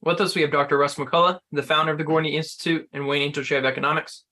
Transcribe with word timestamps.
With 0.00 0.20
us, 0.20 0.36
we 0.36 0.42
have 0.42 0.52
Dr. 0.52 0.78
Russ 0.78 0.94
McCullough, 0.94 1.40
the 1.50 1.62
founder 1.62 1.92
of 1.92 1.98
the 1.98 2.04
Gortney 2.04 2.34
Institute 2.34 2.88
and 2.92 3.08
Wayne 3.08 3.22
Angell 3.22 3.42
Chair 3.42 3.58
of 3.58 3.64
Economics. 3.64 4.24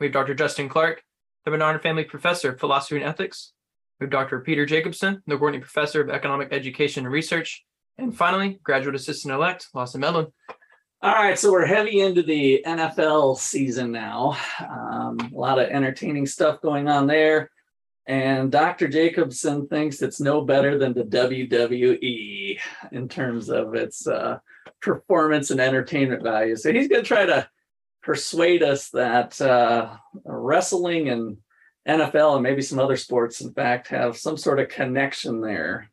We 0.00 0.06
have 0.06 0.14
Dr. 0.14 0.34
Justin 0.34 0.68
Clark, 0.68 1.02
the 1.44 1.50
Barnard 1.50 1.82
Family 1.82 2.04
Professor 2.04 2.52
of 2.52 2.60
Philosophy 2.60 2.96
and 2.96 3.04
Ethics. 3.04 3.52
We 3.98 4.04
have 4.04 4.10
Dr. 4.10 4.40
Peter 4.40 4.64
Jacobson, 4.64 5.22
the 5.26 5.36
Gortney 5.36 5.60
Professor 5.60 6.00
of 6.00 6.08
Economic 6.08 6.52
Education 6.52 7.04
and 7.04 7.12
Research. 7.12 7.64
And 7.98 8.16
finally, 8.16 8.60
graduate 8.62 8.94
assistant 8.94 9.34
elect, 9.34 9.68
Lawson 9.74 10.00
Medlin. 10.00 10.32
All 11.02 11.12
right, 11.12 11.38
so 11.38 11.52
we're 11.52 11.66
heavy 11.66 12.00
into 12.00 12.22
the 12.22 12.64
NFL 12.66 13.36
season 13.36 13.92
now. 13.92 14.38
Um, 14.58 15.18
a 15.20 15.38
lot 15.38 15.58
of 15.58 15.68
entertaining 15.68 16.24
stuff 16.24 16.62
going 16.62 16.88
on 16.88 17.06
there. 17.06 17.50
And 18.06 18.50
Dr. 18.50 18.88
Jacobson 18.88 19.68
thinks 19.68 20.00
it's 20.00 20.20
no 20.20 20.40
better 20.40 20.78
than 20.78 20.94
the 20.94 21.04
WWE 21.04 22.58
in 22.92 23.08
terms 23.08 23.50
of 23.50 23.74
its 23.74 24.06
uh, 24.06 24.38
performance 24.80 25.50
and 25.50 25.60
entertainment 25.60 26.22
value. 26.22 26.56
So 26.56 26.72
he's 26.72 26.88
going 26.88 27.02
to 27.02 27.08
try 27.08 27.26
to 27.26 27.48
persuade 28.02 28.62
us 28.62 28.90
that 28.90 29.40
uh, 29.40 29.96
wrestling 30.24 31.08
and 31.08 31.38
NFL 31.88 32.34
and 32.34 32.42
maybe 32.42 32.62
some 32.62 32.78
other 32.78 32.96
sports, 32.96 33.40
in 33.40 33.52
fact, 33.52 33.88
have 33.88 34.16
some 34.16 34.36
sort 34.36 34.60
of 34.60 34.68
connection 34.68 35.40
there. 35.40 35.90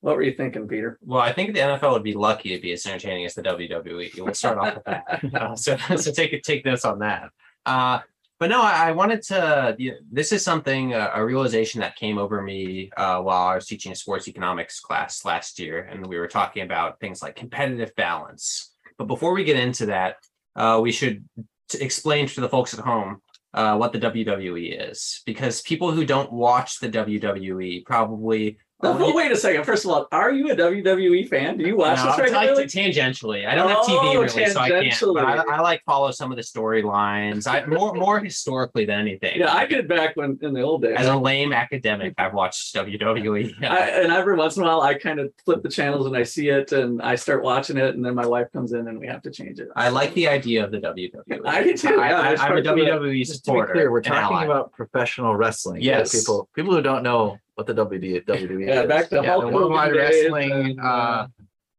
What 0.00 0.16
were 0.16 0.22
you 0.22 0.34
thinking, 0.34 0.68
Peter? 0.68 0.98
Well, 1.02 1.20
I 1.20 1.32
think 1.32 1.54
the 1.54 1.60
NFL 1.60 1.92
would 1.92 2.02
be 2.02 2.14
lucky 2.14 2.54
to 2.54 2.62
be 2.62 2.72
as 2.72 2.86
entertaining 2.86 3.24
as 3.24 3.34
the 3.34 3.42
WWE. 3.42 4.20
We'll 4.20 4.34
start 4.34 4.58
off 4.58 4.74
with 4.74 4.84
that. 4.84 5.24
Uh, 5.34 5.56
so, 5.56 5.76
so 5.96 6.12
take 6.12 6.42
take 6.42 6.64
notes 6.64 6.84
on 6.84 7.00
that. 7.00 7.30
Uh, 7.64 8.00
but 8.38 8.50
no, 8.50 8.60
I, 8.60 8.88
I 8.88 8.92
wanted 8.92 9.22
to. 9.22 9.74
You 9.78 9.92
know, 9.92 9.96
this 10.10 10.32
is 10.32 10.44
something 10.44 10.94
uh, 10.94 11.10
a 11.14 11.24
realization 11.24 11.80
that 11.80 11.96
came 11.96 12.18
over 12.18 12.42
me 12.42 12.90
uh, 12.96 13.20
while 13.20 13.48
I 13.48 13.54
was 13.54 13.66
teaching 13.66 13.92
a 13.92 13.96
sports 13.96 14.28
economics 14.28 14.80
class 14.80 15.24
last 15.24 15.58
year, 15.58 15.80
and 15.80 16.06
we 16.06 16.18
were 16.18 16.28
talking 16.28 16.62
about 16.62 17.00
things 17.00 17.22
like 17.22 17.36
competitive 17.36 17.94
balance. 17.96 18.72
But 18.98 19.06
before 19.06 19.32
we 19.32 19.44
get 19.44 19.58
into 19.58 19.86
that, 19.86 20.16
uh, 20.54 20.80
we 20.82 20.92
should 20.92 21.24
t- 21.68 21.82
explain 21.82 22.26
to 22.28 22.40
the 22.40 22.48
folks 22.48 22.74
at 22.74 22.80
home 22.80 23.22
uh, 23.54 23.76
what 23.76 23.92
the 23.92 24.00
WWE 24.00 24.90
is, 24.90 25.22
because 25.24 25.62
people 25.62 25.90
who 25.90 26.04
don't 26.04 26.32
watch 26.32 26.78
the 26.78 26.88
WWE 26.88 27.84
probably 27.86 28.58
Oh, 28.82 28.94
well, 28.94 29.14
wait 29.14 29.32
a 29.32 29.36
second. 29.36 29.64
First 29.64 29.86
of 29.86 29.90
all, 29.90 30.06
are 30.12 30.30
you 30.30 30.50
a 30.50 30.54
WWE 30.54 31.26
fan? 31.28 31.56
Do 31.56 31.66
you 31.66 31.78
watch 31.78 31.96
no, 31.96 32.10
this 32.10 32.18
regularly? 32.18 32.64
Like 32.64 32.66
tangentially. 32.66 33.46
I 33.46 33.54
don't 33.54 33.70
have 33.70 33.78
TV 33.78 34.14
Oh, 34.16 34.20
really, 34.20 34.46
so 34.50 34.60
I 34.60 34.68
can't. 34.68 35.00
But 35.14 35.24
I, 35.24 35.56
I 35.56 35.60
like 35.60 35.82
follow 35.84 36.10
some 36.10 36.30
of 36.30 36.36
the 36.36 36.42
storylines. 36.42 37.46
I 37.46 37.64
more 37.64 37.94
more 37.94 38.20
historically 38.20 38.84
than 38.84 39.00
anything. 39.00 39.40
Yeah, 39.40 39.54
I 39.54 39.64
did 39.64 39.88
back 39.88 40.14
when 40.16 40.38
in 40.42 40.52
the 40.52 40.60
old 40.60 40.82
days. 40.82 40.96
As 40.98 41.06
a 41.06 41.16
lame 41.16 41.54
academic, 41.54 42.12
I've 42.18 42.34
watched 42.34 42.74
WWE. 42.74 43.64
I, 43.64 43.88
and 43.88 44.12
every 44.12 44.36
once 44.36 44.58
in 44.58 44.62
a 44.62 44.66
while, 44.66 44.82
I 44.82 44.92
kind 44.92 45.20
of 45.20 45.32
flip 45.42 45.62
the 45.62 45.70
channels 45.70 46.06
and 46.06 46.14
I 46.14 46.22
see 46.22 46.50
it, 46.50 46.72
and 46.72 47.00
I 47.00 47.14
start 47.14 47.42
watching 47.42 47.78
it, 47.78 47.94
and 47.94 48.04
then 48.04 48.14
my 48.14 48.26
wife 48.26 48.48
comes 48.52 48.72
in, 48.72 48.88
and 48.88 48.98
we 48.98 49.06
have 49.06 49.22
to 49.22 49.30
change 49.30 49.58
it. 49.58 49.68
I 49.74 49.88
like 49.88 50.12
the 50.12 50.28
idea 50.28 50.62
of 50.62 50.70
the 50.70 50.78
WWE. 50.78 51.46
I 51.46 51.62
do 51.62 51.74
too, 51.74 51.98
I, 51.98 52.10
yeah, 52.10 52.20
I, 52.20 52.28
there's 52.28 52.40
I'm 52.40 52.46
a 52.46 52.62
parts 52.62 52.68
of. 52.68 52.76
WWE 52.76 53.24
Just 53.24 53.44
to 53.46 53.52
be 53.52 53.62
clear, 53.72 53.90
we're 53.90 54.02
talking 54.02 54.44
about 54.44 54.72
professional 54.72 55.34
wrestling. 55.34 55.80
Yes. 55.80 56.14
People 56.14 56.50
people 56.54 56.74
who 56.74 56.82
don't 56.82 57.02
know 57.02 57.38
what 57.56 57.66
the 57.66 57.74
WD, 57.74 58.24
WWE 58.26 58.66
Yeah, 58.68 58.82
is. 58.82 58.88
back 58.88 59.08
to 59.08 59.16
Hulk 59.16 59.26
the 59.26 59.32
Hogan 59.32 59.54
worldwide 59.54 59.92
days, 59.94 60.24
wrestling. 60.30 60.52
and, 60.52 60.80
uh, 60.80 61.26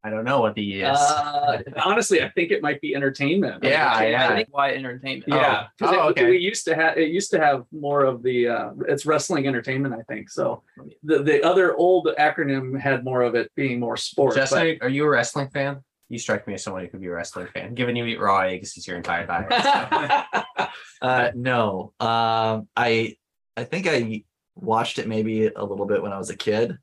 I 0.04 0.10
don't 0.10 0.24
know 0.24 0.40
what 0.40 0.54
the 0.54 0.80
is. 0.82 0.96
uh, 0.98 1.60
honestly, 1.84 2.22
I 2.22 2.28
think 2.30 2.50
it 2.52 2.62
might 2.62 2.80
be 2.80 2.94
entertainment. 2.94 3.62
Yeah, 3.64 3.92
I 3.92 4.06
yeah. 4.08 4.34
Think 4.36 4.48
why 4.50 4.72
entertainment. 4.72 5.24
Yeah, 5.26 5.66
Oh. 5.66 5.66
'cause 5.86 5.94
Oh, 5.96 6.08
it, 6.08 6.10
okay. 6.12 6.30
we 6.30 6.38
used 6.38 6.64
to 6.66 6.74
have 6.74 6.96
it 6.96 7.08
used 7.10 7.30
to 7.32 7.38
have 7.40 7.64
more 7.72 8.04
of 8.04 8.22
the 8.22 8.48
uh, 8.48 8.70
it's 8.88 9.06
wrestling 9.06 9.46
entertainment, 9.46 9.94
I 9.94 10.02
think. 10.12 10.30
So 10.30 10.62
the 11.02 11.22
the 11.22 11.42
other 11.42 11.74
old 11.76 12.08
acronym 12.18 12.78
had 12.78 13.04
more 13.04 13.22
of 13.22 13.34
it 13.34 13.50
being 13.56 13.80
more 13.80 13.96
sport. 13.96 14.34
but- 14.34 14.40
Justin, 14.40 14.78
are 14.82 14.88
you 14.88 15.04
a 15.04 15.08
wrestling 15.08 15.48
fan? 15.50 15.80
You 16.08 16.18
strike 16.18 16.46
me 16.46 16.54
as 16.54 16.62
someone 16.64 16.82
who 16.84 16.88
could 16.88 17.00
be 17.02 17.06
a 17.08 17.12
wrestling 17.12 17.48
fan, 17.52 17.74
given 17.74 17.94
you 17.94 18.04
eat 18.06 18.18
raw 18.20 18.40
eggs 18.40 18.78
as 18.78 18.86
your 18.86 18.96
entire 18.96 19.26
diet. 19.26 19.50
Uh, 21.00 21.30
no, 21.34 21.92
um, 22.00 22.66
I 22.76 23.16
I 23.56 23.62
think 23.64 23.86
I 23.86 24.24
watched 24.60 24.98
it 24.98 25.08
maybe 25.08 25.46
a 25.46 25.64
little 25.64 25.86
bit 25.86 26.02
when 26.02 26.12
I 26.12 26.18
was 26.18 26.30
a 26.30 26.36
kid, 26.36 26.78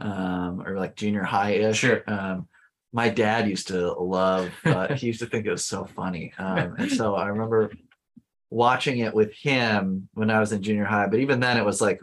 um, 0.00 0.62
or 0.66 0.76
like 0.76 0.96
junior 0.96 1.22
high 1.22 1.52
ish. 1.52 1.78
Sure. 1.78 2.02
Um, 2.06 2.48
my 2.92 3.08
dad 3.08 3.48
used 3.48 3.68
to 3.68 3.92
love. 3.92 4.50
Uh, 4.64 4.94
he 4.94 5.06
used 5.06 5.20
to 5.20 5.26
think 5.26 5.46
it 5.46 5.50
was 5.50 5.64
so 5.64 5.84
funny, 5.84 6.32
um, 6.38 6.74
and 6.78 6.90
so 6.90 7.14
I 7.14 7.28
remember 7.28 7.70
watching 8.50 8.98
it 8.98 9.14
with 9.14 9.32
him 9.32 10.08
when 10.12 10.30
I 10.30 10.40
was 10.40 10.52
in 10.52 10.62
junior 10.62 10.84
high. 10.84 11.06
But 11.06 11.20
even 11.20 11.40
then, 11.40 11.56
it 11.56 11.64
was 11.64 11.80
like 11.80 12.00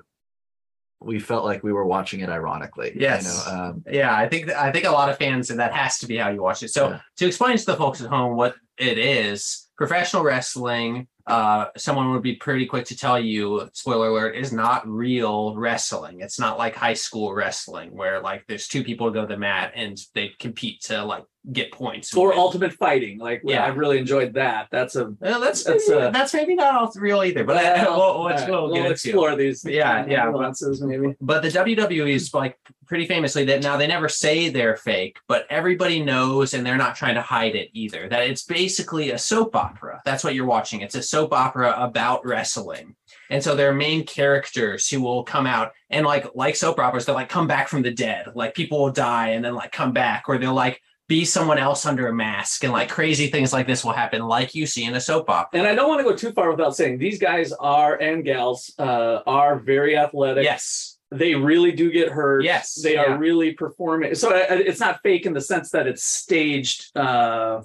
we 1.02 1.19
felt 1.19 1.46
like 1.46 1.63
we 1.63 1.72
were 1.72 1.86
watching 1.86 2.19
it 2.22 2.30
ironically. 2.30 2.94
Yes. 2.96 3.24
You 3.47 3.53
know, 3.53 3.59
um, 3.59 3.84
Yeah, 3.90 4.13
I 4.16 4.28
think 4.28 4.50
I 4.51 4.72
think 4.72 4.86
a 4.86 4.91
lot 4.91 5.09
of 5.09 5.18
fans, 5.18 5.50
and 5.50 5.59
that 5.59 5.74
has 5.74 6.00
to 6.00 6.07
be 6.07 6.18
how 6.18 6.30
you 6.30 6.41
watch 6.41 6.63
it. 6.63 6.69
So 6.69 6.90
Yeah. 6.90 7.00
to 7.18 7.28
explain 7.28 7.57
to 7.57 7.66
the 7.66 7.78
folks 7.78 8.01
at 8.01 8.09
home 8.09 8.36
what 8.36 8.56
it 8.78 8.97
is, 8.97 9.69
professional 9.78 10.24
wrestling, 10.24 11.07
uh, 11.29 11.67
someone 11.78 12.12
would 12.12 12.23
be 12.23 12.35
pretty 12.35 12.66
quick 12.66 12.85
to 12.85 12.97
tell 12.97 13.19
you, 13.19 13.69
spoiler 13.73 14.07
alert, 14.07 14.35
is 14.35 14.51
not 14.51 14.88
real 14.88 15.56
wrestling. 15.56 16.22
It's 16.22 16.40
not 16.40 16.57
like 16.57 16.75
high 16.75 16.95
school 16.95 17.34
wrestling 17.34 17.95
where 17.95 18.19
like 18.19 18.45
there's 18.47 18.67
two 18.67 18.84
people 18.84 19.12
go 19.12 19.22
to 19.22 19.28
the 19.28 19.38
mat 19.38 19.73
and 19.75 19.95
they 20.16 20.31
compete 20.39 20.81
to 20.85 21.03
like 21.06 21.23
get 21.51 21.72
points. 21.72 22.13
and 22.13 22.22
or 22.22 22.29
win. 22.29 22.38
ultimate 22.38 22.73
fighting. 22.73 23.17
Like 23.17 23.41
Yeah. 23.44 23.63
I 23.63 23.69
really 23.69 23.97
enjoyed 23.97 24.33
that. 24.33 24.67
That's 24.72 24.95
a 24.95 25.13
Well, 25.19 25.39
that's 25.39 25.63
that's, 25.63 25.89
maybe, 25.89 26.01
uh, 26.01 26.09
that's 26.11 26.33
maybe 26.33 26.55
not 26.55 26.75
all 26.75 26.91
real 26.95 27.23
either, 27.23 27.44
but 27.44 27.55
Well, 27.55 27.97
we'll, 27.97 28.19
we'll, 28.19 28.29
right, 28.29 28.50
we'll 28.50 28.72
we'll 28.72 28.91
explore 28.91 29.35
these. 29.35 29.63
Yeah, 29.66 30.05
yeah, 30.07 30.25
nuances 30.25 30.81
maybe. 30.81 31.16
But 31.22 31.41
the 31.41 31.50
WWE 31.50 32.13
is 32.13 32.33
like 32.33 32.57
pretty 32.85 33.05
famously 33.05 33.45
that 33.45 33.63
now 33.63 33.77
they 33.77 33.88
never 33.88 34.09
say 34.09 34.50
they're 34.50 34.75
fake, 34.75 35.17
but 35.27 35.45
everybody 35.50 36.01
knows 36.01 36.53
and 36.53 36.66
they're 36.66 36.77
not 36.77 36.95
trying 36.95 37.16
to 37.16 37.22
hide 37.22 37.56
it 37.56 37.69
either. 37.73 38.09
That 38.09 38.23
it's 38.23 38.44
basically 38.44 39.11
a 39.11 39.17
soap 39.17 39.56
opera. 39.56 40.01
That's 40.06 40.23
what 40.23 40.35
you're 40.35 40.45
watching. 40.45 40.81
It's 40.81 40.95
a 40.95 41.03
soap 41.03 41.33
opera 41.33 41.75
about 41.77 42.25
wrestling. 42.25 42.95
And 43.29 43.44
so 43.44 43.56
there 43.56 43.69
are 43.69 43.75
main 43.75 44.06
characters 44.06 44.89
who 44.89 45.01
will 45.01 45.23
come 45.23 45.45
out 45.45 45.73
and 45.89 46.06
like 46.06 46.27
like 46.35 46.56
soap 46.56 46.79
operas, 46.79 47.06
they'll 47.06 47.16
like 47.16 47.29
come 47.29 47.47
back 47.47 47.67
from 47.67 47.81
the 47.81 47.91
dead. 47.91 48.27
Like 48.35 48.56
people 48.56 48.79
will 48.79 48.91
die 48.91 49.29
and 49.29 49.45
then 49.45 49.56
like 49.56 49.71
come 49.71 49.91
back, 49.91 50.23
or 50.27 50.38
they'll 50.38 50.53
like 50.53 50.81
be 51.09 51.25
someone 51.25 51.57
else 51.57 51.87
under 51.87 52.07
a 52.07 52.13
mask 52.13 52.63
and 52.63 52.71
like 52.71 52.87
crazy 52.87 53.27
things 53.27 53.51
like 53.51 53.65
this 53.65 53.83
will 53.83 53.91
happen, 53.91 54.21
like 54.21 54.53
you 54.53 54.67
see 54.67 54.85
in 54.85 54.93
a 54.93 55.01
soap 55.01 55.27
opera. 55.29 55.59
And 55.59 55.67
I 55.67 55.73
don't 55.73 55.89
want 55.89 55.99
to 55.99 56.03
go 56.03 56.15
too 56.15 56.31
far 56.31 56.51
without 56.51 56.75
saying 56.75 56.99
these 56.99 57.19
guys 57.19 57.51
are 57.53 57.95
and 57.95 58.23
gals 58.23 58.71
uh, 58.77 59.21
are 59.25 59.57
very 59.57 59.97
athletic. 59.97 60.43
Yes. 60.43 60.97
They 61.11 61.33
really 61.33 61.71
do 61.71 61.89
get 61.91 62.09
hurt. 62.09 62.43
Yes, 62.43 62.75
They 62.75 62.93
yeah. 62.93 63.05
are 63.05 63.17
really 63.17 63.53
performing. 63.53 64.13
So 64.13 64.29
uh, 64.29 64.45
it's 64.49 64.79
not 64.79 65.01
fake 65.01 65.25
in 65.25 65.33
the 65.33 65.41
sense 65.41 65.71
that 65.71 65.87
it's 65.87 66.03
staged, 66.03 66.95
uh, 66.95 67.63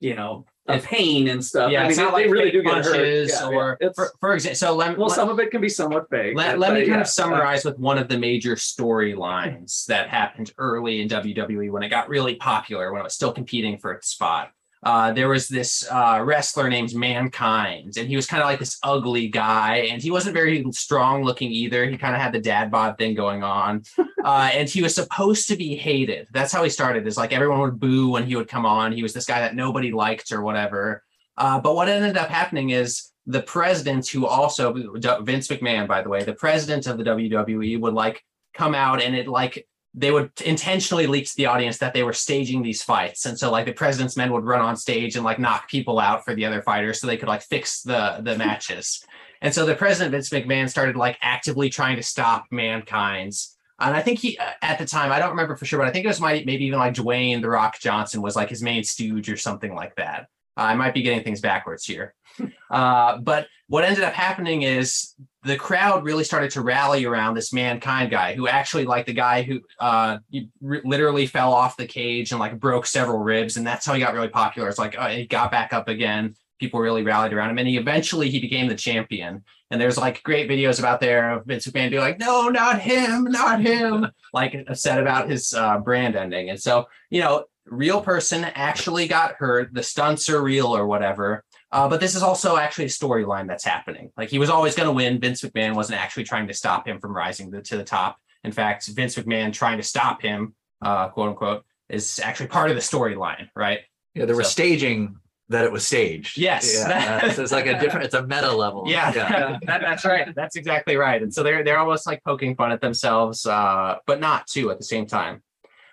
you 0.00 0.14
know, 0.14 0.46
a 0.68 0.74
It- 0.74 0.82
pain 0.84 1.28
and 1.28 1.44
stuff. 1.44 1.70
Yeah, 1.70 1.84
I 1.84 1.88
mean, 1.88 1.96
they, 1.96 2.04
like 2.04 2.24
they 2.24 2.30
really 2.30 2.50
do 2.50 2.62
get 2.62 2.84
hurt. 2.84 3.28
Yeah, 3.28 3.48
or 3.48 3.78
yeah. 3.80 3.88
For, 3.94 4.10
for 4.20 4.34
example. 4.34 4.56
So 4.56 4.74
let, 4.74 4.98
well, 4.98 5.08
let- 5.08 5.16
some 5.16 5.28
of 5.28 5.38
it 5.38 5.50
can 5.50 5.60
be 5.60 5.68
somewhat 5.68 6.08
fake. 6.10 6.36
Let, 6.36 6.58
let 6.58 6.72
me 6.72 6.80
kind 6.80 6.92
yeah, 6.96 7.00
of 7.00 7.08
summarize 7.08 7.64
with 7.64 7.78
one 7.78 7.98
of 7.98 8.08
the 8.08 8.18
major 8.18 8.56
storylines 8.56 9.86
that 9.86 10.08
happened 10.08 10.52
early 10.58 11.00
in 11.00 11.08
WWE 11.08 11.70
when 11.70 11.82
it 11.82 11.88
got 11.88 12.08
really 12.08 12.34
popular, 12.36 12.92
when 12.92 13.00
it 13.00 13.04
was 13.04 13.14
still 13.14 13.32
competing 13.32 13.78
for 13.78 13.92
its 13.92 14.08
spot. 14.08 14.50
Uh, 14.86 15.10
there 15.10 15.28
was 15.28 15.48
this 15.48 15.84
uh, 15.90 16.22
wrestler 16.24 16.68
named 16.68 16.94
Mankind, 16.94 17.96
and 17.96 18.06
he 18.06 18.14
was 18.14 18.24
kind 18.24 18.40
of 18.40 18.46
like 18.48 18.60
this 18.60 18.78
ugly 18.84 19.26
guy, 19.26 19.78
and 19.90 20.00
he 20.00 20.12
wasn't 20.12 20.32
very 20.32 20.64
strong 20.70 21.24
looking 21.24 21.50
either. 21.50 21.86
He 21.86 21.98
kind 21.98 22.14
of 22.14 22.20
had 22.20 22.32
the 22.32 22.38
dad 22.38 22.70
bod 22.70 22.96
thing 22.96 23.16
going 23.16 23.42
on, 23.42 23.82
uh, 24.24 24.48
and 24.54 24.68
he 24.68 24.82
was 24.82 24.94
supposed 24.94 25.48
to 25.48 25.56
be 25.56 25.74
hated. 25.74 26.28
That's 26.30 26.52
how 26.52 26.62
he 26.62 26.70
started. 26.70 27.04
Is 27.04 27.16
like 27.16 27.32
everyone 27.32 27.58
would 27.62 27.80
boo 27.80 28.10
when 28.10 28.26
he 28.26 28.36
would 28.36 28.46
come 28.46 28.64
on. 28.64 28.92
He 28.92 29.02
was 29.02 29.12
this 29.12 29.26
guy 29.26 29.40
that 29.40 29.56
nobody 29.56 29.90
liked 29.90 30.30
or 30.30 30.42
whatever. 30.42 31.02
Uh, 31.36 31.58
but 31.58 31.74
what 31.74 31.88
ended 31.88 32.16
up 32.16 32.28
happening 32.28 32.70
is 32.70 33.10
the 33.26 33.42
president, 33.42 34.06
who 34.06 34.24
also 34.24 34.72
Vince 34.72 35.48
McMahon, 35.48 35.88
by 35.88 36.00
the 36.00 36.08
way, 36.08 36.22
the 36.22 36.32
president 36.32 36.86
of 36.86 36.96
the 36.96 37.02
WWE, 37.02 37.80
would 37.80 37.94
like 37.94 38.22
come 38.54 38.76
out 38.76 39.02
and 39.02 39.16
it 39.16 39.26
like 39.26 39.66
they 39.96 40.10
would 40.10 40.30
intentionally 40.44 41.06
leak 41.06 41.26
to 41.26 41.36
the 41.36 41.46
audience 41.46 41.78
that 41.78 41.94
they 41.94 42.02
were 42.02 42.12
staging 42.12 42.62
these 42.62 42.82
fights, 42.82 43.24
and 43.26 43.38
so 43.38 43.50
like 43.50 43.66
the 43.66 43.72
president's 43.72 44.16
men 44.16 44.32
would 44.32 44.44
run 44.44 44.60
on 44.60 44.76
stage 44.76 45.16
and 45.16 45.24
like 45.24 45.38
knock 45.38 45.68
people 45.68 45.98
out 45.98 46.24
for 46.24 46.34
the 46.34 46.44
other 46.44 46.62
fighters 46.62 47.00
so 47.00 47.06
they 47.06 47.16
could 47.16 47.28
like 47.28 47.42
fix 47.42 47.82
the 47.82 48.20
the 48.22 48.36
matches. 48.46 49.04
And 49.42 49.54
so 49.54 49.66
the 49.66 49.74
president 49.74 50.12
Vince 50.12 50.30
McMahon 50.30 50.68
started 50.68 50.96
like 50.96 51.18
actively 51.20 51.68
trying 51.68 51.96
to 51.96 52.02
stop 52.02 52.46
mankind's. 52.50 53.56
And 53.78 53.94
I 53.94 54.00
think 54.00 54.18
he, 54.18 54.38
uh, 54.38 54.52
at 54.62 54.78
the 54.78 54.86
time, 54.86 55.12
I 55.12 55.18
don't 55.18 55.30
remember 55.30 55.56
for 55.56 55.66
sure, 55.66 55.78
but 55.78 55.88
I 55.88 55.92
think 55.92 56.06
it 56.06 56.08
was 56.08 56.20
my, 56.20 56.42
maybe 56.46 56.64
even 56.64 56.78
like 56.78 56.94
Dwayne 56.94 57.42
The 57.42 57.50
Rock 57.50 57.78
Johnson 57.78 58.22
was 58.22 58.34
like 58.34 58.48
his 58.48 58.62
main 58.62 58.84
stooge 58.84 59.28
or 59.28 59.36
something 59.36 59.74
like 59.74 59.94
that. 59.96 60.28
I 60.56 60.74
might 60.74 60.94
be 60.94 61.02
getting 61.02 61.22
things 61.22 61.40
backwards 61.40 61.84
here. 61.84 62.14
Uh, 62.68 63.18
but 63.18 63.46
what 63.68 63.84
ended 63.84 64.02
up 64.02 64.12
happening 64.12 64.62
is 64.62 65.14
the 65.46 65.56
crowd 65.56 66.04
really 66.04 66.24
started 66.24 66.50
to 66.50 66.60
rally 66.60 67.04
around 67.04 67.34
this 67.34 67.52
mankind 67.52 68.10
guy 68.10 68.34
who 68.34 68.48
actually 68.48 68.84
like 68.84 69.06
the 69.06 69.12
guy 69.12 69.42
who 69.42 69.60
uh 69.78 70.18
literally 70.60 71.26
fell 71.26 71.52
off 71.52 71.76
the 71.76 71.86
cage 71.86 72.32
and 72.32 72.40
like 72.40 72.58
broke 72.58 72.84
several 72.84 73.18
ribs 73.18 73.56
and 73.56 73.64
that's 73.64 73.86
how 73.86 73.94
he 73.94 74.00
got 74.00 74.12
really 74.12 74.28
popular. 74.28 74.68
It's 74.68 74.78
like 74.78 74.98
uh, 74.98 75.08
he 75.08 75.26
got 75.26 75.52
back 75.52 75.72
up 75.72 75.88
again. 75.88 76.34
People 76.58 76.80
really 76.80 77.04
rallied 77.04 77.32
around 77.32 77.50
him 77.50 77.58
and 77.58 77.68
he 77.68 77.76
eventually 77.76 78.28
he 78.28 78.40
became 78.40 78.66
the 78.66 78.74
champion. 78.74 79.44
And 79.70 79.80
there's 79.80 79.98
like 79.98 80.22
great 80.22 80.50
videos 80.50 80.78
about 80.78 81.00
there 81.00 81.30
of 81.30 81.46
Vince 81.46 81.66
McMahon 81.66 81.90
being 81.90 82.02
like 82.02 82.18
no 82.18 82.48
not 82.48 82.80
him 82.80 83.24
not 83.24 83.60
him 83.60 84.08
like 84.32 84.56
upset 84.68 84.98
about 84.98 85.30
his 85.30 85.54
uh, 85.54 85.78
brand 85.78 86.16
ending. 86.16 86.50
And 86.50 86.60
so 86.60 86.86
you 87.08 87.20
know 87.20 87.44
real 87.66 88.00
person 88.00 88.44
actually 88.44 89.06
got 89.06 89.34
hurt. 89.34 89.72
The 89.72 89.82
stunts 89.82 90.28
are 90.28 90.42
real 90.42 90.76
or 90.76 90.86
whatever 90.86 91.44
uh, 91.72 91.88
but 91.88 92.00
this 92.00 92.14
is 92.14 92.22
also 92.22 92.56
actually 92.56 92.84
a 92.84 92.88
storyline 92.88 93.46
that's 93.48 93.64
happening. 93.64 94.10
Like 94.16 94.30
he 94.30 94.38
was 94.38 94.50
always 94.50 94.74
going 94.74 94.86
to 94.86 94.92
win. 94.92 95.20
Vince 95.20 95.42
McMahon 95.42 95.74
wasn't 95.74 96.00
actually 96.00 96.24
trying 96.24 96.46
to 96.48 96.54
stop 96.54 96.86
him 96.86 97.00
from 97.00 97.14
rising 97.14 97.50
to, 97.52 97.62
to 97.62 97.76
the 97.76 97.84
top. 97.84 98.18
In 98.44 98.52
fact, 98.52 98.86
Vince 98.88 99.16
McMahon 99.16 99.52
trying 99.52 99.76
to 99.78 99.82
stop 99.82 100.22
him, 100.22 100.54
uh, 100.82 101.08
quote 101.08 101.30
unquote, 101.30 101.64
is 101.88 102.20
actually 102.20 102.48
part 102.48 102.70
of 102.70 102.76
the 102.76 102.82
storyline, 102.82 103.48
right? 103.56 103.80
Yeah, 104.14 104.24
they 104.24 104.32
were 104.32 104.44
So- 104.44 104.50
staging 104.50 105.16
that 105.48 105.64
it 105.64 105.70
was 105.70 105.86
staged. 105.86 106.38
Yes. 106.38 106.74
Yeah, 106.74 107.20
uh, 107.22 107.30
so 107.32 107.42
it's 107.42 107.52
like 107.52 107.66
a 107.66 107.78
different. 107.78 108.06
It's 108.06 108.14
a 108.14 108.26
meta 108.26 108.50
level. 108.50 108.84
Yeah, 108.86 109.12
that, 109.66 109.80
that's 109.80 110.04
right. 110.04 110.34
That's 110.34 110.56
exactly 110.56 110.96
right. 110.96 111.22
And 111.22 111.32
so 111.32 111.44
they're 111.44 111.62
they're 111.62 111.78
almost 111.78 112.04
like 112.06 112.22
poking 112.24 112.56
fun 112.56 112.72
at 112.72 112.80
themselves, 112.80 113.46
uh, 113.46 113.96
but 114.06 114.18
not 114.18 114.48
too 114.48 114.70
at 114.72 114.78
the 114.78 114.84
same 114.84 115.06
time. 115.06 115.42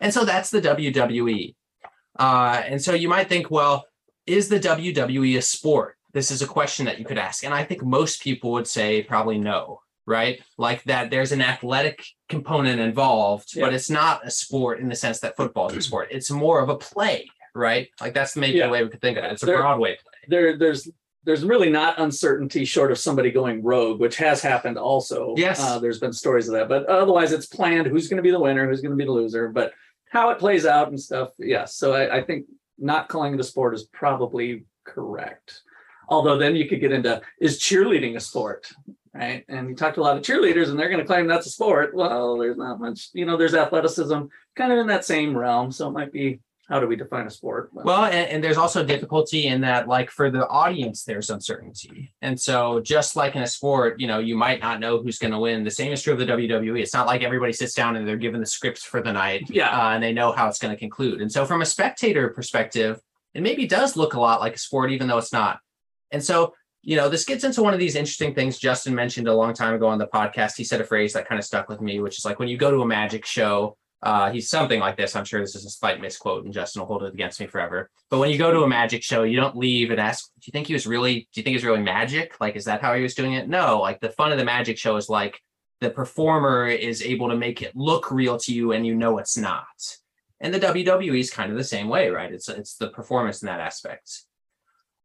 And 0.02 0.12
so 0.12 0.26
that's 0.26 0.50
the 0.50 0.60
WWE. 0.60 1.54
Uh, 2.18 2.62
and 2.66 2.82
so 2.82 2.94
you 2.94 3.08
might 3.08 3.30
think, 3.30 3.52
well, 3.52 3.86
is 4.26 4.50
the 4.50 4.60
WWE 4.60 5.38
a 5.38 5.42
sport? 5.42 5.98
This 6.14 6.32
is 6.32 6.42
a 6.42 6.48
question 6.48 6.86
that 6.86 7.00
you 7.00 7.06
could 7.06 7.18
ask. 7.18 7.44
And 7.44 7.54
I 7.54 7.64
think 7.64 7.84
most 7.84 8.22
people 8.22 8.52
would 8.52 8.68
say 8.68 9.02
probably 9.04 9.38
no, 9.38 9.82
right? 10.06 10.42
Like 10.58 10.84
that 10.84 11.10
there's 11.10 11.32
an 11.32 11.42
athletic 11.42 12.06
component 12.30 12.80
involved, 12.80 13.56
Yeah. 13.56 13.66
but 13.66 13.74
it's 13.74 13.90
not 13.90 14.26
a 14.26 14.32
sport 14.32 14.80
in 14.80 14.90
the 14.90 14.96
sense 14.96 15.20
that 15.22 15.36
football 15.36 15.70
is 15.70 15.78
a 15.78 15.82
sport. 15.82 16.10
It's 16.12 16.30
more 16.32 16.60
of 16.62 16.70
a 16.70 16.76
play, 16.78 17.28
right? 17.56 17.90
Like 18.00 18.14
that's 18.14 18.36
maybe 18.36 18.60
Yeah. 18.60 18.68
the 18.68 18.72
way 18.74 18.84
we 18.84 18.90
could 18.90 19.02
think 19.02 19.18
of 19.18 19.24
it. 19.24 19.32
It's 19.34 19.44
a 19.44 19.48
There- 19.48 19.58
Broadway 19.58 19.96
play. 20.02 20.12
there 20.28 20.58
there's 20.58 20.88
there's 21.26 21.46
really 21.46 21.70
not 21.70 21.98
uncertainty 22.00 22.66
short 22.66 22.92
of 22.92 22.98
somebody 22.98 23.32
going 23.32 23.64
rogue 23.64 24.00
which 24.00 24.18
has 24.18 24.42
happened 24.42 24.78
also 24.78 25.34
Yes. 25.38 25.60
uh, 25.62 25.80
there's 25.80 26.00
been 26.00 26.12
stories 26.14 26.48
of 26.50 26.54
that 26.54 26.68
but 26.70 26.86
otherwise 26.88 27.32
it's 27.32 27.46
planned 27.46 27.88
who's 27.88 28.08
going 28.10 28.18
to 28.18 28.24
be 28.24 28.32
the 28.32 28.40
winner 28.40 28.68
who's 28.68 28.82
going 28.82 28.92
to 28.92 28.98
be 28.98 29.06
the 29.06 29.12
loser 29.12 29.48
but 29.48 29.72
how 30.10 30.30
it 30.32 30.38
plays 30.40 30.66
out 30.66 30.90
and 30.90 31.00
stuff 31.00 31.30
yes 31.40 31.76
so 31.76 31.94
I, 31.94 32.18
I 32.18 32.24
think 32.24 32.46
not 32.78 33.10
calling 33.10 33.34
it 33.34 33.40
a 33.40 33.44
sport 33.44 33.76
is 33.76 33.84
probably 33.84 34.66
correct. 34.84 35.62
Although 36.10 36.38
then 36.38 36.56
you 36.56 36.68
could 36.68 36.82
get 36.82 36.92
into 36.92 37.22
is 37.40 37.60
cheerleading 37.60 38.16
a 38.16 38.20
sport 38.20 38.72
right? 39.14 39.46
And 39.48 39.70
you 39.70 39.76
talk 39.76 39.94
to 39.94 40.02
a 40.02 40.04
lot 40.04 40.18
of 40.18 40.24
cheerleaders 40.24 40.70
and 40.70 40.80
they're 40.80 40.90
going 40.90 41.00
to 41.00 41.06
claim 41.06 41.28
that's 41.28 41.46
a 41.46 41.52
sport. 41.52 41.94
Well 41.94 42.38
there's 42.38 42.58
not 42.58 42.80
much 42.80 43.10
you 43.14 43.26
know 43.26 43.38
there's 43.38 43.54
athleticism 43.54 44.22
kind 44.56 44.72
of 44.72 44.80
in 44.80 44.88
that 44.88 45.06
same 45.06 45.38
realm. 45.38 45.72
So 45.72 45.88
it 45.88 45.92
might 45.92 46.12
be 46.12 46.40
how 46.74 46.80
do 46.80 46.88
we 46.88 46.96
define 46.96 47.28
a 47.28 47.30
sport 47.30 47.70
Well, 47.72 48.06
and, 48.06 48.28
and 48.32 48.44
there's 48.44 48.58
also 48.58 48.84
difficulty 48.84 49.46
in 49.46 49.62
that, 49.62 49.88
like 49.88 50.10
for 50.10 50.32
the 50.32 50.48
audience, 50.48 51.04
there's 51.04 51.30
uncertainty. 51.30 52.12
And 52.24 52.40
so, 52.40 52.80
just 52.80 53.16
like 53.16 53.36
in 53.36 53.44
a 53.44 53.48
sport, 53.48 54.00
you 54.00 54.08
know, 54.08 54.18
you 54.18 54.36
might 54.36 54.60
not 54.60 54.80
know 54.80 54.98
who's 55.00 55.20
going 55.20 55.34
to 55.34 55.38
win. 55.38 55.64
The 55.64 55.70
same 55.70 55.92
is 55.92 56.02
true 56.02 56.14
of 56.14 56.20
the 56.20 56.26
WWE. 56.26 56.82
It's 56.82 56.96
not 56.96 57.06
like 57.06 57.22
everybody 57.22 57.54
sits 57.54 57.76
down 57.76 57.96
and 57.96 58.08
they're 58.08 58.18
given 58.18 58.40
the 58.40 58.48
scripts 58.48 58.84
for 58.84 59.04
the 59.04 59.14
night 59.14 59.44
yeah 59.50 59.70
uh, 59.70 59.92
and 59.92 60.02
they 60.04 60.14
know 60.14 60.32
how 60.32 60.48
it's 60.48 60.58
going 60.58 60.74
to 60.74 60.80
conclude. 60.80 61.22
And 61.22 61.32
so, 61.32 61.46
from 61.46 61.62
a 61.62 61.66
spectator 61.66 62.30
perspective, 62.30 63.00
it 63.36 63.44
maybe 63.44 63.68
does 63.68 63.96
look 63.96 64.16
a 64.16 64.20
lot 64.20 64.42
like 64.42 64.56
a 64.56 64.60
sport, 64.60 64.90
even 64.90 65.08
though 65.08 65.20
it's 65.20 65.32
not. 65.32 65.60
And 66.10 66.24
so, 66.24 66.56
you 66.82 66.98
know, 66.98 67.08
this 67.08 67.24
gets 67.24 67.44
into 67.44 67.62
one 67.62 67.76
of 67.76 67.80
these 67.80 67.96
interesting 67.96 68.34
things 68.34 68.58
Justin 68.58 68.96
mentioned 68.96 69.28
a 69.28 69.36
long 69.36 69.54
time 69.54 69.76
ago 69.76 69.88
on 69.88 70.00
the 70.00 70.08
podcast. 70.08 70.58
He 70.58 70.64
said 70.64 70.82
a 70.82 70.86
phrase 70.86 71.14
that 71.14 71.28
kind 71.28 71.38
of 71.38 71.46
stuck 71.46 71.70
with 71.70 71.82
me, 71.82 72.00
which 72.00 72.18
is 72.18 72.26
like 72.26 72.40
when 72.40 72.50
you 72.50 72.58
go 72.58 72.72
to 72.72 72.82
a 72.82 72.88
magic 72.88 73.28
show, 73.28 73.78
uh, 74.04 74.30
he's 74.32 74.50
something 74.50 74.82
like 74.82 74.98
this. 74.98 75.16
I'm 75.16 75.24
sure 75.24 75.40
this 75.40 75.56
is 75.56 75.66
a 75.66 75.70
slight 75.70 76.02
misquote, 76.02 76.44
and 76.44 76.54
Justin 76.54 76.82
will 76.82 76.88
hold 76.88 77.04
it 77.04 77.14
against 77.14 77.40
me 77.40 77.48
forever. 77.48 77.90
But 78.10 78.20
when 78.20 78.30
you 78.30 78.38
go 78.38 78.52
to 78.52 78.64
a 78.64 78.68
magic 78.68 79.02
show, 79.02 79.24
you 79.24 79.38
don't 79.38 79.56
leave 79.56 79.92
and 79.92 80.00
ask, 80.00 80.30
"Do 80.36 80.44
you 80.46 80.52
think 80.52 80.68
he 80.68 80.74
was 80.74 80.86
really? 80.86 81.22
Do 81.32 81.40
you 81.40 81.44
think 81.44 81.54
he 81.54 81.56
was 81.56 81.64
really 81.64 81.82
magic? 81.82 82.36
Like, 82.42 82.58
is 82.58 82.66
that 82.66 82.82
how 82.82 82.94
he 82.94 83.02
was 83.02 83.16
doing 83.16 83.34
it?" 83.34 83.48
No. 83.48 83.80
Like 83.80 84.02
the 84.02 84.10
fun 84.10 84.34
of 84.34 84.38
the 84.38 84.44
magic 84.44 84.78
show 84.78 84.98
is 84.98 85.08
like 85.08 85.40
the 85.80 85.90
performer 85.90 86.68
is 86.68 87.02
able 87.02 87.30
to 87.30 87.38
make 87.38 87.62
it 87.62 87.76
look 87.76 88.12
real 88.12 88.38
to 88.40 88.54
you, 88.54 88.74
and 88.74 88.86
you 88.86 88.94
know 88.94 89.20
it's 89.20 89.38
not. 89.38 89.66
And 90.42 90.54
the 90.54 90.60
WWE 90.60 91.20
is 91.20 91.32
kind 91.32 91.50
of 91.50 91.58
the 91.58 91.64
same 91.64 91.88
way, 91.88 92.10
right? 92.10 92.32
It's 92.32 92.50
it's 92.50 92.76
the 92.76 92.90
performance 92.90 93.42
in 93.42 93.46
that 93.46 93.62
aspect. 93.62 94.24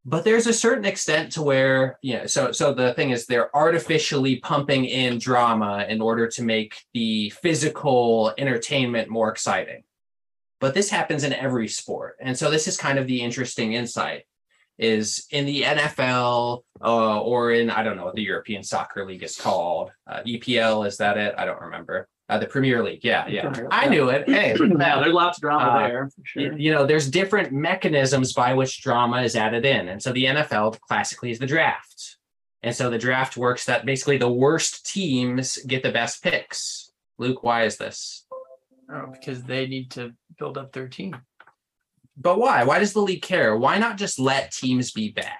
But 0.08 0.24
there's 0.24 0.46
a 0.46 0.54
certain 0.54 0.86
extent 0.86 1.32
to 1.32 1.42
where, 1.42 1.98
you 2.00 2.16
know, 2.16 2.26
so 2.26 2.50
so 2.50 2.72
the 2.72 2.94
thing 2.94 3.10
is 3.10 3.26
they're 3.26 3.54
artificially 3.54 4.36
pumping 4.36 4.86
in 4.86 5.18
drama 5.18 5.84
in 5.86 6.00
order 6.00 6.26
to 6.28 6.42
make 6.42 6.82
the 6.94 7.28
physical 7.42 8.32
entertainment 8.38 9.10
more 9.10 9.30
exciting. 9.30 9.82
But 10.60 10.72
this 10.72 10.88
happens 10.88 11.24
in 11.24 11.34
every 11.34 11.68
sport. 11.68 12.16
And 12.20 12.38
so 12.38 12.50
this 12.50 12.66
is 12.66 12.78
kind 12.78 12.98
of 12.98 13.06
the 13.06 13.20
interesting 13.20 13.74
insight 13.74 14.22
is 14.78 15.26
in 15.30 15.44
the 15.44 15.62
NFL 15.62 16.62
uh, 16.82 17.20
or 17.20 17.52
in 17.52 17.68
I 17.68 17.82
don't 17.82 17.98
know 17.98 18.06
what 18.06 18.14
the 18.14 18.22
European 18.22 18.62
Soccer 18.62 19.04
League 19.04 19.22
is 19.22 19.36
called. 19.36 19.90
Uh, 20.06 20.22
EPL 20.26 20.86
is 20.86 20.96
that 20.96 21.18
it? 21.18 21.34
I 21.36 21.44
don't 21.44 21.60
remember. 21.60 22.08
Uh, 22.30 22.36
the 22.38 22.46
Premier 22.46 22.82
League. 22.84 23.00
Yeah, 23.02 23.26
yeah. 23.26 23.48
Premier- 23.48 23.68
I 23.70 23.84
yeah. 23.84 23.90
knew 23.90 24.08
it. 24.10 24.28
Hey, 24.28 24.54
yeah, 24.78 25.00
there's 25.00 25.14
lots 25.14 25.38
of 25.38 25.42
drama 25.42 25.64
Uh, 25.70 25.88
there 25.88 26.08
for 26.10 26.20
y- 26.20 26.24
sure. 26.48 26.58
you 26.58 26.70
know, 26.72 26.84
there's 26.84 27.10
different 27.10 27.52
mechanisms 27.52 28.34
by 28.34 28.52
which 28.52 28.82
drama 28.82 29.22
is 29.22 29.34
added 29.34 29.64
in. 29.64 29.88
And 29.88 30.02
so 30.02 30.12
the 30.12 30.24
NFL 30.26 30.78
classically 30.80 31.30
is 31.30 31.38
the 31.38 31.46
draft. 31.46 32.18
And 32.62 32.74
so 32.74 32.90
the 32.90 32.98
draft 32.98 33.36
works 33.38 33.64
that 33.64 33.86
basically 33.86 34.18
the 34.18 34.30
worst 34.30 34.84
teams 34.84 35.56
get 35.66 35.82
the 35.82 35.90
best 35.92 36.22
picks. 36.22 36.90
Luke, 37.16 37.42
why 37.42 37.64
is 37.64 37.78
this? 37.78 38.26
Oh, 38.92 39.06
because 39.10 39.42
they 39.44 39.66
need 39.66 39.90
to 39.92 40.12
build 40.38 40.58
up 40.58 40.72
their 40.72 40.88
team. 40.88 41.16
But 42.16 42.38
why? 42.38 42.64
Why 42.64 42.78
does 42.78 42.92
the 42.92 43.00
league 43.00 43.22
care? 43.22 43.56
Why 43.56 43.78
not 43.78 43.96
just 43.96 44.18
let 44.18 44.50
teams 44.52 44.90
be 44.92 45.12
bad? 45.12 45.32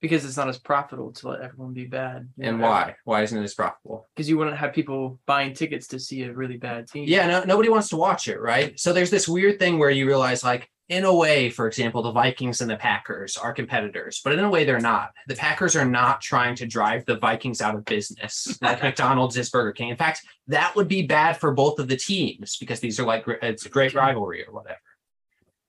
Because 0.00 0.24
it's 0.24 0.36
not 0.36 0.48
as 0.48 0.58
profitable 0.58 1.12
to 1.12 1.28
let 1.28 1.40
everyone 1.40 1.72
be 1.72 1.86
bad. 1.86 2.28
And 2.40 2.60
why? 2.60 2.94
Why 3.04 3.22
isn't 3.22 3.36
it 3.36 3.42
as 3.42 3.54
profitable? 3.54 4.08
Because 4.14 4.28
you 4.28 4.38
wouldn't 4.38 4.56
have 4.56 4.72
people 4.72 5.18
buying 5.26 5.54
tickets 5.54 5.88
to 5.88 5.98
see 5.98 6.22
a 6.22 6.32
really 6.32 6.56
bad 6.56 6.88
team. 6.88 7.04
Yeah, 7.08 7.26
no, 7.26 7.44
nobody 7.44 7.68
wants 7.68 7.88
to 7.88 7.96
watch 7.96 8.28
it, 8.28 8.40
right? 8.40 8.78
So 8.78 8.92
there's 8.92 9.10
this 9.10 9.28
weird 9.28 9.58
thing 9.58 9.78
where 9.78 9.90
you 9.90 10.06
realize, 10.06 10.44
like, 10.44 10.70
in 10.88 11.04
a 11.04 11.14
way, 11.14 11.50
for 11.50 11.66
example, 11.66 12.02
the 12.02 12.12
Vikings 12.12 12.60
and 12.60 12.70
the 12.70 12.76
Packers 12.76 13.36
are 13.36 13.52
competitors, 13.52 14.20
but 14.24 14.32
in 14.32 14.40
a 14.40 14.48
way, 14.48 14.64
they're 14.64 14.80
not. 14.80 15.10
The 15.26 15.34
Packers 15.34 15.76
are 15.76 15.84
not 15.84 16.22
trying 16.22 16.54
to 16.56 16.66
drive 16.66 17.04
the 17.04 17.18
Vikings 17.18 17.60
out 17.60 17.74
of 17.74 17.84
business, 17.84 18.58
like 18.62 18.82
McDonald's 18.82 19.36
is 19.36 19.50
Burger 19.50 19.72
King. 19.72 19.90
In 19.90 19.96
fact, 19.96 20.22
that 20.46 20.74
would 20.76 20.88
be 20.88 21.02
bad 21.02 21.36
for 21.36 21.52
both 21.52 21.78
of 21.78 21.88
the 21.88 21.96
teams 21.96 22.56
because 22.56 22.80
these 22.80 22.98
are 22.98 23.04
like 23.04 23.24
it's 23.42 23.66
a 23.66 23.68
great 23.68 23.94
rivalry 23.94 24.44
or 24.46 24.52
whatever. 24.52 24.78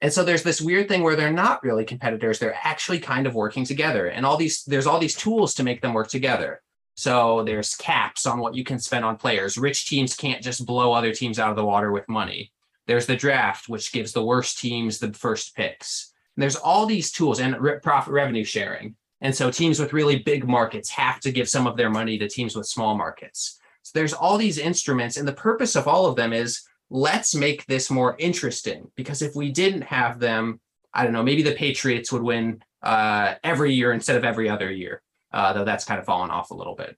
And 0.02 0.14
so 0.14 0.24
there's 0.24 0.44
this 0.44 0.62
weird 0.62 0.88
thing 0.88 1.04
where 1.04 1.16
they're 1.16 1.32
not 1.32 1.64
really 1.64 1.86
competitors; 1.86 2.40
they're 2.40 2.58
actually 2.64 3.00
kind 3.00 3.28
of 3.28 3.36
working 3.36 3.66
together, 3.66 4.08
and 4.08 4.26
all 4.26 4.38
these 4.38 4.64
there's 4.64 4.88
all 4.88 5.00
these 5.00 5.16
tools 5.16 5.54
to 5.56 5.64
make 5.64 5.82
them 5.82 5.94
work 5.94 6.08
together. 6.08 6.62
So 6.96 7.44
there's 7.46 7.76
caps 7.76 8.26
on 8.26 8.40
what 8.40 8.56
you 8.56 8.64
can 8.64 8.80
spend 8.80 9.06
on 9.06 9.16
players. 9.16 9.58
Rich 9.58 9.88
teams 9.88 10.16
can't 10.16 10.44
just 10.44 10.66
blow 10.66 10.92
other 10.92 11.14
teams 11.14 11.40
out 11.40 11.50
of 11.50 11.56
the 11.56 11.66
water 11.66 11.92
with 11.92 12.10
money. 12.10 12.52
There's 12.88 13.06
the 13.06 13.16
draft, 13.16 13.70
which 13.70 13.94
gives 13.94 14.12
the 14.12 14.26
worst 14.26 14.60
teams 14.60 15.00
the 15.00 15.14
first 15.14 15.56
picks. 15.56 16.14
And 16.36 16.42
there's 16.42 16.58
all 16.58 16.86
these 16.86 17.12
tools 17.12 17.40
and 17.40 17.58
re- 17.58 17.80
profit 17.80 18.12
revenue 18.12 18.44
sharing. 18.44 18.96
And 19.22 19.36
so 19.36 19.52
teams 19.52 19.80
with 19.80 19.94
really 19.94 20.20
big 20.20 20.48
markets 20.48 20.90
have 20.90 21.20
to 21.22 21.32
give 21.32 21.48
some 21.48 21.68
of 21.68 21.78
their 21.78 21.90
money 21.90 22.18
to 22.18 22.28
teams 22.28 22.56
with 22.56 22.68
small 22.68 22.96
markets. 22.96 23.60
So 23.84 23.92
there's 23.94 24.14
all 24.14 24.38
these 24.38 24.58
instruments, 24.58 25.18
and 25.18 25.28
the 25.28 25.34
purpose 25.34 25.76
of 25.76 25.88
all 25.88 26.06
of 26.06 26.16
them 26.16 26.34
is 26.34 26.62
let's 26.90 27.36
make 27.36 27.66
this 27.66 27.90
more 27.90 28.16
interesting. 28.20 28.90
Because 28.96 29.22
if 29.22 29.36
we 29.36 29.52
didn't 29.52 29.84
have 29.84 30.20
them, 30.20 30.60
I 30.94 31.04
don't 31.04 31.14
know, 31.14 31.24
maybe 31.24 31.44
the 31.44 31.54
Patriots 31.54 32.12
would 32.12 32.24
win 32.24 32.62
uh, 32.82 33.36
every 33.44 33.74
year 33.74 33.92
instead 33.92 34.16
of 34.16 34.24
every 34.24 34.50
other 34.50 34.72
year 34.72 35.02
uh, 35.32 35.54
though 35.54 35.66
that's 35.66 35.86
kind 35.86 36.00
of 36.00 36.06
fallen 36.06 36.32
off 36.32 36.52
a 36.52 36.56
little 36.56 36.76
bit. 36.76 36.98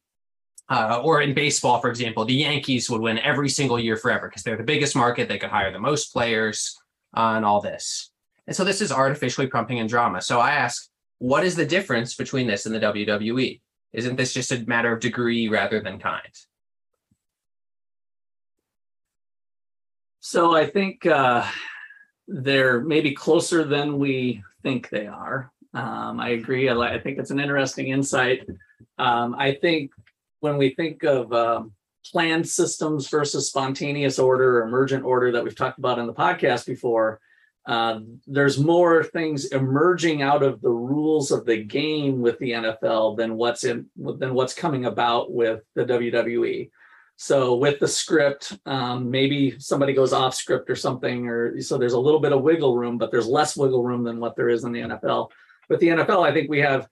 Uh, 0.70 1.02
or 1.04 1.22
in 1.22 1.34
baseball, 1.34 1.82
for 1.82 1.90
example, 1.90 2.24
the 2.24 2.34
Yankees 2.34 2.90
would 2.90 3.02
win 3.02 3.20
every 3.20 3.50
single 3.50 3.78
year 3.78 3.98
forever 3.98 4.30
because 4.30 4.44
they're 4.44 4.58
the 4.58 4.64
biggest 4.64 4.96
market. 4.96 5.28
They 5.28 5.38
could 5.38 5.50
hire 5.50 5.72
the 5.72 5.80
most 5.80 6.14
players 6.14 6.78
uh, 7.16 7.34
and 7.36 7.44
all 7.44 7.60
this. 7.60 8.12
And 8.48 8.56
so 8.56 8.64
this 8.64 8.82
is 8.82 8.92
artificially 8.92 9.48
pumping 9.48 9.80
in 9.80 9.88
drama. 9.88 10.22
So 10.22 10.40
I 10.40 10.52
ask, 10.52 10.90
what 11.20 11.44
is 11.44 11.56
the 11.56 11.66
difference 11.66 12.16
between 12.16 12.48
this 12.48 12.66
and 12.66 12.74
the 12.74 12.80
WWE? 12.80 13.60
Isn't 13.92 14.16
this 14.16 14.34
just 14.34 14.54
a 14.54 14.66
matter 14.66 14.94
of 14.94 15.02
degree 15.02 15.50
rather 15.50 15.82
than 15.82 16.00
kind? 16.00 16.34
So 20.22 20.56
I 20.56 20.68
think 20.68 21.06
uh, 21.08 21.44
they're 22.28 22.80
maybe 22.80 23.14
closer 23.14 23.64
than 23.64 23.98
we 23.98 24.44
think 24.62 24.90
they 24.90 25.08
are. 25.08 25.52
Um, 25.74 26.20
I 26.20 26.30
agree. 26.30 26.70
I, 26.70 26.76
I 26.76 27.00
think 27.00 27.18
it's 27.18 27.32
an 27.32 27.40
interesting 27.40 27.88
insight. 27.88 28.48
Um, 29.00 29.36
I 29.38 29.56
think 29.56 29.92
when 30.40 30.58
we 30.58 30.76
think 30.76 31.04
of 31.04 31.34
um, 31.34 31.74
planned 32.06 32.48
systems 32.48 33.10
versus 33.10 33.48
spontaneous 33.48 34.20
order 34.20 34.60
or 34.60 34.68
emergent 34.68 35.04
order 35.06 35.32
that 35.32 35.44
we've 35.44 35.56
talked 35.56 35.80
about 35.80 35.98
in 35.98 36.06
the 36.06 36.14
podcast 36.14 36.68
before, 36.68 37.20
uh, 37.66 38.02
there's 38.28 38.60
more 38.60 39.04
things 39.04 39.46
emerging 39.48 40.22
out 40.22 40.44
of 40.44 40.62
the 40.62 40.70
rules 40.70 41.32
of 41.32 41.46
the 41.48 41.64
game 41.64 42.22
with 42.22 42.38
the 42.38 42.52
NFL 42.52 43.18
than 43.18 43.38
what's 43.38 43.64
in 43.64 43.88
than 43.96 44.36
what's 44.36 44.54
coming 44.54 44.86
about 44.86 45.32
with 45.32 45.62
the 45.74 45.86
WWE. 45.86 46.70
So 47.22 47.54
with 47.54 47.80
the 47.80 47.88
script, 47.88 48.58
um, 48.66 49.12
maybe 49.12 49.60
somebody 49.60 49.94
goes 49.94 50.12
off 50.12 50.34
script 50.34 50.72
or 50.72 50.76
something, 50.76 51.28
or 51.28 51.62
so 51.62 51.78
there's 51.78 51.94
a 51.94 52.00
little 52.00 52.20
bit 52.20 52.34
of 52.34 52.42
wiggle 52.42 52.76
room, 52.76 52.98
but 52.98 53.12
there's 53.12 53.28
less 53.28 53.56
wiggle 53.56 53.84
room 53.84 54.04
than 54.04 54.20
what 54.20 54.36
there 54.36 54.50
is 54.50 54.64
in 54.64 54.72
the 54.72 54.80
NFL. 54.80 55.30
With 55.70 55.80
the 55.82 55.90
NFL, 55.90 56.28
I 56.28 56.34
think 56.34 56.50
we 56.50 56.62
have 56.62 56.88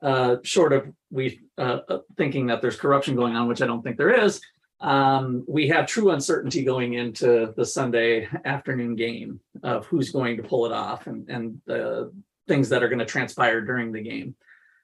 uh, 0.00 0.36
short 0.42 0.72
of 0.72 0.90
we 1.10 1.42
uh, 1.58 1.80
uh, 1.90 1.98
thinking 2.16 2.46
that 2.46 2.62
there's 2.62 2.78
corruption 2.78 3.16
going 3.16 3.36
on, 3.36 3.48
which 3.48 3.60
I 3.60 3.66
don't 3.66 3.82
think 3.82 3.98
there 3.98 4.24
is. 4.24 4.40
Um, 4.80 5.44
we 5.46 5.68
have 5.68 5.86
true 5.86 6.10
uncertainty 6.10 6.64
going 6.64 6.94
into 6.94 7.52
the 7.54 7.66
Sunday 7.66 8.30
afternoon 8.46 8.96
game 8.96 9.40
of 9.62 9.84
who's 9.84 10.10
going 10.10 10.38
to 10.38 10.42
pull 10.42 10.64
it 10.64 10.72
off 10.72 11.06
and 11.06 11.28
and 11.28 11.60
the 11.66 12.14
things 12.48 12.70
that 12.70 12.82
are 12.82 12.88
going 12.88 13.00
to 13.00 13.04
transpire 13.04 13.60
during 13.60 13.92
the 13.92 14.00
game. 14.00 14.36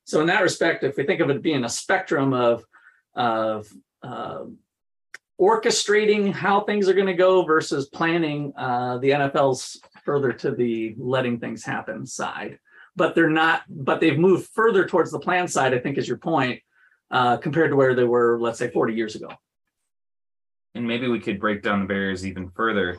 So 0.05 0.21
in 0.21 0.27
that 0.27 0.43
respect, 0.43 0.85
if 0.85 0.99
we 0.99 1.07
think 1.07 1.21
of 1.21 1.31
it 1.31 1.41
being 1.41 1.65
a 1.65 1.69
spectrum 1.71 2.35
of 2.35 2.63
of 3.15 3.67
uh, 4.03 4.45
orchestrating 5.43 6.33
how 6.33 6.61
things 6.61 6.89
are 6.89 6.95
going 6.95 7.07
to 7.07 7.15
go 7.15 7.45
versus 7.45 7.89
planning, 7.89 8.53
uh, 8.57 8.99
the 8.99 9.11
NFL's 9.11 9.81
further 10.05 10.33
to 10.33 10.53
the 10.53 10.95
letting 10.97 11.41
things 11.41 11.65
happen 11.65 12.07
side 12.07 12.59
but 12.97 13.15
they're 13.15 13.31
not, 13.31 13.63
but 13.69 14.01
they've 14.01 14.19
moved 14.19 14.49
further 14.53 14.87
towards 14.87 15.11
the 15.11 15.19
plan 15.19 15.49
side, 15.49 15.75
I 15.75 15.79
think 15.79 15.99
is 15.99 16.09
your 16.09 16.19
point, 16.19 16.61
uh, 17.11 17.37
compared 17.39 17.71
to 17.71 17.77
where 17.77 17.95
they 17.95 18.05
were, 18.05 18.39
let's 18.41 18.59
say 18.59 18.71
40 18.71 18.95
years 18.95 19.15
ago. 19.15 19.29
And 20.75 20.87
maybe 20.87 21.09
we 21.09 21.21
could 21.21 21.41
break 21.41 21.63
down 21.63 21.81
the 21.81 21.87
barriers 21.87 22.27
even 22.27 22.51
further. 22.51 22.99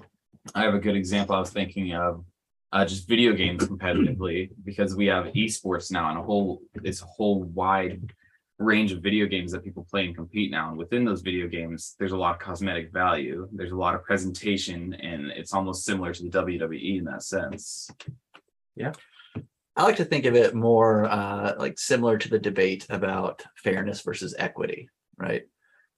I 0.53 0.63
have 0.63 0.73
a 0.73 0.79
good 0.79 0.95
example 0.95 1.35
I 1.35 1.39
was 1.39 1.51
thinking 1.51 1.93
of. 1.93 2.23
Uh, 2.71 2.85
just 2.85 3.07
video 3.07 3.33
games 3.33 3.63
competitively 3.67 4.49
because 4.63 4.95
we 4.95 5.05
have 5.05 5.25
esports 5.33 5.91
now 5.91 6.09
and 6.09 6.17
a 6.17 6.23
whole 6.23 6.59
this 6.73 6.99
whole 7.01 7.43
wide 7.43 8.11
range 8.59 8.91
of 8.91 9.01
video 9.01 9.25
games 9.25 9.51
that 9.51 9.63
people 9.63 9.85
play 9.89 10.05
and 10.05 10.15
compete 10.15 10.51
now 10.51 10.69
and 10.69 10.77
within 10.77 11.03
those 11.03 11.21
video 11.21 11.47
games 11.47 11.95
there's 11.99 12.11
a 12.11 12.17
lot 12.17 12.35
of 12.35 12.39
cosmetic 12.39 12.91
value 12.93 13.47
there's 13.51 13.71
a 13.71 13.75
lot 13.75 13.95
of 13.95 14.03
presentation 14.03 14.93
and 14.93 15.31
it's 15.31 15.53
almost 15.53 15.83
similar 15.83 16.13
to 16.13 16.23
the 16.23 16.29
wwe 16.29 16.97
in 16.99 17.03
that 17.03 17.23
sense 17.23 17.89
Yeah. 18.75 18.93
I 19.75 19.83
like 19.83 19.95
to 19.97 20.05
think 20.05 20.25
of 20.25 20.35
it 20.35 20.53
more 20.53 21.05
uh, 21.05 21.55
like 21.57 21.79
similar 21.79 22.17
to 22.19 22.29
the 22.29 22.39
debate 22.39 22.85
about 22.89 23.43
fairness 23.55 24.01
versus 24.01 24.35
equity, 24.37 24.89
right? 25.17 25.43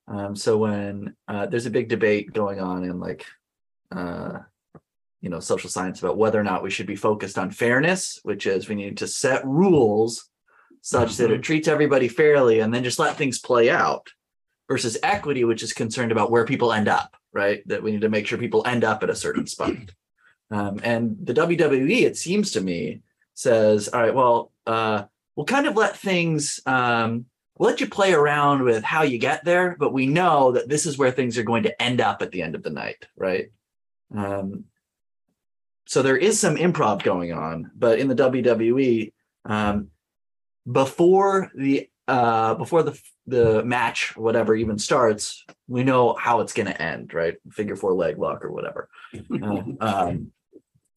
Um, 0.07 0.35
so 0.35 0.57
when 0.57 1.15
uh, 1.27 1.47
there's 1.47 1.65
a 1.65 1.71
big 1.71 1.89
debate 1.89 2.31
going 2.31 2.61
on 2.61 2.83
in 2.85 2.99
like, 2.99 3.25
uh, 3.91 4.39
you 5.19 5.29
know, 5.29 5.41
social 5.41 5.69
science 5.69 5.99
about 5.99 6.17
whether 6.17 6.39
or 6.39 6.43
not 6.43 6.63
we 6.63 6.69
should 6.69 6.85
be 6.85 6.95
focused 6.95 7.37
on 7.37 7.51
fairness, 7.51 8.19
which 8.23 8.47
is 8.47 8.69
we 8.69 8.75
need 8.75 8.97
to 8.97 9.07
set 9.07 9.45
rules 9.45 10.29
such 10.85 11.17
that 11.17 11.31
it 11.31 11.41
treats 11.41 11.67
everybody 11.67 12.07
fairly 12.07 12.59
and 12.59 12.71
then 12.71 12.83
just 12.83 12.99
let 12.99 13.17
things 13.17 13.39
play 13.39 13.71
out, 13.71 14.07
versus 14.67 14.97
equity, 15.01 15.43
which 15.43 15.63
is 15.63 15.73
concerned 15.73 16.11
about 16.11 16.29
where 16.29 16.45
people 16.45 16.71
end 16.71 16.87
up, 16.87 17.15
right? 17.33 17.67
That 17.67 17.83
we 17.83 17.91
need 17.91 18.01
to 18.01 18.09
make 18.09 18.27
sure 18.27 18.37
people 18.37 18.65
end 18.65 18.83
up 18.83 19.01
at 19.01 19.09
a 19.09 19.15
certain 19.15 19.47
spot. 19.47 19.75
Um, 20.51 20.79
and 20.83 21.17
the 21.23 21.33
WWE, 21.33 22.03
it 22.03 22.17
seems 22.17 22.51
to 22.51 22.61
me, 22.61 23.01
says, 23.33 23.87
all 23.87 23.99
right, 23.99 24.13
well, 24.13 24.51
uh, 24.67 25.05
we'll 25.35 25.47
kind 25.47 25.65
of 25.65 25.75
let 25.75 25.97
things, 25.97 26.59
um, 26.67 27.25
we'll 27.57 27.69
let 27.69 27.81
you 27.81 27.87
play 27.87 28.13
around 28.13 28.61
with 28.61 28.83
how 28.83 29.01
you 29.01 29.17
get 29.17 29.43
there, 29.43 29.75
but 29.77 29.91
we 29.91 30.05
know 30.05 30.51
that 30.51 30.69
this 30.69 30.85
is 30.85 30.99
where 30.99 31.11
things 31.11 31.35
are 31.39 31.43
going 31.43 31.63
to 31.63 31.81
end 31.81 31.99
up 31.99 32.21
at 32.21 32.31
the 32.31 32.43
end 32.43 32.53
of 32.53 32.61
the 32.61 32.69
night, 32.69 33.07
right? 33.17 33.49
Um, 34.15 34.65
so 35.87 36.03
there 36.03 36.17
is 36.17 36.39
some 36.39 36.57
improv 36.57 37.03
going 37.03 37.33
on, 37.33 37.71
but 37.75 37.97
in 37.97 38.07
the 38.07 38.15
WWE, 38.15 39.13
um, 39.45 39.89
before 40.69 41.51
the 41.55 41.89
uh, 42.07 42.53
before 42.55 42.83
the 42.83 42.99
the 43.27 43.63
match, 43.63 44.15
whatever, 44.15 44.55
even 44.55 44.77
starts, 44.77 45.43
we 45.67 45.83
know 45.83 46.13
how 46.13 46.41
it's 46.41 46.53
going 46.53 46.67
to 46.67 46.81
end, 46.81 47.13
right? 47.13 47.37
Figure 47.49 47.75
four 47.75 47.93
leg 47.93 48.19
lock 48.19 48.43
or 48.43 48.51
whatever. 48.51 48.89
Uh, 49.41 49.63
um, 49.79 50.31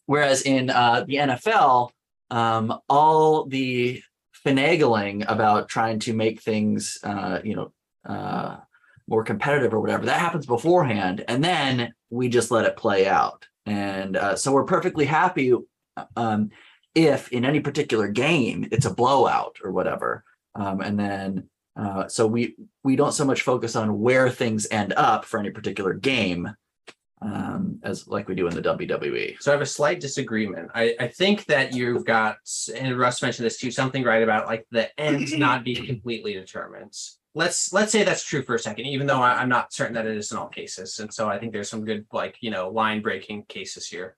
whereas 0.06 0.42
in 0.42 0.70
uh, 0.70 1.04
the 1.06 1.14
NFL, 1.14 1.90
um, 2.30 2.78
all 2.88 3.46
the 3.46 4.02
finagling 4.44 5.25
about 5.28 5.68
trying 5.68 5.98
to 6.00 6.12
make 6.12 6.42
things, 6.42 6.98
uh, 7.04 7.38
you 7.44 7.54
know, 7.54 7.72
uh, 8.04 8.56
more 9.06 9.22
competitive 9.22 9.72
or 9.72 9.80
whatever, 9.80 10.04
that 10.04 10.20
happens 10.20 10.46
beforehand, 10.46 11.25
and 11.28 11.42
then 11.42 11.94
we 12.10 12.28
just 12.28 12.50
let 12.50 12.66
it 12.66 12.76
play 12.76 13.06
out. 13.06 13.46
And 13.66 14.16
uh, 14.16 14.37
so 14.37 14.52
we're 14.52 14.64
perfectly 14.64 15.04
happy 15.04 15.54
um, 16.16 16.50
if 16.99 17.33
in 17.33 17.45
any 17.45 17.61
particular 17.61 18.09
game 18.09 18.69
it's 18.71 18.87
a 18.87 18.95
blowout 18.95 19.59
or 19.62 19.73
whatever, 19.73 20.25
um, 20.55 20.81
and 20.81 20.99
then. 20.99 21.49
Uh, 21.76 22.09
so 22.09 22.26
we 22.26 22.57
we 22.83 22.97
don't 22.97 23.12
so 23.12 23.25
much 23.25 23.43
focus 23.43 23.76
on 23.76 24.00
where 24.00 24.28
things 24.28 24.67
end 24.73 24.93
up 24.97 25.25
for 25.25 25.38
any 25.38 25.50
particular 25.50 25.95
game, 25.95 26.50
um, 27.23 27.78
as 27.83 28.07
like 28.09 28.28
we 28.28 28.35
do 28.35 28.49
in 28.49 28.55
the. 28.55 28.69
WWE. 28.69 29.40
So 29.40 29.50
I 29.50 29.55
have 29.55 29.62
a 29.62 29.67
slight 29.67 30.00
disagreement. 30.00 30.71
I, 30.75 30.95
I 31.00 31.09
think 31.09 31.47
that 31.47 31.75
you've 31.75 32.05
got, 32.05 32.37
and 32.75 32.99
Russ 32.99 33.23
mentioned 33.23 33.47
this 33.47 33.59
too, 33.59 33.71
something 33.71 34.05
right 34.05 34.23
about 34.23 34.47
like 34.47 34.67
the 34.71 34.88
end 35.00 35.33
not 35.38 35.64
being 35.64 35.87
completely 35.87 36.35
determined. 36.35 36.93
Let's 37.35 37.73
let's 37.73 37.93
say 37.93 38.02
that's 38.02 38.25
true 38.25 38.43
for 38.43 38.57
a 38.57 38.59
second, 38.59 38.87
even 38.87 39.07
though 39.07 39.21
I, 39.21 39.40
I'm 39.40 39.49
not 39.49 39.73
certain 39.73 39.95
that 39.95 40.07
it 40.07 40.17
is 40.17 40.33
in 40.33 40.38
all 40.38 40.49
cases. 40.49 40.99
And 40.99 41.12
so 41.12 41.28
I 41.28 41.38
think 41.38 41.52
there's 41.52 41.71
some 41.71 41.85
good 41.85 42.07
like 42.12 42.37
you 42.40 42.50
know 42.50 42.69
line 42.71 43.00
breaking 43.00 43.45
cases 43.45 43.87
here. 43.87 44.17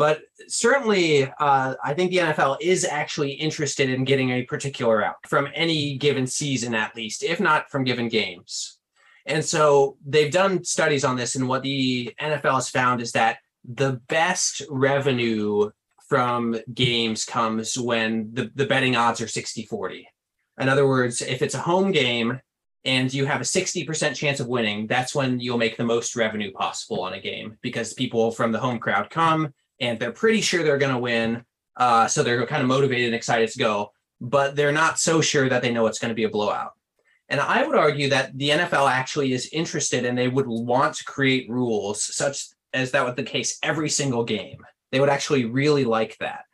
But 0.00 0.22
certainly, 0.48 1.24
uh, 1.24 1.74
I 1.84 1.92
think 1.92 2.10
the 2.10 2.16
NFL 2.16 2.56
is 2.62 2.86
actually 2.86 3.32
interested 3.32 3.90
in 3.90 4.04
getting 4.04 4.30
a 4.30 4.44
particular 4.44 5.04
out 5.04 5.16
from 5.28 5.46
any 5.54 5.98
given 5.98 6.26
season, 6.26 6.74
at 6.74 6.96
least, 6.96 7.22
if 7.22 7.38
not 7.38 7.70
from 7.70 7.84
given 7.84 8.08
games. 8.08 8.78
And 9.26 9.44
so 9.44 9.98
they've 10.06 10.32
done 10.32 10.64
studies 10.64 11.04
on 11.04 11.16
this, 11.16 11.34
and 11.34 11.46
what 11.46 11.62
the 11.62 12.14
NFL 12.18 12.54
has 12.54 12.70
found 12.70 13.02
is 13.02 13.12
that 13.12 13.40
the 13.62 14.00
best 14.08 14.62
revenue 14.70 15.70
from 16.08 16.56
games 16.72 17.26
comes 17.26 17.78
when 17.78 18.30
the, 18.32 18.50
the 18.54 18.64
betting 18.64 18.96
odds 18.96 19.20
are 19.20 19.28
60 19.28 19.66
40. 19.66 20.08
In 20.60 20.70
other 20.70 20.88
words, 20.88 21.20
if 21.20 21.42
it's 21.42 21.54
a 21.54 21.58
home 21.58 21.92
game 21.92 22.40
and 22.86 23.12
you 23.12 23.26
have 23.26 23.42
a 23.42 23.44
60% 23.44 24.14
chance 24.14 24.40
of 24.40 24.48
winning, 24.48 24.86
that's 24.86 25.14
when 25.14 25.40
you'll 25.40 25.58
make 25.58 25.76
the 25.76 25.84
most 25.84 26.16
revenue 26.16 26.52
possible 26.52 27.02
on 27.02 27.12
a 27.12 27.20
game 27.20 27.58
because 27.60 27.92
people 27.92 28.30
from 28.30 28.50
the 28.50 28.58
home 28.58 28.78
crowd 28.78 29.10
come 29.10 29.52
and 29.80 29.98
they're 29.98 30.12
pretty 30.12 30.40
sure 30.40 30.62
they're 30.62 30.78
going 30.78 30.94
to 30.94 31.00
win. 31.00 31.44
Uh, 31.76 32.06
so 32.06 32.22
they're 32.22 32.46
kind 32.46 32.62
of 32.62 32.68
motivated 32.68 33.06
and 33.06 33.14
excited 33.14 33.48
to 33.50 33.58
go, 33.58 33.92
but 34.20 34.54
they're 34.54 34.72
not 34.72 34.98
so 34.98 35.20
sure 35.20 35.48
that 35.48 35.62
they 35.62 35.72
know 35.72 35.86
it's 35.86 35.98
going 35.98 36.10
to 36.10 36.14
be 36.14 36.24
a 36.24 36.28
blowout. 36.28 36.72
And 37.28 37.40
I 37.40 37.66
would 37.66 37.76
argue 37.76 38.10
that 38.10 38.36
the 38.36 38.50
NFL 38.50 38.90
actually 38.90 39.32
is 39.32 39.48
interested 39.52 40.04
and 40.04 40.18
they 40.18 40.28
would 40.28 40.48
want 40.48 40.96
to 40.96 41.04
create 41.04 41.48
rules 41.48 42.02
such 42.02 42.48
as 42.74 42.90
that 42.90 43.04
was 43.04 43.14
the 43.14 43.22
case 43.22 43.58
every 43.62 43.88
single 43.88 44.24
game. 44.24 44.58
They 44.90 45.00
would 45.00 45.08
actually 45.08 45.44
really 45.44 45.84
like 45.84 46.18
that. 46.18 46.44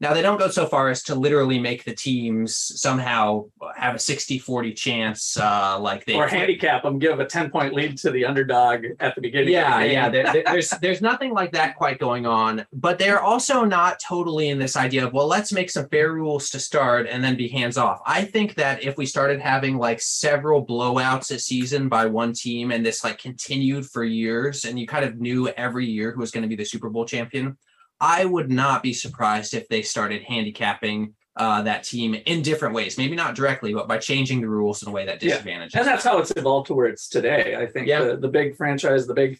Now, 0.00 0.14
they 0.14 0.22
don't 0.22 0.38
go 0.38 0.48
so 0.48 0.66
far 0.66 0.88
as 0.88 1.02
to 1.04 1.14
literally 1.14 1.58
make 1.58 1.84
the 1.84 1.94
teams 1.94 2.56
somehow 2.80 3.46
have 3.80 3.94
a 3.94 3.98
60 3.98 4.38
40 4.38 4.72
chance, 4.74 5.36
uh, 5.36 5.78
like 5.80 6.04
they 6.04 6.14
Or 6.14 6.26
handicap 6.26 6.82
them, 6.82 6.98
give 6.98 7.18
a 7.20 7.24
10 7.24 7.50
point 7.50 7.74
lead 7.74 7.96
to 7.98 8.10
the 8.10 8.24
underdog 8.24 8.84
at 9.00 9.14
the 9.14 9.20
beginning. 9.20 9.48
of 9.48 9.48
the 9.48 9.52
yeah 9.52 9.82
yeah 9.84 10.08
there- 10.08 10.42
there's 10.44 10.70
there's 10.82 11.00
nothing 11.02 11.32
like 11.32 11.52
that 11.52 11.76
quite 11.76 11.98
going 11.98 12.26
on 12.26 12.66
but 12.72 12.98
they're 12.98 13.20
also 13.20 13.64
not 13.64 13.98
totally 14.00 14.48
in 14.48 14.58
this 14.58 14.76
idea 14.76 15.06
of 15.06 15.12
well 15.12 15.26
let's 15.26 15.52
make 15.52 15.70
some 15.70 15.88
fair 15.88 16.12
rules 16.12 16.50
to 16.50 16.58
start 16.58 17.06
and 17.08 17.22
then 17.24 17.36
be 17.36 17.48
hands 17.48 17.76
off 17.76 18.00
i 18.06 18.22
think 18.24 18.54
that 18.54 18.82
if 18.82 18.96
we 18.96 19.06
started 19.06 19.40
having 19.40 19.76
like 19.76 20.00
several 20.00 20.64
blowouts 20.64 21.30
a 21.30 21.38
season 21.38 21.88
by 21.88 22.06
one 22.06 22.32
team 22.32 22.70
and 22.70 22.84
this 22.84 23.02
like 23.04 23.18
continued 23.18 23.86
for 23.86 24.04
years 24.04 24.64
and 24.64 24.78
you 24.78 24.86
kind 24.86 25.04
of 25.04 25.18
knew 25.20 25.48
every 25.48 25.86
year 25.86 26.12
who 26.12 26.20
was 26.20 26.30
going 26.30 26.42
to 26.42 26.48
be 26.48 26.56
the 26.56 26.64
super 26.64 26.88
bowl 26.90 27.04
champion 27.04 27.56
i 28.00 28.24
would 28.24 28.50
not 28.50 28.82
be 28.82 28.92
surprised 28.92 29.54
if 29.54 29.68
they 29.68 29.82
started 29.82 30.22
handicapping 30.22 31.14
uh, 31.40 31.62
that 31.62 31.82
team 31.84 32.14
in 32.32 32.42
different 32.42 32.74
ways 32.74 32.98
maybe 32.98 33.16
not 33.16 33.34
directly 33.34 33.72
but 33.72 33.88
by 33.88 33.98
changing 33.98 34.40
the 34.40 34.48
rules 34.48 34.82
in 34.82 34.88
a 34.88 34.92
way 34.92 35.04
that 35.06 35.22
Yeah. 35.22 35.30
disadvantages 35.30 35.74
And 35.74 35.86
that's 35.88 36.04
how 36.04 36.18
it's 36.18 36.32
evolved 36.36 36.66
to 36.68 36.74
where 36.74 36.86
it's 36.86 37.08
today. 37.08 37.56
I 37.62 37.66
think 37.66 37.86
Yeah. 37.88 38.02
the, 38.04 38.16
the 38.16 38.28
big 38.28 38.56
franchise, 38.56 39.06
the 39.06 39.14
big 39.14 39.32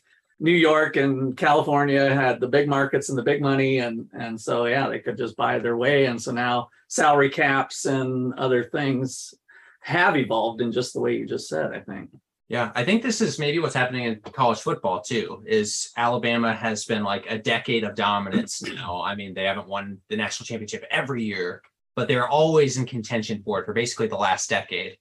New 0.43 0.59
York 0.71 0.97
and 0.97 1.37
California 1.37 2.05
had 2.15 2.41
the 2.41 2.49
big 2.49 2.67
markets 2.67 3.11
and 3.11 3.19
the 3.19 3.23
big 3.23 3.43
money. 3.43 3.81
And, 3.81 4.09
and 4.19 4.41
so, 4.41 4.65
yeah, 4.65 4.89
they 4.89 4.99
could 4.99 5.19
just 5.19 5.37
buy 5.37 5.59
their 5.59 5.77
way. 5.77 6.07
And 6.07 6.19
so 6.25 6.33
now 6.33 6.71
salary 6.89 7.29
caps 7.29 7.85
and 7.85 8.33
other 8.45 8.65
things 8.65 9.35
have 9.81 10.17
evolved 10.17 10.63
in 10.63 10.73
just 10.73 10.95
the 10.95 11.01
way 11.01 11.13
you 11.19 11.27
just 11.27 11.47
said, 11.49 11.73
I 11.75 11.81
think. 11.81 12.09
Yeah, 12.49 12.73
I 12.75 12.83
think 12.85 13.03
this 13.03 13.21
is 13.21 13.39
maybe 13.39 13.59
what's 13.61 13.75
happening 13.83 14.05
in 14.05 14.21
college 14.33 14.61
football 14.61 15.01
too. 15.03 15.45
Is 15.47 15.91
Alabama 15.97 16.53
has 16.55 16.85
been 16.85 17.05
like 17.05 17.25
a 17.31 17.39
decade 17.39 17.85
of 17.85 17.95
dominance 17.95 18.63
now. 18.63 19.03
I 19.03 19.15
mean, 19.15 19.35
they 19.35 19.45
haven't 19.45 19.69
won 19.69 19.99
the 20.09 20.17
national 20.17 20.47
championship 20.47 20.85
every 20.91 21.23
year, 21.23 21.63
but 21.97 22.09
they're 22.09 22.29
always 22.29 22.77
in 22.77 22.87
contention 22.87 23.43
for 23.45 23.61
it 23.61 23.67
for 23.67 23.73
basically 23.73 24.07
the 24.07 24.17
last 24.17 24.49
decade. 24.51 24.97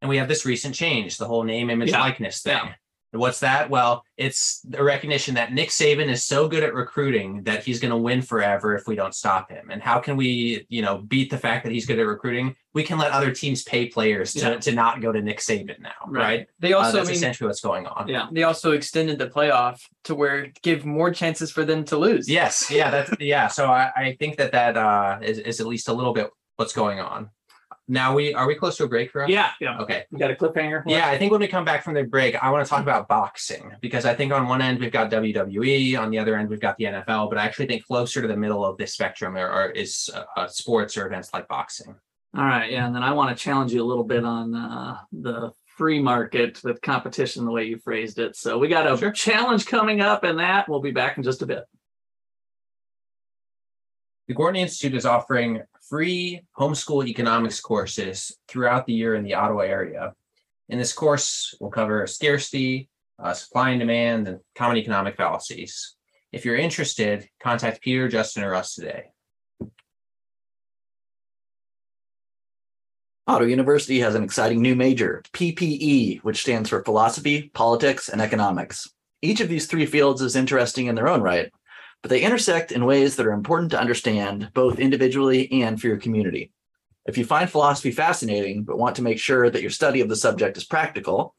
And 0.00 0.08
we 0.08 0.18
have 0.18 0.28
this 0.28 0.44
recent 0.44 0.74
change, 0.74 1.16
the 1.16 1.26
whole 1.26 1.44
name, 1.44 1.70
image, 1.70 1.90
Yeah. 1.90 2.00
likeness 2.00 2.42
thing. 2.42 2.56
Yeah. 2.56 2.74
What's 3.16 3.40
that? 3.40 3.70
Well, 3.70 4.04
it's 4.16 4.60
the 4.62 4.82
recognition 4.82 5.34
that 5.34 5.52
Nick 5.52 5.68
Saban 5.70 6.08
is 6.08 6.24
so 6.24 6.48
good 6.48 6.62
at 6.62 6.74
recruiting 6.74 7.42
that 7.44 7.64
he's 7.64 7.80
going 7.80 7.90
to 7.90 7.96
win 7.96 8.22
forever 8.22 8.74
if 8.76 8.86
we 8.86 8.94
don't 8.96 9.14
stop 9.14 9.50
him. 9.50 9.70
And 9.70 9.82
how 9.82 9.98
can 10.00 10.16
we, 10.16 10.66
you 10.68 10.82
know, 10.82 10.98
beat 10.98 11.30
the 11.30 11.38
fact 11.38 11.64
that 11.64 11.72
he's 11.72 11.86
good 11.86 11.98
at 11.98 12.06
recruiting? 12.06 12.54
We 12.72 12.82
can 12.82 12.98
let 12.98 13.12
other 13.12 13.30
teams 13.32 13.62
pay 13.62 13.86
players 13.86 14.32
to, 14.34 14.38
Yeah. 14.40 14.56
to 14.58 14.72
not 14.72 15.00
go 15.00 15.12
to 15.12 15.22
Nick 15.22 15.38
Saban 15.38 15.80
now, 15.80 15.92
right? 16.08 16.46
They 16.58 16.72
Uh, 16.72 16.78
also 16.78 16.98
that's 16.98 17.08
I 17.08 17.12
mean, 17.12 17.16
essentially 17.16 17.46
what's 17.46 17.60
going 17.60 17.86
on. 17.86 18.08
Yeah. 18.08 18.26
they 18.32 18.42
also 18.42 18.72
extended 18.72 19.18
the 19.18 19.28
playoff 19.28 19.80
to 20.04 20.14
where 20.14 20.48
give 20.62 20.84
more 20.84 21.12
chances 21.12 21.50
for 21.50 21.64
them 21.64 21.84
to 21.86 21.96
lose. 21.96 22.28
Yes. 22.28 22.70
Yeah. 22.70 22.90
That's 22.90 23.10
yeah. 23.20 23.48
So 23.48 23.66
I, 23.66 23.90
I 23.96 24.16
think 24.18 24.38
that 24.38 24.52
that 24.52 24.76
uh, 24.76 25.18
is, 25.22 25.38
is 25.38 25.60
at 25.60 25.66
least 25.66 25.88
a 25.88 25.92
little 25.92 26.12
bit 26.12 26.28
what's 26.56 26.72
going 26.72 27.00
on. 27.00 27.30
Now 27.86 28.14
we 28.14 28.32
are 28.32 28.46
we 28.46 28.54
close 28.54 28.78
to 28.78 28.84
a 28.84 28.88
break, 28.88 29.14
Russ? 29.14 29.28
Yeah, 29.28 29.50
yeah. 29.60 29.78
Okay. 29.78 30.04
We 30.10 30.18
got 30.18 30.30
a 30.30 30.34
cliffhanger? 30.34 30.84
Yeah, 30.86 31.08
I 31.08 31.18
think 31.18 31.32
when 31.32 31.40
we 31.42 31.48
come 31.48 31.66
back 31.66 31.84
from 31.84 31.92
the 31.92 32.02
break, 32.04 32.34
I 32.42 32.50
want 32.50 32.64
to 32.64 32.70
talk 32.70 32.80
about 32.82 33.08
boxing 33.08 33.72
because 33.82 34.06
I 34.06 34.14
think 34.14 34.32
on 34.32 34.48
one 34.48 34.62
end 34.62 34.80
we've 34.80 34.90
got 34.90 35.10
WWE, 35.10 35.98
on 35.98 36.10
the 36.10 36.18
other 36.18 36.36
end 36.36 36.48
we've 36.48 36.60
got 36.60 36.78
the 36.78 36.84
NFL, 36.84 37.28
but 37.28 37.36
I 37.36 37.44
actually 37.44 37.66
think 37.66 37.84
closer 37.86 38.22
to 38.22 38.28
the 38.28 38.36
middle 38.36 38.64
of 38.64 38.78
this 38.78 38.94
spectrum 38.94 39.36
are, 39.36 39.48
are 39.48 39.70
is 39.70 40.08
uh, 40.36 40.46
sports 40.46 40.96
or 40.96 41.06
events 41.06 41.28
like 41.34 41.46
boxing. 41.46 41.94
All 42.36 42.44
right, 42.44 42.72
yeah, 42.72 42.86
and 42.86 42.96
then 42.96 43.02
I 43.02 43.12
want 43.12 43.36
to 43.36 43.42
challenge 43.42 43.72
you 43.72 43.82
a 43.82 43.84
little 43.84 44.02
bit 44.02 44.24
on 44.24 44.54
uh, 44.54 44.98
the 45.12 45.52
free 45.66 46.00
market 46.00 46.62
with 46.64 46.80
competition, 46.80 47.44
the 47.44 47.50
way 47.50 47.64
you 47.64 47.76
phrased 47.78 48.18
it. 48.18 48.34
So 48.34 48.58
we 48.58 48.68
got 48.68 48.90
a 48.90 48.96
Sure. 48.96 49.10
challenge 49.12 49.66
coming 49.66 50.00
up, 50.00 50.24
and 50.24 50.38
that 50.38 50.68
we'll 50.68 50.80
be 50.80 50.90
back 50.90 51.18
in 51.18 51.22
just 51.22 51.42
a 51.42 51.46
bit. 51.46 51.64
The 54.26 54.34
Gortney 54.34 54.58
Institute 54.58 54.94
is 54.94 55.04
offering 55.04 55.60
free 55.88 56.42
homeschool 56.58 57.06
economics 57.06 57.60
courses 57.60 58.36
throughout 58.48 58.86
the 58.86 58.92
year 58.92 59.14
in 59.14 59.24
the 59.24 59.34
Ottawa 59.34 59.62
area. 59.62 60.14
In 60.68 60.78
this 60.78 60.92
course, 60.92 61.54
we'll 61.60 61.70
cover 61.70 62.06
scarcity, 62.06 62.88
uh, 63.18 63.34
supply 63.34 63.70
and 63.70 63.80
demand, 63.80 64.28
and 64.28 64.40
common 64.54 64.78
economic 64.78 65.16
fallacies. 65.16 65.94
If 66.32 66.44
you're 66.44 66.56
interested, 66.56 67.28
contact 67.40 67.82
Peter, 67.82 68.08
Justin, 68.08 68.44
or 68.44 68.54
us 68.54 68.74
today. 68.74 69.04
Ottawa 73.26 73.48
University 73.48 74.00
has 74.00 74.14
an 74.14 74.22
exciting 74.22 74.60
new 74.60 74.74
major, 74.74 75.22
PPE, 75.32 76.20
which 76.20 76.42
stands 76.42 76.68
for 76.68 76.84
Philosophy, 76.84 77.50
Politics, 77.54 78.08
and 78.08 78.20
Economics. 78.20 78.88
Each 79.22 79.40
of 79.40 79.48
these 79.48 79.66
three 79.66 79.86
fields 79.86 80.20
is 80.20 80.36
interesting 80.36 80.86
in 80.86 80.94
their 80.94 81.08
own 81.08 81.22
right, 81.22 81.50
but 82.04 82.10
they 82.10 82.20
intersect 82.20 82.70
in 82.70 82.84
ways 82.84 83.16
that 83.16 83.24
are 83.24 83.32
important 83.32 83.70
to 83.70 83.80
understand 83.80 84.50
both 84.52 84.78
individually 84.78 85.50
and 85.62 85.80
for 85.80 85.86
your 85.86 85.96
community. 85.96 86.52
If 87.06 87.16
you 87.16 87.24
find 87.24 87.48
philosophy 87.48 87.92
fascinating, 87.92 88.64
but 88.64 88.76
want 88.76 88.96
to 88.96 89.02
make 89.02 89.18
sure 89.18 89.48
that 89.48 89.62
your 89.62 89.70
study 89.70 90.02
of 90.02 90.10
the 90.10 90.14
subject 90.14 90.58
is 90.58 90.66
practical, 90.66 91.34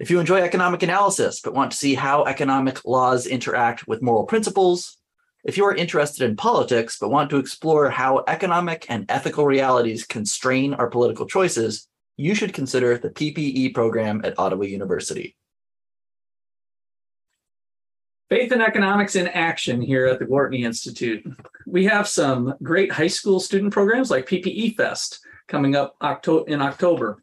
if 0.00 0.10
you 0.10 0.18
enjoy 0.18 0.40
economic 0.40 0.82
analysis, 0.82 1.40
but 1.40 1.54
want 1.54 1.70
to 1.70 1.76
see 1.76 1.94
how 1.94 2.24
economic 2.24 2.84
laws 2.84 3.28
interact 3.28 3.86
with 3.86 4.02
moral 4.02 4.24
principles, 4.24 4.98
if 5.44 5.56
you 5.56 5.64
are 5.64 5.76
interested 5.76 6.28
in 6.28 6.34
politics 6.34 6.98
but 7.00 7.12
want 7.12 7.30
to 7.30 7.36
explore 7.36 7.88
how 7.88 8.24
economic 8.26 8.86
and 8.88 9.06
ethical 9.08 9.46
realities 9.46 10.04
constrain 10.04 10.74
our 10.74 10.90
political 10.90 11.24
choices, 11.24 11.86
you 12.16 12.34
should 12.34 12.52
consider 12.52 12.98
the 12.98 13.10
PPE 13.10 13.72
program 13.74 14.22
at 14.24 14.36
Ottawa 14.40 14.64
University. 14.64 15.36
Faith 18.34 18.50
and 18.50 18.62
Economics 18.62 19.14
in 19.14 19.28
Action 19.28 19.80
here 19.80 20.06
at 20.06 20.18
the 20.18 20.24
Gortney 20.24 20.64
Institute. 20.64 21.24
We 21.66 21.84
have 21.84 22.08
some 22.08 22.56
great 22.64 22.90
high 22.90 23.06
school 23.06 23.38
student 23.38 23.72
programs 23.72 24.10
like 24.10 24.26
PPE 24.26 24.74
Fest 24.74 25.20
coming 25.46 25.76
up 25.76 25.94
in 26.48 26.60
October. 26.60 27.22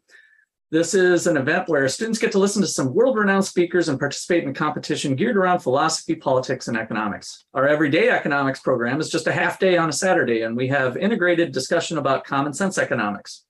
This 0.70 0.94
is 0.94 1.26
an 1.26 1.36
event 1.36 1.68
where 1.68 1.86
students 1.90 2.18
get 2.18 2.32
to 2.32 2.38
listen 2.38 2.62
to 2.62 2.66
some 2.66 2.94
world 2.94 3.18
renowned 3.18 3.44
speakers 3.44 3.90
and 3.90 3.98
participate 3.98 4.44
in 4.44 4.48
a 4.48 4.54
competition 4.54 5.14
geared 5.14 5.36
around 5.36 5.60
philosophy, 5.60 6.14
politics, 6.14 6.68
and 6.68 6.78
economics. 6.78 7.44
Our 7.52 7.68
everyday 7.68 8.08
economics 8.08 8.60
program 8.60 8.98
is 8.98 9.10
just 9.10 9.26
a 9.26 9.32
half 9.32 9.58
day 9.58 9.76
on 9.76 9.90
a 9.90 9.92
Saturday, 9.92 10.40
and 10.44 10.56
we 10.56 10.68
have 10.68 10.96
integrated 10.96 11.52
discussion 11.52 11.98
about 11.98 12.24
common 12.24 12.54
sense 12.54 12.78
economics. 12.78 13.44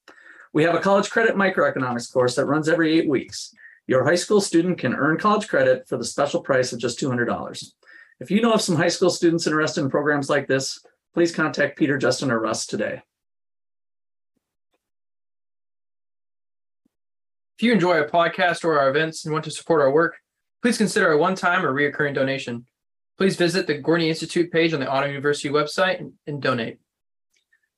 We 0.53 0.64
have 0.64 0.75
a 0.75 0.81
college 0.81 1.11
credit 1.11 1.37
microeconomics 1.37 2.12
course 2.12 2.35
that 2.35 2.46
runs 2.46 2.68
every 2.68 2.98
eight 2.98 3.09
weeks. 3.09 3.55
Your 3.87 4.05
high 4.05 4.14
school 4.14 4.40
student 4.40 4.79
can 4.79 4.95
earn 4.95 5.18
college 5.18 5.49
credit 5.49 5.88
for 5.88 5.97
the 5.97 6.05
special 6.05 6.40
price 6.40 6.73
of 6.73 6.79
just 6.79 7.01
$200. 7.01 7.64
If 8.21 8.31
you 8.31 8.40
know 8.40 8.53
of 8.53 8.62
some 8.62 8.77
high 8.77 8.88
school 8.88 9.11
students 9.11 9.47
interested 9.47 9.81
in 9.81 9.90
programs 9.90 10.31
like 10.31 10.47
this, 10.47 10.85
please 11.14 11.35
contact 11.35 11.79
Peter, 11.79 11.99
Justin, 11.99 12.31
or 12.31 12.38
Russ 12.38 12.66
today. 12.66 13.03
If 17.59 17.66
you 17.66 17.73
enjoy 17.73 17.99
our 17.99 18.09
podcast 18.09 18.64
or 18.64 18.79
our 18.79 18.90
events 18.90 19.25
and 19.25 19.33
want 19.33 19.45
to 19.45 19.51
support 19.51 19.83
our 19.83 19.92
work, 19.92 20.16
please 20.62 20.79
consider 20.79 21.12
a 21.12 21.18
one-time 21.18 21.64
or 21.64 21.73
recurring 21.73 22.14
donation. 22.14 22.66
Please 23.18 23.37
visit 23.37 23.66
the 23.66 23.81
Gortney 23.81 24.09
Institute 24.09 24.51
page 24.51 24.73
on 24.73 24.81
the 24.81 24.88
Ottawa 24.88 25.09
University 25.09 25.49
website 25.49 26.01
and, 26.01 26.12
and 26.27 26.40
donate. 26.40 26.79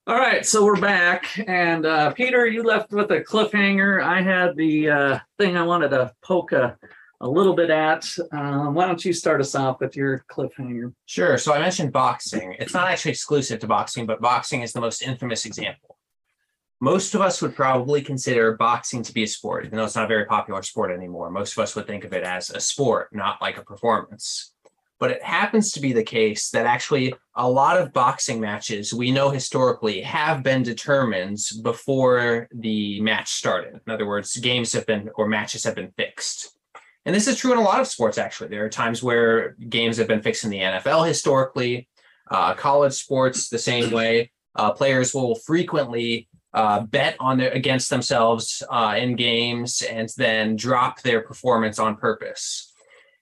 All 0.07 0.17
right, 0.19 0.45
so 0.45 0.63
we're 0.67 0.79
back. 0.79 1.31
And 1.49 1.87
uh, 1.87 2.13
Peter, 2.13 2.47
you 2.47 2.63
left 2.63 2.93
with 2.93 3.11
a 3.11 3.23
cliffhanger. 3.23 4.05
I 4.05 4.21
had 4.21 4.55
the 4.55 4.91
uh, 4.91 5.19
thing 5.39 5.57
I 5.57 5.63
wanted 5.63 5.89
to 5.93 6.13
poke 6.23 6.53
a, 6.53 6.77
a 7.23 7.27
little 7.29 7.55
bit 7.55 7.71
at. 7.71 8.07
Um, 8.31 8.75
why 8.75 8.85
don't 8.85 9.03
you 9.03 9.15
start 9.15 9.41
us 9.41 9.55
off 9.55 9.81
with 9.81 9.97
your 9.97 10.23
cliffhanger? 10.31 10.93
Sure. 11.07 11.39
So 11.39 11.55
I 11.55 11.59
mentioned 11.59 11.91
boxing. 11.91 12.55
It's 12.59 12.75
not 12.75 12.89
actually 12.89 13.13
exclusive 13.13 13.61
to 13.61 13.67
boxing, 13.67 14.05
but 14.05 14.21
boxing 14.21 14.61
is 14.61 14.75
the 14.75 14.81
most 14.83 15.01
infamous 15.01 15.47
example. 15.47 15.97
Most 16.83 17.15
of 17.15 17.23
us 17.23 17.41
would 17.41 17.57
probably 17.57 18.03
consider 18.03 18.59
boxing 18.59 19.03
to 19.05 19.13
be 19.15 19.23
a 19.23 19.27
sport, 19.27 19.65
even 19.65 19.79
though 19.79 19.87
it's 19.87 19.97
not 19.97 20.05
a 20.05 20.09
very 20.09 20.27
popular 20.27 20.61
sport 20.61 20.91
anymore. 20.91 21.31
Most 21.31 21.57
of 21.57 21.63
us 21.63 21.75
would 21.77 21.87
think 21.87 22.05
of 22.05 22.13
it 22.13 22.25
as 22.25 22.51
a 22.51 22.61
sport, 22.61 23.09
not 23.15 23.41
like 23.41 23.57
a 23.57 23.65
performance. 23.65 24.54
But 25.05 25.11
it 25.11 25.23
happens 25.23 25.71
to 25.73 25.83
be 25.83 25.93
the 25.93 26.03
case 26.03 26.49
that 26.49 26.65
actually 26.65 27.13
a 27.35 27.47
lot 27.47 27.79
of 27.79 27.93
boxing 27.93 28.41
matches 28.41 28.95
we 28.95 29.13
know 29.13 29.29
historically 29.29 30.01
have 30.01 30.43
been 30.43 30.63
determined 30.63 31.37
before 31.61 32.49
the 32.55 33.03
match 33.03 33.33
started. 33.33 33.79
In 33.87 33.93
other 33.93 34.07
words, 34.07 34.35
games 34.39 34.73
have 34.73 34.87
been 34.87 35.11
or 35.15 35.29
matches 35.29 35.63
have 35.65 35.75
been 35.75 35.93
fixed. 35.99 36.57
And 37.05 37.15
this 37.15 37.29
is 37.29 37.37
true 37.37 37.53
in 37.53 37.59
a 37.59 37.61
lot 37.61 37.83
of 37.83 37.87
sports, 37.87 38.17
actually. 38.17 38.49
There 38.49 38.65
are 38.65 38.71
times 38.71 39.03
where 39.03 39.57
games 39.69 39.99
have 39.99 40.09
been 40.09 40.23
fixed 40.23 40.43
in 40.43 40.49
the 40.49 40.61
NFL 40.61 41.07
historically, 41.07 41.87
uh, 42.31 42.55
college 42.55 42.95
sports, 42.95 43.51
the 43.51 43.59
same 43.59 43.91
way. 43.91 44.33
Uh, 44.57 44.73
players 44.73 45.13
will 45.13 45.35
frequently 45.35 46.31
uh, 46.55 46.81
bet 46.81 47.15
on 47.21 47.37
their, 47.37 47.51
against 47.51 47.91
themselves 47.91 48.63
uh, 48.71 48.95
in 48.97 49.17
games 49.17 49.83
and 49.83 50.09
then 50.17 50.57
drop 50.57 51.03
their 51.03 51.21
performance 51.21 51.79
on 51.79 51.95
purpose. 51.95 52.71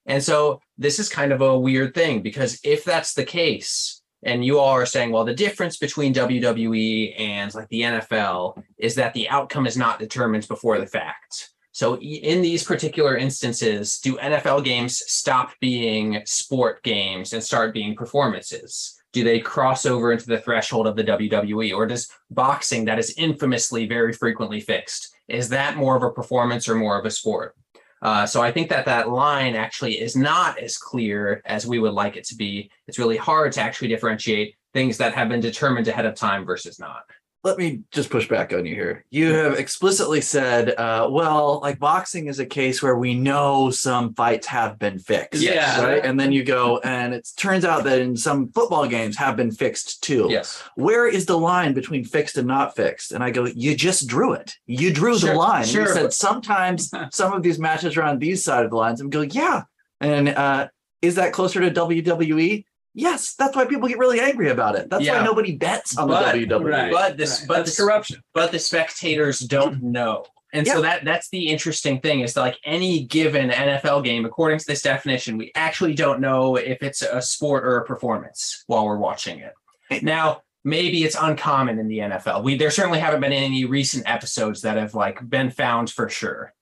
And 0.06 0.22
so 0.22 0.60
this 0.78 0.98
is 0.98 1.08
kind 1.08 1.32
of 1.32 1.40
a 1.40 1.58
weird 1.58 1.94
thing 1.94 2.22
because 2.22 2.60
if 2.64 2.84
that's 2.84 3.14
the 3.14 3.24
case, 3.24 4.02
and 4.24 4.44
you 4.44 4.58
all 4.58 4.70
are 4.70 4.86
saying, 4.86 5.10
well, 5.10 5.24
the 5.24 5.34
difference 5.34 5.76
between 5.76 6.14
WWE 6.14 7.18
and 7.18 7.52
like 7.54 7.68
the 7.68 7.82
NFL 7.82 8.62
is 8.78 8.94
that 8.94 9.14
the 9.14 9.28
outcome 9.28 9.66
is 9.66 9.76
not 9.76 9.98
determined 9.98 10.46
before 10.46 10.78
the 10.78 10.86
fact. 10.86 11.50
So 11.72 11.98
in 11.98 12.42
these 12.42 12.62
particular 12.62 13.16
instances, 13.16 13.98
do 13.98 14.16
NFL 14.18 14.64
games 14.64 15.02
stop 15.06 15.52
being 15.60 16.20
sport 16.26 16.82
games 16.82 17.32
and 17.32 17.42
start 17.42 17.72
being 17.72 17.96
performances? 17.96 19.00
Do 19.12 19.24
they 19.24 19.40
cross 19.40 19.86
over 19.86 20.12
into 20.12 20.26
the 20.26 20.38
threshold 20.40 20.86
of 20.86 20.96
the 20.96 21.04
WWE 21.04 21.74
or 21.74 21.86
does 21.86 22.10
boxing 22.30 22.84
that 22.84 22.98
is 22.98 23.14
infamously 23.14 23.86
very 23.86 24.12
frequently 24.12 24.60
fixed, 24.60 25.14
is 25.28 25.48
that 25.48 25.76
more 25.76 25.96
of 25.96 26.02
a 26.02 26.10
performance 26.10 26.68
or 26.68 26.74
more 26.74 26.98
of 26.98 27.06
a 27.06 27.10
sport? 27.10 27.56
Uh, 28.02 28.26
so 28.26 28.42
I 28.42 28.50
think 28.50 28.68
that 28.70 28.84
that 28.86 29.08
line 29.08 29.54
actually 29.54 30.00
is 30.00 30.16
not 30.16 30.58
as 30.58 30.76
clear 30.76 31.40
as 31.44 31.66
we 31.66 31.78
would 31.78 31.92
like 31.92 32.16
it 32.16 32.24
to 32.26 32.34
be. 32.34 32.68
It's 32.88 32.98
really 32.98 33.16
hard 33.16 33.52
to 33.52 33.60
actually 33.60 33.88
differentiate 33.88 34.56
things 34.74 34.98
that 34.98 35.14
have 35.14 35.28
been 35.28 35.40
determined 35.40 35.86
ahead 35.86 36.06
of 36.06 36.16
time 36.16 36.44
versus 36.44 36.80
not. 36.80 37.04
Let 37.44 37.58
me 37.58 37.80
just 37.90 38.08
push 38.08 38.28
back 38.28 38.52
on 38.52 38.64
you 38.64 38.74
here. 38.74 39.04
You 39.10 39.32
have 39.34 39.58
explicitly 39.58 40.20
said, 40.20 40.70
uh, 40.76 41.08
well, 41.10 41.58
like 41.60 41.80
boxing 41.80 42.28
is 42.28 42.38
a 42.38 42.46
case 42.46 42.80
where 42.80 42.96
we 42.96 43.14
know 43.14 43.70
some 43.70 44.14
fights 44.14 44.46
have 44.46 44.78
been 44.78 45.00
fixed. 45.00 45.42
Yeah. 45.42 45.84
Right. 45.84 46.04
And 46.04 46.20
then 46.20 46.30
you 46.30 46.44
go, 46.44 46.78
and 46.78 47.12
it 47.12 47.28
turns 47.36 47.64
out 47.64 47.82
that 47.82 47.98
in 48.00 48.16
some 48.16 48.52
football 48.52 48.86
games 48.86 49.16
have 49.16 49.36
been 49.36 49.50
fixed 49.50 50.04
too. 50.04 50.28
Yes. 50.30 50.62
where 50.76 51.08
is 51.08 51.26
the 51.26 51.36
line 51.36 51.74
between 51.74 52.04
fixed 52.04 52.36
and 52.38 52.46
not 52.46 52.76
fixed? 52.76 53.10
And 53.10 53.24
I 53.24 53.30
go, 53.30 53.46
you 53.46 53.74
just 53.76 54.06
drew 54.06 54.34
it. 54.34 54.54
You 54.66 54.92
drew 54.92 55.18
Sure, 55.18 55.30
the 55.30 55.36
line. 55.36 55.64
sure, 55.64 55.88
you 55.88 55.92
said 55.92 56.12
sometimes 56.12 56.92
some 57.10 57.32
of 57.32 57.42
these 57.42 57.58
matches 57.58 57.96
are 57.96 58.04
on 58.04 58.20
these 58.20 58.44
side 58.44 58.64
of 58.64 58.70
the 58.70 58.76
lines. 58.76 59.00
I'm 59.00 59.10
going, 59.10 59.30
yeah. 59.32 59.64
And 60.00 60.28
uh, 60.28 60.68
is 61.00 61.16
that 61.16 61.32
closer 61.32 61.60
to 61.60 61.70
WWE? 61.72 62.64
Yes. 62.94 63.34
That's 63.34 63.56
why 63.56 63.64
people 63.64 63.88
get 63.88 63.98
really 63.98 64.20
angry 64.20 64.50
about 64.50 64.76
it. 64.76 64.90
That's 64.90 65.04
Yeah. 65.04 65.18
why 65.20 65.24
nobody 65.24 65.56
bets 65.56 65.96
on 65.96 66.08
But- 66.08 66.32
the 66.34 66.46
WWE. 66.46 66.70
Right. 66.70 66.92
But 66.92 67.16
this, 67.16 67.40
Right. 67.40 67.48
but 67.48 67.56
That's 67.58 67.70
this, 67.70 67.80
corruption. 67.84 68.22
but 68.34 68.52
the 68.52 68.58
spectators 68.58 69.38
don't 69.40 69.82
know. 69.82 70.26
And 70.54 70.66
so 70.66 70.82
that 70.82 71.02
that's 71.06 71.30
the 71.30 71.48
interesting 71.48 72.00
thing 72.00 72.20
is 72.20 72.34
that 72.34 72.42
like 72.42 72.58
any 72.64 73.04
given 73.04 73.50
NFL 73.50 74.02
game, 74.04 74.26
according 74.26 74.58
to 74.58 74.66
this 74.66 74.82
definition, 74.82 75.38
we 75.38 75.50
actually 75.54 75.94
don't 75.94 76.20
know 76.20 76.56
if 76.56 76.82
it's 76.82 77.00
a 77.00 77.22
sport 77.22 77.64
or 77.64 77.78
a 77.78 77.84
performance 77.86 78.62
while 78.66 78.84
we're 78.84 78.98
watching 78.98 79.38
it. 79.38 80.02
Now, 80.02 80.42
maybe 80.62 81.04
it's 81.04 81.16
uncommon 81.18 81.78
in 81.78 81.88
the 81.88 82.00
NFL. 82.00 82.42
We 82.42 82.58
there 82.58 82.70
certainly 82.70 82.98
haven't 83.00 83.22
been 83.22 83.32
any 83.32 83.64
recent 83.64 84.06
episodes 84.06 84.60
that 84.60 84.76
have 84.76 84.94
like 84.94 85.26
been 85.26 85.50
found 85.50 85.88
for 85.90 86.10
sure. 86.10 86.52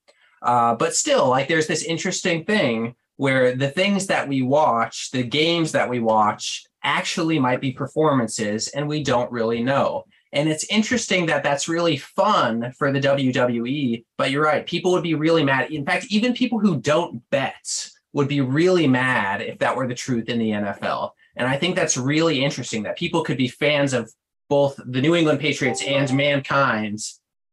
Uh, 0.41 0.77
but 0.77 0.95
still, 0.95 1.29
like 1.29 1.49
there's 1.49 1.67
this 1.67 1.83
interesting 1.83 2.45
thing 2.45 2.95
where 3.21 3.55
the 3.55 3.69
things 3.69 4.07
that 4.07 4.27
we 4.27 4.41
watch, 4.41 5.11
the 5.11 5.23
games 5.23 5.73
that 5.73 5.91
we 5.91 6.01
watch, 6.01 6.65
actually 6.83 7.39
might 7.39 7.61
be 7.61 7.71
performances, 7.71 8.69
and 8.69 8.89
we 8.89 9.03
don't 9.03 9.31
really 9.31 9.63
know. 9.63 10.05
And 10.33 10.49
it's 10.49 10.65
interesting 10.71 11.27
that 11.27 11.43
that's 11.43 11.69
really 11.69 11.99
fun 11.99 12.73
for 12.79 12.91
the 12.91 12.99
WWE. 12.99 14.07
But 14.17 14.31
you're 14.31 14.43
right, 14.43 14.65
people 14.65 14.93
would 14.93 15.03
be 15.03 15.17
really 15.17 15.45
mad. 15.45 15.71
In 15.71 15.85
fact, 15.85 16.07
even 16.09 16.33
people 16.33 16.61
who 16.61 16.81
don't 16.81 17.21
bet 17.29 17.91
would 18.15 18.27
be 18.27 18.41
really 18.41 18.87
mad 18.87 19.43
if 19.43 19.59
that 19.59 19.77
were 19.77 19.87
the 19.87 19.95
truth 19.95 20.31
in 20.31 20.39
the 20.39 20.53
NFL. 20.53 21.11
And 21.37 21.47
I 21.47 21.59
think 21.59 21.77
that's 21.77 21.99
really 21.99 22.43
interesting 22.43 22.85
that 22.85 22.97
people 22.97 23.23
could 23.23 23.37
be 23.37 23.49
fans 23.49 23.93
of 23.93 24.11
both 24.49 24.81
the 24.83 25.03
New 25.03 25.15
England 25.15 25.41
Patriots 25.41 25.83
and 25.87 26.11
mankind, 26.17 27.01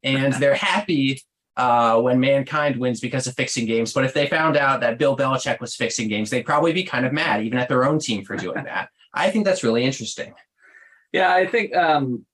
and 0.01 0.31
they're 0.39 0.55
happy 0.55 1.21
uh, 1.57 1.99
when 1.99 2.19
mankind 2.19 2.77
wins 2.77 2.99
because 2.99 3.25
of 3.27 3.35
fixing 3.35 3.65
games. 3.65 3.91
But 3.91 4.05
if 4.05 4.13
they 4.13 4.27
found 4.27 4.55
out 4.55 4.79
that 4.81 4.99
Bill 4.99 5.17
Belichick 5.17 5.59
was 5.59 5.75
fixing 5.75 6.07
games, 6.07 6.29
they'd 6.29 6.45
probably 6.45 6.71
be 6.71 6.83
kind 6.83 7.05
of 7.05 7.11
mad, 7.11 7.43
even 7.43 7.57
at 7.57 7.67
their 7.67 7.83
own 7.83 7.99
team 7.99 8.23
for 8.23 8.37
doing 8.37 8.63
that. 8.63 8.89
I 9.13 9.31
think 9.31 9.45
that's 9.45 9.63
really 9.63 9.83
interesting. 9.83 10.33
Yeah, 11.11 11.33
I 11.33 11.47
think 11.47 11.75
um, 11.75 12.25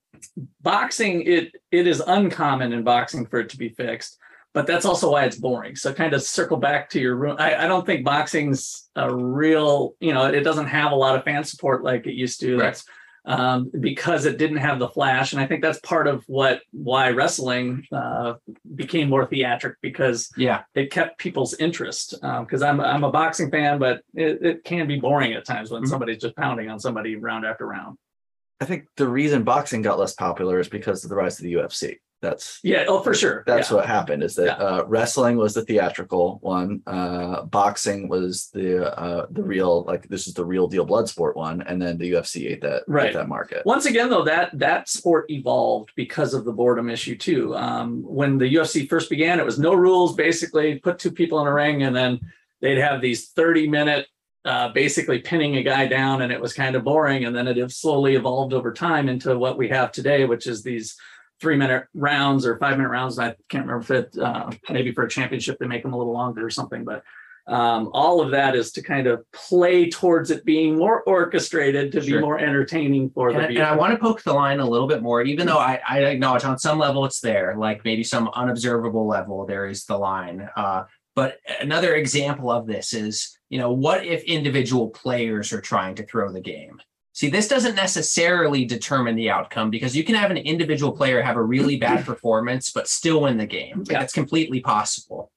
boxing 0.62 1.22
it 1.24 1.54
it 1.72 1.88
is 1.88 2.02
uncommon 2.06 2.74
in 2.74 2.84
boxing 2.84 3.26
for 3.26 3.40
it 3.40 3.50
to 3.50 3.58
be 3.58 3.70
fixed, 3.70 4.20
but 4.54 4.68
that's 4.68 4.84
also 4.84 5.12
why 5.12 5.24
it's 5.24 5.38
boring. 5.38 5.78
So 5.78 5.94
kind 5.94 6.14
of 6.14 6.22
circle 6.22 6.58
back 6.58 6.90
to 6.90 7.00
your 7.00 7.16
room. 7.16 7.38
I, 7.40 7.56
I 7.56 7.68
don't 7.68 7.86
think 7.86 8.04
boxing's 8.04 8.90
a 8.96 9.14
real, 9.14 9.96
you 10.02 10.14
know, 10.14 10.26
it 10.26 10.42
doesn't 10.42 10.68
have 10.68 10.92
a 10.92 10.96
lot 10.96 11.16
of 11.16 11.24
fan 11.24 11.46
support 11.46 11.84
like 11.84 12.08
it 12.08 12.14
used 12.14 12.42
to. 12.42 12.58
Right. 12.58 12.66
That's 12.66 12.84
um, 13.26 13.72
because 13.80 14.26
it 14.26 14.38
didn't 14.38 14.58
have 14.58 14.80
the 14.80 14.90
flash, 14.90 15.32
and 15.34 15.42
I 15.42 15.48
think 15.48 15.62
that's 15.62 15.80
part 15.80 16.08
of 16.08 16.24
what 16.28 16.62
why 16.72 17.10
wrestling 17.12 17.86
uh, 17.92 18.34
became 18.76 19.10
more 19.10 19.26
theatric 19.26 19.76
because 19.82 20.30
Yeah. 20.36 20.64
it 20.76 20.92
kept 20.92 21.18
people's 21.20 21.54
interest. 21.56 22.16
Because 22.22 22.62
I'm 22.62 22.82
I'm 22.82 23.04
a 23.04 23.12
boxing 23.12 23.50
fan, 23.50 23.80
but 23.80 24.02
it, 24.14 24.44
it 24.46 24.64
can 24.64 24.88
be 24.88 25.00
boring 25.00 25.34
at 25.34 25.46
times 25.46 25.72
when 25.72 25.84
Mhm. 25.84 25.88
somebody's 25.88 26.22
just 26.22 26.36
pounding 26.36 26.70
on 26.70 26.80
somebody 26.80 27.16
round 27.16 27.46
after 27.46 27.66
round. 27.66 27.98
I 28.60 28.66
think 28.66 28.86
the 28.98 29.08
reason 29.08 29.44
boxing 29.44 29.82
got 29.82 30.00
less 30.00 30.14
popular 30.14 30.60
is 30.60 30.70
because 30.70 31.04
of 31.04 31.10
the 31.10 31.16
rise 31.16 31.40
of 31.40 31.44
the 31.44 31.54
UFC. 31.54 31.98
That's 32.24 32.60
Yeah, 32.64 32.86
oh 32.88 33.02
for 33.02 33.14
sure. 33.14 33.44
that's 33.46 33.70
yeah. 33.70 33.76
what 33.78 33.86
happened 33.86 34.24
is 34.24 34.34
that 34.36 34.46
Yeah. 34.58 34.66
uh, 34.68 34.84
wrestling 34.88 35.36
was 35.38 35.54
the 35.54 35.66
theatrical 35.66 36.40
one 36.42 36.82
uh, 36.88 37.44
boxing 37.44 38.08
was 38.08 38.50
the 38.54 38.70
uh, 38.98 39.26
the 39.30 39.44
real 39.44 39.84
like 39.84 40.08
this 40.08 40.26
is 40.28 40.34
the 40.34 40.46
real 40.54 40.68
deal 40.74 40.86
blood 40.86 41.08
sport 41.10 41.36
one 41.36 41.62
and 41.70 41.82
then 41.82 41.98
the 41.98 42.14
ufc 42.14 42.36
ate 42.52 42.62
that 42.62 42.84
Right. 42.88 43.08
ate 43.10 43.14
that 43.20 43.28
market 43.28 43.62
Once 43.66 43.86
again, 43.86 44.10
though, 44.10 44.24
that 44.24 44.48
that 44.58 44.88
sport 44.88 45.24
evolved 45.30 45.90
because 45.96 46.34
of 46.34 46.46
the 46.46 46.54
boredom 46.62 46.90
issue 46.90 47.18
too. 47.18 47.44
Um, 47.56 47.88
when 48.20 48.38
the 48.38 48.50
UFC 48.58 48.88
first 48.94 49.10
began, 49.10 49.40
it 49.40 49.46
was 49.46 49.60
no 49.60 49.74
rules. 49.74 50.16
Basically, 50.16 50.80
put 50.80 50.98
two 51.00 51.12
people 51.12 51.38
in 51.42 51.48
a 51.48 51.54
ring, 51.54 51.84
and 51.84 51.94
then 52.00 52.12
they'd 52.62 52.78
have 52.90 53.02
these 53.02 53.22
thirty-minute, 53.40 54.06
uh, 54.46 54.70
basically 54.84 55.20
pinning 55.20 55.58
a 55.58 55.64
guy 55.64 55.84
down, 55.88 56.22
and 56.24 56.32
it 56.32 56.40
was 56.46 56.54
kind 56.54 56.76
of 56.78 56.84
boring. 56.84 57.26
And 57.26 57.36
then 57.36 57.48
it 57.48 57.58
have 57.58 57.74
slowly 57.74 58.16
evolved 58.16 58.54
over 58.54 58.72
time 58.72 59.06
into 59.14 59.38
what 59.44 59.58
we 59.58 59.68
have 59.78 59.92
today, 59.92 60.22
which 60.26 60.46
is 60.48 60.64
these 60.64 60.96
three-minute 61.44 61.84
rounds 61.94 62.46
or 62.48 62.58
five-minute 62.58 62.90
rounds. 62.90 63.20
I 63.20 63.36
can't 63.50 63.68
remember 63.68 63.80
if 63.82 63.92
it 63.92 64.18
uh, 64.18 64.50
maybe 64.70 64.94
for 64.94 65.04
a 65.04 65.10
championship 65.10 65.58
they 65.60 65.68
make 65.68 65.84
them 65.84 65.94
a 65.94 65.98
little 65.98 66.14
longer 66.14 66.46
or 66.46 66.50
something, 66.50 66.84
but 66.86 67.04
um, 67.46 67.90
all 67.92 68.22
of 68.22 68.32
that 68.32 68.56
is 68.56 68.72
to 68.72 68.82
kind 68.82 69.06
of 69.06 69.30
play 69.34 69.90
towards 69.90 70.32
it 70.32 70.46
being 70.46 70.78
more 70.78 71.04
orchestrated 71.04 71.92
to 71.92 72.02
Sure. 72.02 72.20
be 72.20 72.22
more 72.22 72.40
entertaining 72.40 73.10
for 73.10 73.28
And, 73.30 73.38
the 73.38 73.42
and 73.44 73.50
viewer. 73.50 73.66
I 73.66 73.76
want 73.76 73.92
to 73.94 74.00
poke 74.00 74.24
the 74.24 74.32
line 74.34 74.62
a 74.62 74.66
little 74.74 74.88
bit 74.88 75.02
more, 75.04 75.22
even 75.22 75.46
though 75.46 75.58
I, 75.60 75.82
I 75.88 76.00
acknowledge 76.06 76.46
on 76.46 76.58
some 76.58 76.80
level 76.80 77.04
it's 77.04 77.20
there, 77.20 77.56
like 77.58 77.84
maybe 77.84 78.04
some 78.06 78.30
unobservable 78.30 79.06
level, 79.06 79.46
there 79.46 79.68
is 79.68 79.84
the 79.84 79.98
line. 79.98 80.48
Uh, 80.56 80.84
but 81.16 81.40
another 81.60 81.96
example 81.96 82.50
of 82.50 82.66
this 82.66 82.94
is, 82.94 83.38
you 83.50 83.60
know, 83.60 83.74
what 83.74 84.06
if 84.06 84.24
individual 84.24 84.88
players 84.92 85.52
are 85.52 85.62
trying 85.62 85.96
to 85.96 86.06
throw 86.06 86.32
the 86.32 86.42
game? 86.42 86.80
See, 87.14 87.30
this 87.30 87.48
doesn't 87.48 87.76
necessarily 87.76 88.66
determine 88.66 89.16
the 89.16 89.30
outcome 89.30 89.70
because 89.70 89.96
you 89.96 90.04
can 90.04 90.16
have 90.16 90.32
an 90.32 90.38
individual 90.38 90.92
player 90.92 91.22
have 91.22 91.38
a 91.38 91.44
really 91.44 91.78
bad 91.78 92.06
performance, 92.06 92.72
but 92.72 92.88
still 92.88 93.22
win 93.22 93.38
the 93.38 93.46
game. 93.46 93.84
Yeah. 93.88 94.00
That's 94.00 94.14
completely 94.14 94.60
possible. 94.60 95.32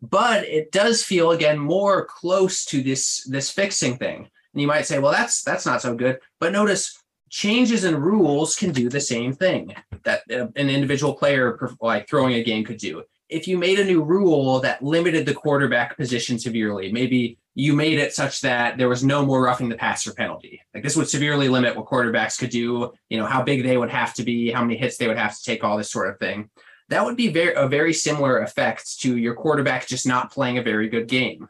But 0.00 0.44
it 0.44 0.70
does 0.70 1.02
feel 1.02 1.32
again 1.32 1.58
more 1.58 2.04
close 2.04 2.64
to 2.66 2.82
this 2.82 3.24
this 3.24 3.50
fixing 3.50 3.96
thing. 3.96 4.28
And 4.52 4.60
you 4.60 4.68
might 4.68 4.86
say, 4.86 4.98
well, 4.98 5.12
that's 5.12 5.42
that's 5.42 5.66
not 5.66 5.82
so 5.82 5.94
good. 5.94 6.20
But 6.38 6.52
notice 6.52 7.02
changes 7.30 7.84
in 7.84 7.96
rules 7.96 8.54
can 8.54 8.72
do 8.72 8.88
the 8.88 9.00
same 9.00 9.32
thing 9.32 9.74
that 10.04 10.22
uh, 10.30 10.48
an 10.56 10.70
individual 10.70 11.14
player 11.14 11.58
like 11.80 12.08
throwing 12.08 12.34
a 12.34 12.44
game 12.44 12.64
could 12.64 12.78
do. 12.78 13.02
If 13.28 13.46
you 13.46 13.58
made 13.58 13.78
a 13.78 13.84
new 13.84 14.02
rule 14.02 14.60
that 14.60 14.82
limited 14.82 15.26
the 15.26 15.34
quarterback 15.34 15.96
position 15.96 16.38
severely, 16.38 16.90
maybe 16.90 17.38
you 17.54 17.74
made 17.74 17.98
it 17.98 18.14
such 18.14 18.40
that 18.40 18.78
there 18.78 18.88
was 18.88 19.04
no 19.04 19.26
more 19.26 19.42
roughing 19.42 19.68
the 19.68 19.76
passer 19.76 20.14
penalty. 20.14 20.62
Like 20.72 20.82
this 20.82 20.96
would 20.96 21.08
severely 21.08 21.48
limit 21.48 21.76
what 21.76 21.86
quarterbacks 21.86 22.38
could 22.38 22.50
do, 22.50 22.92
you 23.10 23.18
know, 23.18 23.26
how 23.26 23.42
big 23.42 23.64
they 23.64 23.76
would 23.76 23.90
have 23.90 24.14
to 24.14 24.22
be, 24.22 24.50
how 24.50 24.62
many 24.62 24.76
hits 24.76 24.96
they 24.96 25.08
would 25.08 25.18
have 25.18 25.36
to 25.36 25.42
take, 25.42 25.64
all 25.64 25.76
this 25.76 25.90
sort 25.90 26.08
of 26.08 26.18
thing. 26.18 26.50
That 26.88 27.04
would 27.04 27.16
be 27.16 27.28
very 27.28 27.54
a 27.54 27.68
very 27.68 27.92
similar 27.92 28.38
effect 28.38 29.00
to 29.00 29.16
your 29.16 29.34
quarterback 29.34 29.86
just 29.86 30.06
not 30.06 30.32
playing 30.32 30.56
a 30.56 30.62
very 30.62 30.88
good 30.88 31.08
game. 31.08 31.48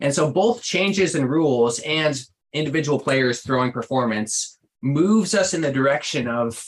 And 0.00 0.12
so 0.12 0.30
both 0.30 0.62
changes 0.62 1.14
in 1.14 1.24
rules 1.24 1.78
and 1.78 2.20
individual 2.52 2.98
players 2.98 3.40
throwing 3.40 3.72
performance 3.72 4.58
moves 4.82 5.34
us 5.34 5.54
in 5.54 5.62
the 5.62 5.72
direction 5.72 6.28
of 6.28 6.62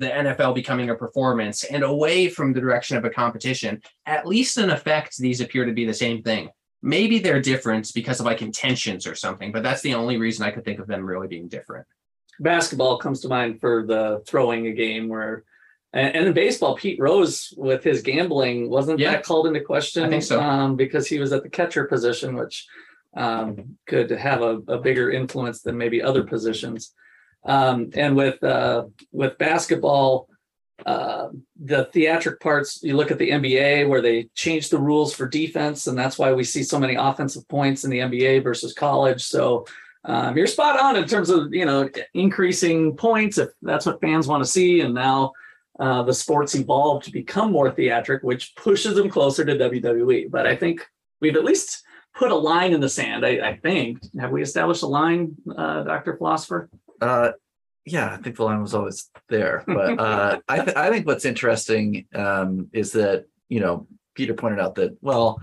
the 0.00 0.08
NFL 0.08 0.54
becoming 0.54 0.90
a 0.90 0.94
performance 0.94 1.62
and 1.64 1.82
away 1.84 2.28
from 2.28 2.52
the 2.52 2.60
direction 2.60 2.96
of 2.96 3.04
a 3.04 3.10
competition. 3.10 3.80
At 4.06 4.26
least 4.26 4.58
in 4.58 4.70
effect, 4.70 5.16
these 5.18 5.40
appear 5.40 5.64
to 5.64 5.72
be 5.72 5.84
the 5.86 5.94
same 5.94 6.22
thing. 6.22 6.48
Maybe 6.82 7.18
they're 7.20 7.40
different 7.42 7.92
because 7.94 8.18
of 8.20 8.26
like 8.26 8.42
intentions 8.42 9.06
or 9.06 9.14
something, 9.14 9.52
but 9.52 9.62
that's 9.62 9.82
the 9.82 9.94
only 9.94 10.16
reason 10.16 10.44
I 10.46 10.50
could 10.50 10.64
think 10.64 10.80
of 10.80 10.86
them 10.88 11.04
really 11.06 11.28
being 11.28 11.46
different. 11.48 11.86
basketball 12.40 12.98
comes 12.98 13.20
to 13.20 13.28
mind 13.28 13.60
for 13.60 13.84
the 13.86 14.22
throwing 14.26 14.66
a 14.66 14.72
game 14.72 15.06
where 15.08 15.44
and, 15.92 16.14
and 16.16 16.26
in 16.28 16.32
baseball 16.32 16.74
pete 16.76 16.98
rose 16.98 17.52
with 17.56 17.82
his 17.84 18.00
gambling 18.00 18.70
wasn't 18.70 18.98
Yeah. 18.98 19.10
that 19.12 19.24
called 19.24 19.46
into 19.48 19.60
question 19.60 20.04
I 20.04 20.08
think 20.08 20.22
so. 20.22 20.40
um, 20.40 20.74
because 20.76 21.06
he 21.06 21.18
was 21.18 21.32
at 21.34 21.42
the 21.42 21.50
catcher 21.50 21.84
position 21.84 22.34
which 22.40 22.66
um, 23.16 23.76
could 23.90 24.08
have 24.10 24.40
a, 24.40 24.52
a 24.68 24.78
bigger 24.78 25.10
influence 25.10 25.60
than 25.62 25.76
maybe 25.76 26.00
other 26.00 26.22
positions 26.24 26.94
um, 27.44 27.90
and 27.94 28.16
with 28.16 28.42
uh, 28.42 28.84
with 29.12 29.38
basketball 29.38 30.28
uh, 30.86 31.28
the 31.62 31.84
theatric 31.92 32.40
parts 32.40 32.82
you 32.82 32.96
look 32.96 33.10
at 33.10 33.18
the 33.18 33.30
nba 33.30 33.86
where 33.88 34.00
they 34.00 34.24
change 34.34 34.70
the 34.70 34.78
rules 34.78 35.12
for 35.14 35.28
defense 35.28 35.86
and 35.86 35.98
that's 35.98 36.18
why 36.18 36.32
we 36.32 36.44
see 36.44 36.62
so 36.62 36.78
many 36.78 36.94
offensive 36.94 37.46
points 37.48 37.84
in 37.84 37.90
the 37.90 37.98
nba 37.98 38.42
versus 38.42 38.72
college. 38.72 39.22
So 39.22 39.66
um, 40.04 40.36
you're 40.36 40.46
spot 40.46 40.80
on 40.80 40.96
in 40.96 41.06
terms 41.06 41.28
of 41.28 41.52
you 41.52 41.66
know 41.66 41.88
increasing 42.14 42.96
points 42.96 43.36
if 43.38 43.50
that's 43.62 43.84
what 43.84 44.00
fans 44.00 44.26
want 44.26 44.42
to 44.42 44.50
see. 44.50 44.80
And 44.80 44.94
now 44.94 45.32
uh, 45.78 46.02
the 46.02 46.14
sports 46.14 46.54
evolved 46.54 47.04
to 47.04 47.12
become 47.12 47.52
more 47.52 47.70
theatric 47.70 48.22
which 48.22 48.54
pushes 48.54 48.94
them 48.94 49.08
closer 49.08 49.44
to 49.44 49.54
wwe 49.54 50.30
but 50.30 50.46
i 50.46 50.54
think 50.54 50.86
we've 51.20 51.36
at 51.36 51.44
least 51.44 51.82
put 52.14 52.30
a 52.30 52.34
line 52.34 52.72
in 52.72 52.80
the 52.80 52.88
sand 52.88 53.24
i, 53.24 53.50
I 53.50 53.56
think. 53.56 53.98
Have 54.18 54.30
we 54.30 54.42
established 54.42 54.82
a 54.82 54.86
line 54.86 55.36
uh, 55.56 55.84
dr 55.84 56.16
philosopher 56.16 56.68
uh 57.00 57.30
yeah 57.86 58.12
i 58.12 58.16
think 58.18 58.36
the 58.36 58.44
line 58.44 58.60
was 58.60 58.74
always 58.74 59.10
there 59.28 59.64
but 59.66 59.98
uh 60.06 60.38
i 60.48 60.56
th- 60.64 60.76
i 60.76 60.90
think 60.90 61.06
what's 61.06 61.24
interesting 61.24 62.06
um 62.14 62.68
is 62.72 62.92
that 62.92 63.26
you 63.48 63.60
know 63.60 63.86
peter 64.14 64.34
pointed 64.34 64.60
out 64.60 64.74
that 64.74 64.96
well 65.00 65.40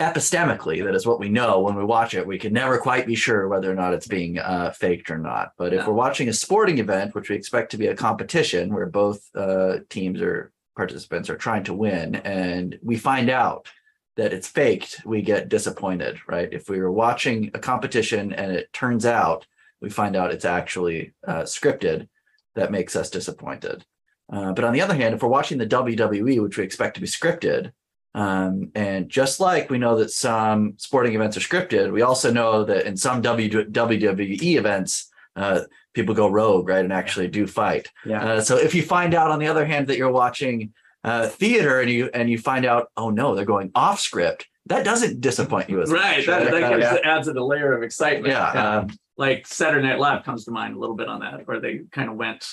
epistemically 0.00 0.82
that 0.82 0.94
is 0.94 1.06
what 1.06 1.20
we 1.20 1.28
know 1.28 1.60
when 1.60 1.74
we 1.74 1.84
watch 1.84 2.14
it 2.14 2.26
we 2.26 2.38
can 2.38 2.54
never 2.54 2.78
quite 2.78 3.06
be 3.06 3.14
sure 3.14 3.48
whether 3.48 3.70
or 3.70 3.74
not 3.74 3.92
it's 3.92 4.06
being 4.06 4.38
uh, 4.38 4.70
faked 4.70 5.10
or 5.10 5.18
not 5.18 5.52
but 5.58 5.74
if 5.74 5.80
Yeah. 5.80 5.86
we're 5.88 5.92
watching 5.92 6.28
a 6.30 6.32
sporting 6.32 6.78
event 6.78 7.14
which 7.14 7.28
we 7.28 7.36
expect 7.36 7.70
to 7.72 7.76
be 7.76 7.88
a 7.88 7.94
competition 7.94 8.72
where 8.72 8.86
both 8.86 9.20
uh, 9.34 9.78
teams 9.90 10.22
or 10.22 10.52
participants 10.74 11.28
are 11.28 11.36
trying 11.36 11.64
to 11.64 11.74
win 11.74 12.14
and 12.16 12.78
we 12.82 12.96
find 12.96 13.28
out 13.28 13.68
that 14.16 14.32
it's 14.32 14.48
faked 14.48 15.02
we 15.04 15.20
get 15.20 15.50
disappointed 15.50 16.18
right 16.26 16.48
if 16.52 16.70
we 16.70 16.80
were 16.80 16.92
watching 16.92 17.50
a 17.52 17.58
competition 17.58 18.32
and 18.32 18.50
it 18.52 18.72
turns 18.72 19.04
out 19.04 19.46
we 19.80 19.90
find 19.90 20.16
out 20.16 20.32
it's 20.32 20.44
actually 20.44 21.12
uh, 21.26 21.42
scripted 21.42 22.08
that 22.54 22.72
makes 22.72 22.96
us 22.96 23.10
disappointed 23.10 23.84
uh, 24.32 24.52
but 24.52 24.64
on 24.64 24.72
the 24.72 24.80
other 24.80 24.94
hand 24.94 25.14
if 25.14 25.22
we're 25.22 25.28
watching 25.28 25.58
the 25.58 25.66
wwe 25.66 26.42
which 26.42 26.58
we 26.58 26.64
expect 26.64 26.94
to 26.94 27.00
be 27.00 27.06
scripted 27.06 27.72
um, 28.14 28.70
and 28.74 29.08
just 29.08 29.40
like 29.40 29.70
we 29.70 29.78
know 29.78 29.96
that 29.96 30.10
some 30.10 30.74
sporting 30.78 31.14
events 31.14 31.36
are 31.36 31.40
scripted, 31.40 31.92
we 31.92 32.02
also 32.02 32.32
know 32.32 32.64
that 32.64 32.86
in 32.86 32.96
some 32.96 33.22
WWE 33.22 34.56
events, 34.56 35.10
uh, 35.36 35.60
people 35.94 36.14
go 36.14 36.28
rogue, 36.28 36.68
right, 36.68 36.84
and 36.84 36.92
actually 36.92 37.28
do 37.28 37.46
fight. 37.46 37.88
Yeah. 38.04 38.24
Uh, 38.24 38.40
so 38.40 38.56
if 38.56 38.74
you 38.74 38.82
find 38.82 39.14
out, 39.14 39.30
on 39.30 39.38
the 39.38 39.46
other 39.46 39.64
hand, 39.64 39.86
that 39.86 39.96
you're 39.96 40.10
watching 40.10 40.72
uh, 41.04 41.28
theater 41.28 41.80
and 41.80 41.90
you 41.90 42.10
and 42.12 42.28
you 42.28 42.36
find 42.36 42.66
out, 42.66 42.90
oh 42.96 43.10
no, 43.10 43.34
they're 43.34 43.44
going 43.44 43.70
off 43.74 44.00
script, 44.00 44.48
that 44.66 44.84
doesn't 44.84 45.20
disappoint 45.20 45.70
you 45.70 45.80
as 45.80 45.90
right 45.90 46.18
much, 46.18 46.26
that, 46.26 46.50
that 46.50 46.72
Uh, 46.72 46.76
yeah. 46.78 46.96
adds 47.04 47.28
a 47.28 47.32
layer 47.32 47.72
of 47.72 47.82
excitement 47.82 48.32
yeah, 48.32 48.78
um, 48.78 48.90
like 49.20 49.46
saturday 49.46 49.86
night 49.86 49.98
live 50.00 50.24
comes 50.24 50.44
to 50.44 50.50
mind 50.50 50.74
a 50.74 50.78
little 50.78 50.96
bit 50.96 51.08
on 51.08 51.20
that 51.20 51.46
where 51.46 51.60
they 51.60 51.80
kind 51.92 52.08
of 52.10 52.16
went 52.16 52.44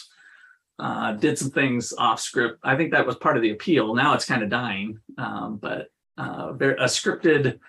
uh, 0.80 1.14
did 1.14 1.38
some 1.38 1.50
things 1.50 1.94
off 1.98 2.20
script 2.20 2.60
i 2.64 2.76
think 2.78 2.92
that 2.92 3.06
was 3.08 3.16
part 3.16 3.36
of 3.38 3.42
the 3.42 3.50
appeal 3.52 3.96
now 3.96 4.14
it's 4.14 4.26
kind 4.26 4.44
of 4.44 4.50
dying 4.50 5.00
um, 5.18 5.58
but 5.58 5.88
uh, 6.20 6.50
a 6.54 6.86
scripted 6.98 7.60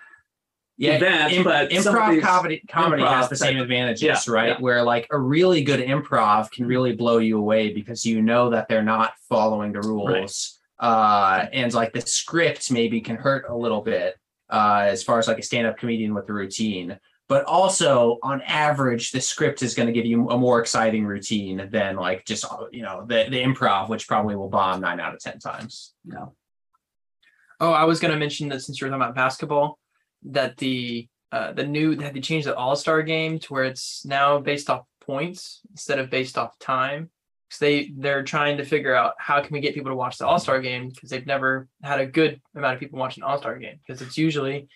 Yeah, 0.77 0.95
event, 0.95 1.33
im- 1.33 1.43
but 1.43 1.69
improv 1.71 2.21
comedy 2.21 2.61
comedy 2.69 3.03
has 3.03 3.27
the 3.29 3.35
same 3.35 3.55
type- 3.55 3.63
advantages, 3.63 4.01
Yeah, 4.27 4.33
right? 4.33 4.49
yeah. 4.49 4.59
Where 4.59 4.81
like 4.83 5.07
a 5.11 5.19
really 5.19 5.61
good 5.63 5.81
improv 5.81 6.49
can 6.51 6.65
really 6.65 6.93
blow 6.95 7.17
you 7.19 7.37
away 7.37 7.73
because 7.73 8.05
you 8.05 8.21
know 8.21 8.49
that 8.51 8.67
they're 8.69 8.81
not 8.95 9.13
following 9.27 9.71
the 9.73 9.81
rules. 9.81 10.57
Uh, 10.79 11.45
and 11.51 11.73
like 11.73 11.91
the 11.93 12.01
script 12.01 12.71
maybe 12.71 13.01
can 13.01 13.17
hurt 13.17 13.43
a 13.49 13.55
little 13.55 13.81
bit 13.81 14.15
uh, 14.49 14.85
as 14.87 15.03
far 15.03 15.19
as 15.19 15.27
like 15.27 15.37
a 15.37 15.43
stand-up 15.43 15.77
comedian 15.77 16.13
with 16.15 16.25
the 16.27 16.33
routine. 16.33 16.97
But 17.29 17.45
also, 17.45 18.17
on 18.23 18.41
average, 18.41 19.11
the 19.11 19.21
script 19.21 19.61
is 19.61 19.75
going 19.75 19.85
to 19.85 19.93
give 19.93 20.07
you 20.07 20.29
a 20.29 20.37
more 20.37 20.59
exciting 20.59 21.05
routine 21.05 21.69
than 21.71 21.95
like 21.95 22.25
just 22.25 22.43
you 22.71 22.81
know 22.81 23.05
the 23.05 23.27
the 23.29 23.41
improv, 23.43 23.87
which 23.87 24.07
probably 24.07 24.35
will 24.35 24.49
bomb 24.49 24.81
nine 24.81 24.99
out 24.99 25.13
of 25.13 25.19
ten 25.19 25.37
times. 25.37 25.93
No. 26.03 26.33
Oh, 27.59 27.71
I 27.71 27.83
was 27.83 27.99
going 27.99 28.11
to 28.11 28.17
mention 28.17 28.49
that 28.49 28.61
since 28.61 28.81
you 28.81 28.87
were 28.87 28.89
talking 28.89 29.03
about 29.03 29.15
basketball, 29.15 29.77
that 30.23 30.57
the 30.57 31.07
uh, 31.31 31.51
the 31.51 31.63
new 31.63 31.95
that 31.97 32.15
they 32.15 32.19
changed 32.19 32.47
the 32.47 32.55
All 32.55 32.75
Star 32.75 33.03
game 33.03 33.37
to 33.37 33.53
where 33.53 33.65
it's 33.65 34.03
now 34.05 34.39
based 34.39 34.67
off 34.67 34.87
points 34.99 35.61
instead 35.69 35.99
of 35.99 36.09
based 36.09 36.35
off 36.35 36.57
time. 36.57 37.11
Because 37.47 37.59
they 37.59 37.91
they're 37.95 38.23
trying 38.23 38.57
to 38.57 38.65
figure 38.65 38.95
out 38.95 39.13
how 39.19 39.39
can 39.41 39.53
we 39.53 39.59
get 39.59 39.75
people 39.75 39.91
to 39.91 39.95
watch 39.95 40.17
the 40.17 40.25
All 40.25 40.39
Star 40.39 40.59
game 40.61 40.89
because 40.89 41.11
they've 41.11 41.27
never 41.27 41.67
had 41.83 41.99
a 41.99 42.07
good 42.07 42.41
amount 42.55 42.73
of 42.73 42.79
people 42.79 42.97
watching 42.97 43.23
All 43.23 43.37
Star 43.37 43.57
game 43.59 43.79
because 43.85 44.01
it's 44.01 44.17
usually 44.17 44.67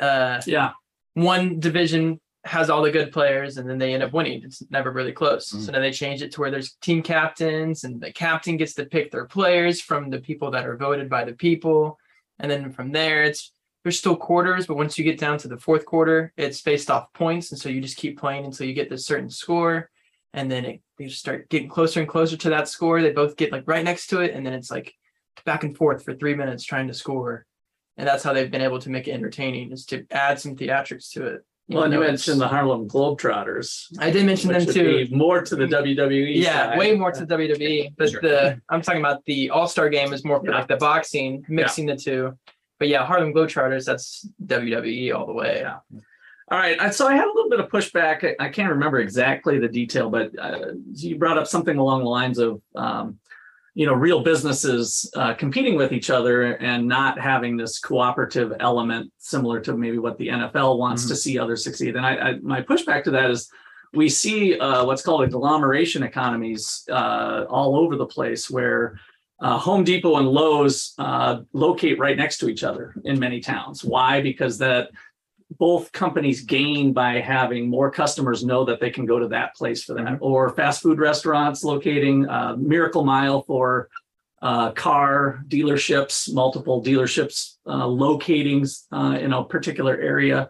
uh, 0.00 0.40
Yeah, 0.44 0.72
one 1.14 1.60
division 1.60 2.20
has 2.44 2.68
all 2.68 2.82
the 2.82 2.90
good 2.90 3.10
players 3.10 3.56
and 3.56 3.68
then 3.68 3.78
they 3.78 3.94
end 3.94 4.02
up 4.02 4.12
winning. 4.12 4.42
It's 4.44 4.62
never 4.70 4.92
really 4.92 5.12
close. 5.12 5.50
Mm. 5.50 5.60
So 5.64 5.72
now 5.72 5.80
they 5.80 5.90
change 5.90 6.20
it 6.20 6.32
to 6.32 6.40
where 6.40 6.50
there's 6.50 6.72
team 6.82 7.02
captains 7.02 7.84
and 7.84 8.00
the 8.00 8.12
captain 8.12 8.56
gets 8.58 8.74
to 8.74 8.84
pick 8.84 9.10
their 9.10 9.24
players 9.24 9.80
from 9.80 10.10
the 10.10 10.20
people 10.20 10.50
that 10.50 10.66
are 10.66 10.76
voted 10.76 11.08
by 11.08 11.24
the 11.24 11.32
people. 11.32 11.98
And 12.38 12.50
then 12.50 12.70
from 12.70 12.92
there 12.92 13.24
it's 13.24 13.52
there's 13.82 13.98
still 13.98 14.16
quarters, 14.16 14.66
but 14.66 14.76
once 14.76 14.98
you 14.98 15.04
get 15.04 15.18
down 15.18 15.36
to 15.38 15.48
the 15.48 15.58
fourth 15.58 15.84
quarter, 15.84 16.32
it's 16.38 16.62
based 16.62 16.90
off 16.90 17.12
points. 17.12 17.52
And 17.52 17.60
so 17.60 17.68
you 17.68 17.82
just 17.82 17.98
keep 17.98 18.18
playing 18.18 18.46
until 18.46 18.66
you 18.66 18.72
get 18.72 18.88
this 18.88 19.06
certain 19.06 19.28
score. 19.28 19.90
And 20.32 20.50
then 20.50 20.64
it, 20.64 20.80
they 20.98 21.06
just 21.06 21.20
start 21.20 21.50
getting 21.50 21.68
closer 21.68 22.00
and 22.00 22.08
closer 22.08 22.36
to 22.38 22.50
that 22.50 22.66
score. 22.66 23.02
They 23.02 23.12
both 23.12 23.36
get 23.36 23.52
like 23.52 23.64
right 23.66 23.84
next 23.84 24.06
to 24.08 24.20
it. 24.20 24.32
And 24.34 24.44
then 24.44 24.54
it's 24.54 24.70
like 24.70 24.94
back 25.44 25.64
and 25.64 25.76
forth 25.76 26.02
for 26.02 26.14
three 26.14 26.34
minutes 26.34 26.64
trying 26.64 26.88
to 26.88 26.94
score. 26.94 27.44
And 27.96 28.06
that's 28.08 28.22
how 28.24 28.32
they've 28.32 28.50
been 28.50 28.60
able 28.62 28.80
to 28.80 28.90
make 28.90 29.06
it 29.08 29.12
entertaining 29.12 29.70
is 29.72 29.84
to 29.86 30.04
add 30.10 30.40
some 30.40 30.56
theatrics 30.56 31.10
to 31.12 31.26
it. 31.26 31.44
well, 31.68 31.84
and 31.84 31.92
you 31.94 32.00
mentioned 32.00 32.40
the 32.40 32.48
Harlem 32.48 32.88
Globetrotters. 32.88 33.86
I 33.98 34.10
did 34.10 34.26
mention 34.26 34.52
them 34.52 34.66
too. 34.66 35.06
be 35.06 35.14
more 35.14 35.42
to 35.42 35.56
the 35.56 35.64
WWE. 35.66 36.34
Yeah, 36.36 36.70
side. 36.70 36.78
way 36.78 36.94
more 36.96 37.12
to 37.12 37.24
the 37.24 37.34
WWE. 37.36 37.94
But 37.96 38.10
Sure. 38.10 38.20
the 38.20 38.60
I'm 38.68 38.82
talking 38.82 39.00
about 39.00 39.24
the 39.26 39.50
All 39.50 39.66
Star 39.68 39.88
game 39.88 40.12
is 40.12 40.24
more 40.24 40.40
for 40.40 40.50
Yeah. 40.50 40.56
like 40.58 40.68
the 40.68 40.76
boxing, 40.76 41.44
mixing 41.48 41.86
the 41.86 41.96
two. 41.96 42.36
But 42.78 42.88
yeah, 42.88 43.04
Harlem 43.06 43.32
Globetrotters, 43.32 43.84
that's 43.84 44.28
WWE 44.44 45.14
all 45.14 45.26
the 45.26 45.32
way. 45.32 45.60
Yeah. 45.62 45.78
All 46.50 46.58
right. 46.58 46.92
So 46.92 47.06
I 47.06 47.14
had 47.14 47.24
a 47.26 47.32
little 47.32 47.48
bit 47.48 47.60
of 47.60 47.68
pushback. 47.70 48.24
I, 48.38 48.44
I 48.44 48.48
can't 48.50 48.70
remember 48.70 48.98
exactly 48.98 49.58
the 49.58 49.68
detail, 49.68 50.10
but 50.10 50.36
uh, 50.38 50.72
you 50.92 51.16
brought 51.16 51.38
up 51.38 51.46
something 51.46 51.78
along 51.78 52.00
the 52.02 52.10
lines 52.10 52.38
of, 52.38 52.60
um, 52.74 53.18
you 53.74 53.86
know, 53.86 53.92
real 53.92 54.22
businesses 54.22 55.10
uh, 55.16 55.34
competing 55.34 55.74
with 55.74 55.92
each 55.92 56.08
other 56.08 56.52
and 56.54 56.86
not 56.86 57.18
having 57.18 57.56
this 57.56 57.80
cooperative 57.80 58.52
element 58.60 59.12
similar 59.18 59.60
to 59.60 59.76
maybe 59.76 59.98
what 59.98 60.16
the 60.16 60.28
NFL 60.28 60.78
wants 60.78 61.06
to 61.08 61.16
see 61.16 61.38
others 61.38 61.64
succeed. 61.64 61.96
And 61.96 62.06
I, 62.06 62.16
I 62.16 62.34
my 62.40 62.62
pushback 62.62 63.02
to 63.04 63.10
that 63.10 63.30
is 63.30 63.50
we 63.92 64.08
see 64.08 64.58
uh, 64.58 64.84
what's 64.84 65.02
called 65.02 65.22
agglomeration 65.22 66.04
economies 66.04 66.84
uh, 66.88 67.46
all 67.48 67.76
over 67.76 67.96
the 67.96 68.06
place 68.06 68.48
where 68.48 68.98
uh, 69.40 69.58
Home 69.58 69.82
Depot 69.82 70.16
and 70.16 70.28
Lowe's 70.28 70.94
uh, 70.98 71.40
locate 71.52 71.98
right 71.98 72.16
next 72.16 72.38
to 72.38 72.48
each 72.48 72.62
other 72.62 72.94
in 73.04 73.18
many 73.18 73.40
towns. 73.40 73.84
Why? 73.84 74.20
Because 74.20 74.58
that 74.58 74.90
both 75.50 75.92
companies 75.92 76.42
gain 76.42 76.92
by 76.92 77.20
having 77.20 77.68
more 77.68 77.90
customers 77.90 78.44
know 78.44 78.64
that 78.64 78.80
they 78.80 78.90
can 78.90 79.06
go 79.06 79.18
to 79.18 79.28
that 79.28 79.54
place 79.54 79.84
for 79.84 79.94
that, 79.94 80.18
or 80.20 80.50
fast 80.50 80.82
food 80.82 80.98
restaurants 80.98 81.62
locating 81.64 82.28
uh, 82.28 82.56
Miracle 82.58 83.04
Mile 83.04 83.42
for 83.42 83.88
uh, 84.42 84.72
car 84.72 85.42
dealerships, 85.48 86.32
multiple 86.32 86.82
dealerships 86.82 87.56
uh, 87.66 87.86
locating 87.86 88.66
uh, 88.92 89.16
in 89.20 89.32
a 89.32 89.44
particular 89.44 89.96
area, 90.00 90.48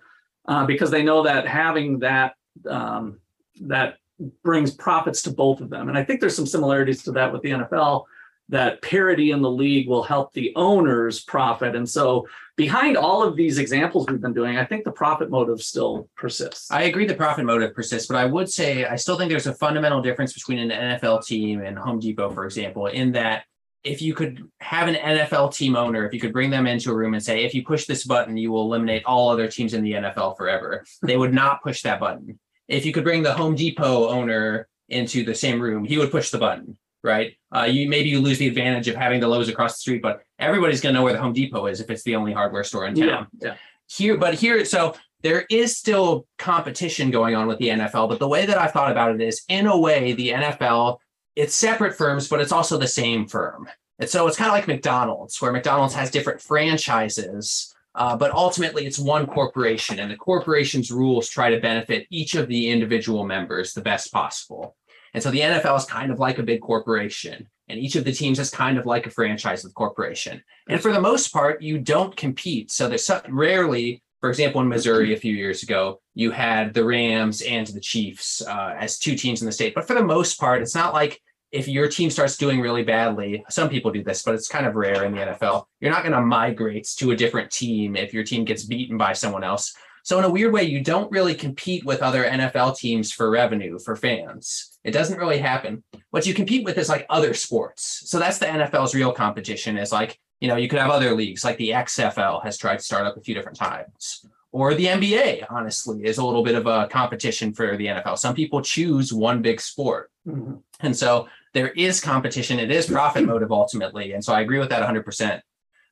uh, 0.49 0.65
because 0.67 0.91
they 0.91 1.03
know 1.03 1.23
that 1.23 1.47
having 1.47 1.99
that 2.01 2.35
um, 2.69 3.21
that 3.61 3.97
brings 4.43 4.73
profits 4.73 5.23
to 5.23 5.31
both 5.31 5.61
of 5.61 5.71
them. 5.71 5.89
And 5.89 5.99
I 5.99 6.05
think 6.05 6.21
there's 6.21 6.37
some 6.37 6.47
similarities 6.47 7.03
to 7.05 7.13
that 7.13 7.33
with 7.33 7.43
the 7.43 7.51
NFL. 7.51 8.05
That 8.51 8.83
parity 8.83 9.31
in 9.31 9.41
the 9.41 9.51
league 9.51 9.89
will 9.89 10.03
help 10.03 10.33
the 10.33 10.53
owners 10.55 11.23
profit, 11.25 11.75
and 11.75 11.89
so 11.89 12.27
behind 12.57 12.97
all 12.97 13.23
of 13.23 13.37
these 13.37 13.59
examples 13.59 14.07
we've 14.09 14.21
been 14.21 14.35
doing, 14.35 14.59
I 14.59 14.65
think 14.65 14.85
the 14.85 14.93
profit 14.93 15.31
motive 15.31 15.61
still 15.63 16.09
persists. 16.17 16.71
I 16.71 16.83
agree 16.83 17.07
the 17.07 17.15
profit 17.15 17.45
motive 17.45 17.75
persists, 17.75 18.07
but 18.07 18.17
I 18.17 18.27
would 18.27 18.51
say 18.51 18.85
I 18.85 18.97
still 18.97 19.17
think 19.17 19.31
there's 19.31 19.47
a 19.47 19.55
fundamental 19.55 20.03
difference 20.03 20.33
between 20.33 20.59
an 20.59 20.71
NFL 20.71 21.25
team 21.25 21.63
and 21.63 21.79
Home 21.79 21.99
Depot, 21.99 22.31
for 22.31 22.45
example, 22.45 22.87
in 22.87 23.13
that 23.13 23.45
if 23.83 24.01
you 24.01 24.15
could 24.15 24.49
have 24.61 24.89
an 24.89 24.95
NFL 24.95 25.55
team 25.55 25.77
owner, 25.77 26.07
if 26.07 26.15
you 26.15 26.21
could 26.21 26.33
bring 26.33 26.51
them 26.51 26.67
into 26.67 26.91
a 26.91 26.95
room 26.95 27.15
and 27.15 27.23
say, 27.23 27.45
if 27.45 27.55
you 27.55 27.63
push 27.63 27.85
this 27.85 28.05
button, 28.05 28.37
you 28.37 28.51
will 28.51 28.63
eliminate 28.63 29.05
all 29.05 29.29
other 29.29 29.47
teams 29.47 29.75
in 29.75 29.85
the 29.85 29.93
NFL 29.93 30.37
forever, 30.37 30.85
they 31.03 31.17
would 31.17 31.35
not 31.35 31.63
push 31.63 31.83
that 31.83 32.01
button. 32.01 32.39
If 32.67 32.87
you 32.87 32.93
could 32.93 33.05
bring 33.05 33.23
the 33.23 33.35
Home 33.35 33.55
Depot 33.55 34.09
owner 34.09 34.69
into 34.89 35.23
the 35.23 35.35
same 35.35 35.61
room, 35.61 35.85
he 35.85 35.99
would 35.99 36.11
push 36.11 36.31
the 36.31 36.39
button, 36.39 36.79
right? 37.05 37.37
Uh, 37.55 37.63
you 37.63 37.89
maybe 37.89 38.09
you 38.09 38.21
lose 38.21 38.39
the 38.39 38.49
advantage 38.49 38.89
of 38.89 38.97
having 38.97 39.21
the 39.21 39.29
Lowe's 39.29 39.49
across 39.49 39.75
the 39.75 39.81
street, 39.81 40.03
but 40.03 40.23
everybody's 40.39 40.81
going 40.81 40.95
to 40.95 40.99
know 40.99 41.05
where 41.05 41.13
the 41.13 41.21
Home 41.21 41.33
Depot 41.33 41.67
is 41.67 41.81
if 41.81 41.91
it's 41.91 42.03
the 42.03 42.17
only 42.17 42.33
hardware 42.33 42.65
store 42.65 42.87
in 42.87 42.95
town 42.95 43.29
yeah, 43.41 43.51
yeah. 43.51 43.55
here, 43.87 44.17
but 44.17 44.35
here, 44.35 44.65
so 44.65 44.97
there 45.23 45.47
is 45.51 45.77
still 45.77 46.27
competition 46.39 47.11
going 47.11 47.35
on 47.35 47.47
with 47.47 47.59
the 47.59 47.69
NFL. 47.69 48.09
But 48.09 48.19
the 48.19 48.29
way 48.29 48.45
that 48.47 48.59
I've 48.59 48.73
thought 48.73 48.91
about 48.91 49.15
it 49.15 49.21
is, 49.21 49.43
in 49.49 49.67
a 49.67 49.79
way, 49.79 50.13
the 50.13 50.31
NFL 50.31 50.99
it's 51.37 51.55
separate 51.55 51.97
firms, 51.97 52.29
but 52.29 52.41
it's 52.41 52.53
also 52.53 52.79
the 52.79 52.87
same 52.87 53.27
firm. 53.27 53.69
And 53.99 54.09
so 54.09 54.27
it's 54.27 54.37
kind 54.37 54.49
of 54.49 54.55
like 54.55 54.69
McDonald's, 54.69 55.41
where 55.41 55.53
McDonald's 55.53 55.95
has 55.95 56.11
different 56.11 56.41
franchises, 56.41 57.75
uh, 57.95 58.17
but 58.17 58.33
ultimately 58.33 58.87
it's 58.87 58.99
one 58.99 59.27
corporation, 59.27 60.01
and 60.01 60.11
the 60.11 60.17
corporation's 60.17 60.91
rules 60.91 61.29
try 61.29 61.51
to 61.51 61.61
benefit 61.61 62.07
each 62.11 62.35
of 62.35 62.49
the 62.49 62.71
individual 62.71 63.25
members 63.25 63.73
the 63.73 63.81
best 63.81 64.13
possible. 64.13 64.77
And 65.15 65.23
so 65.23 65.31
the 65.31 65.41
NFL 65.41 65.79
is 65.79 65.85
kind 65.85 66.11
of 66.11 66.19
like 66.19 66.39
a 66.39 66.43
big 66.43 66.61
corporation, 66.61 67.49
and 67.69 67.79
each 67.79 67.97
of 67.97 68.05
the 68.05 68.13
teams 68.13 68.39
is 68.39 68.51
kind 68.51 68.77
of 68.77 68.85
like 68.85 69.07
a 69.07 69.11
franchise 69.11 69.65
with 69.65 69.75
corporation. 69.75 70.43
And 70.69 70.81
for 70.81 70.93
the 70.93 71.01
most 71.01 71.33
part, 71.33 71.63
you 71.63 71.79
don't 71.79 72.15
compete. 72.17 72.71
So 72.71 72.89
there's 72.89 73.07
some, 73.07 73.23
rarely, 73.29 74.03
for 74.21 74.29
example, 74.29 74.61
in 74.61 74.69
Missouri 74.69 75.15
a 75.15 75.19
few 75.19 75.35
years 75.35 75.63
ago, 75.63 76.01
you 76.15 76.31
had 76.31 76.75
the 76.75 76.85
Rams 76.85 77.43
and 77.43 77.67
the 77.67 77.81
Chiefs 77.81 78.43
uh, 78.47 78.75
as 78.79 78.99
two 78.99 79.15
teams 79.15 79.41
in 79.41 79.47
the 79.47 79.53
state. 79.53 79.75
But 79.75 79.87
for 79.87 79.95
the 79.95 80.05
most 80.05 80.39
part, 80.39 80.63
it's 80.63 80.75
not 80.75 80.93
like 80.93 81.21
if 81.53 81.69
your 81.69 81.89
team 81.89 82.11
starts 82.11 82.37
doing 82.37 82.61
really 82.61 82.83
badly, 82.83 83.45
some 83.49 83.69
people 83.69 83.93
do 83.93 84.03
this, 84.03 84.23
but 84.23 84.35
it's 84.35 84.49
kind 84.49 84.67
of 84.67 84.75
rare 84.75 85.05
in 85.05 85.15
the 85.15 85.21
NFL. 85.21 85.67
You're 85.81 85.93
not 85.93 86.03
going 86.03 86.13
to 86.13 86.21
migrate 86.21 86.89
to 86.97 87.13
a 87.13 87.17
different 87.17 87.51
team 87.53 87.95
if 87.95 88.13
your 88.13 88.25
team 88.25 88.45
gets 88.45 88.65
beaten 88.65 88.99
by 88.99 89.13
someone 89.13 89.45
else. 89.45 89.73
So 90.03 90.19
in 90.19 90.25
a 90.25 90.31
weird 90.31 90.53
way, 90.53 90.65
you 90.65 90.83
don't 90.83 91.11
really 91.13 91.35
compete 91.35 91.85
with 91.85 92.03
other 92.03 92.25
NFL 92.25 92.77
teams 92.77 93.13
for 93.13 93.31
revenue 93.31 93.79
for 93.79 93.95
fans. 93.95 94.74
It 94.85 94.93
doesn't 94.93 95.19
really 95.19 95.39
happen. 95.39 95.83
What 96.11 96.27
you 96.27 96.35
compete 96.35 96.65
with 96.65 96.79
is 96.79 96.89
like 96.89 97.07
other 97.09 97.35
sports. 97.35 98.03
So 98.07 98.19
that's 98.19 98.39
the 98.39 98.47
NFL's 98.47 98.95
real 98.95 99.13
competition 99.13 99.79
is 99.79 99.91
like, 99.91 100.19
you 100.41 100.49
know, 100.49 100.57
you 100.57 100.69
could 100.69 100.79
have 100.79 100.91
other 100.91 101.15
leagues 101.15 101.43
like 101.43 101.57
the 101.57 101.71
XFL 101.71 102.45
has 102.45 102.59
tried 102.59 102.79
to 102.79 102.85
start 102.85 103.07
up 103.07 103.17
a 103.17 103.21
few 103.21 103.35
different 103.35 103.59
times. 103.59 104.27
Or 104.53 104.75
the 104.75 104.87
NBA, 104.87 105.47
honestly, 105.51 106.05
is 106.05 106.19
a 106.19 106.25
little 106.25 106.45
bit 106.45 106.55
of 106.55 106.67
a 106.67 106.87
competition 106.87 107.53
for 107.53 107.77
the 107.77 107.87
NFL. 107.87 108.19
Some 108.19 108.35
people 108.35 108.61
choose 108.61 109.13
one 109.13 109.43
big 109.43 109.61
sport. 109.61 110.11
Mhm. 110.29 110.63
And 110.81 110.97
so 110.97 111.29
there 111.55 111.71
is 111.71 112.01
competition. 112.01 112.61
It 112.61 112.71
is 112.71 112.87
profit 112.87 113.25
motive 113.25 113.51
ultimately. 113.51 114.13
And 114.13 114.25
so 114.25 114.33
I 114.33 114.43
agree 114.43 114.59
with 114.59 114.69
that 114.69 114.83
100%. 114.83 115.43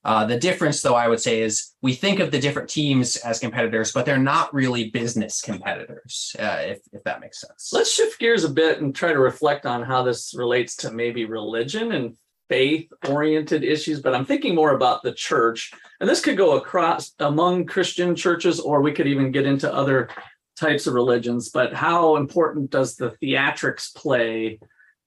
Uh, 0.04 0.26
the 0.26 0.38
difference, 0.38 0.82
though, 0.82 0.94
I 0.94 1.06
would 1.06 1.20
say 1.20 1.42
is 1.42 1.74
we 1.80 1.92
think 1.94 2.18
of 2.18 2.30
the 2.30 2.40
different 2.40 2.68
teams 2.68 3.16
as 3.16 3.38
competitors, 3.38 3.92
but 3.92 4.04
they're 4.04 4.18
not 4.18 4.52
really 4.52 4.90
business 4.90 5.40
competitors, 5.40 6.34
uh, 6.38 6.58
if, 6.60 6.80
if 6.92 7.04
that 7.04 7.20
makes 7.20 7.40
sense. 7.40 7.70
Let's 7.72 7.92
shift 7.92 8.18
gears 8.18 8.44
a 8.44 8.48
bit 8.48 8.80
and 8.80 8.94
try 8.94 9.12
to 9.12 9.18
reflect 9.18 9.64
on 9.64 9.82
how 9.82 10.02
this 10.02 10.34
relates 10.36 10.74
to 10.76 10.90
maybe 10.90 11.24
religion 11.24 11.92
and 11.92 12.16
faith 12.48 12.92
oriented 13.08 13.64
issues, 13.64 14.02
but 14.02 14.14
I'm 14.14 14.26
thinking 14.26 14.54
more 14.54 14.74
about 14.74 15.02
the 15.02 15.12
church. 15.12 15.70
And 16.00 16.10
this 16.10 16.20
could 16.20 16.36
go 16.36 16.56
across 16.56 17.12
among 17.18 17.64
Christian 17.64 18.14
churches, 18.14 18.60
or 18.60 18.82
we 18.82 18.92
could 18.92 19.06
even 19.06 19.32
get 19.32 19.46
into 19.46 19.72
other 19.72 20.10
types 20.58 20.86
of 20.86 20.94
religions. 20.94 21.48
But 21.48 21.72
how 21.72 22.16
important 22.16 22.70
does 22.70 22.96
the 22.96 23.16
theatrics 23.22 23.94
play 23.94 24.58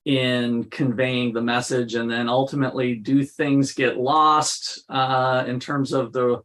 in 0.06 0.64
conveying 0.66 1.34
the 1.34 1.42
message? 1.42 1.96
And 1.96 2.10
then 2.10 2.30
ultimately, 2.30 2.96
do 2.96 3.24
things 3.24 3.74
get 3.74 3.98
lost 3.98 4.84
uh, 4.90 5.44
in 5.48 5.60
terms 5.60 5.92
of 5.94 6.14
the 6.14 6.42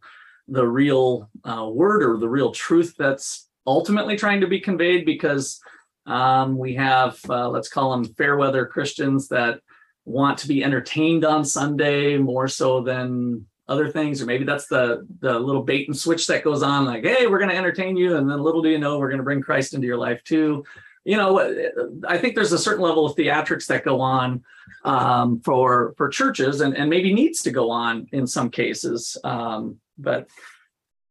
the 0.47 0.67
real 0.67 1.29
uh, 1.43 1.69
word 1.71 2.03
or 2.03 2.17
the 2.17 2.27
real 2.29 2.51
truth 2.51 2.95
that's 2.97 3.47
ultimately 3.65 4.17
trying 4.17 4.41
to 4.41 4.47
be 4.47 4.59
conveyed? 4.59 5.05
Because 5.05 5.61
um, 6.05 6.57
we 6.57 6.73
have, 6.75 7.19
uh, 7.29 7.47
let's 7.49 7.69
call 7.69 7.91
them 7.91 8.03
fair 8.15 8.35
weather 8.35 8.65
Christians 8.65 9.27
that 9.27 9.61
want 10.03 10.39
to 10.39 10.47
be 10.47 10.63
entertained 10.63 11.23
on 11.23 11.45
Sunday 11.45 12.17
more 12.17 12.47
so 12.47 12.81
than 12.81 13.45
other 13.67 13.87
things, 13.87 14.21
or 14.21 14.25
maybe 14.25 14.43
that's 14.43 14.67
the 14.67 15.07
the 15.19 15.39
little 15.39 15.63
bait 15.63 15.87
and 15.87 15.97
switch 15.97 16.27
that 16.27 16.43
goes 16.43 16.63
on, 16.63 16.85
like, 16.85 17.05
hey, 17.05 17.27
we're 17.27 17.37
going 17.37 17.51
to 17.51 17.55
entertain 17.55 17.95
you, 17.95 18.17
and 18.17 18.29
then 18.29 18.41
little 18.41 18.61
do 18.61 18.69
you 18.69 18.79
know, 18.79 18.97
we're 18.97 19.07
going 19.07 19.19
to 19.19 19.23
bring 19.23 19.41
Christ 19.41 19.73
into 19.73 19.87
your 19.87 19.97
life 19.97 20.21
too. 20.23 20.65
You 21.03 21.17
know, 21.17 21.99
I 22.07 22.17
think 22.19 22.35
there's 22.35 22.51
a 22.51 22.59
certain 22.59 22.83
level 22.83 23.05
of 23.05 23.15
theatrics 23.15 23.65
that 23.67 23.83
go 23.83 24.01
on 24.01 24.43
um, 24.83 25.41
for 25.41 25.93
for 25.97 26.09
churches, 26.09 26.61
and 26.61 26.77
and 26.77 26.89
maybe 26.89 27.13
needs 27.13 27.41
to 27.43 27.51
go 27.51 27.71
on 27.71 28.07
in 28.11 28.27
some 28.27 28.49
cases. 28.51 29.17
Um, 29.23 29.77
but 29.97 30.27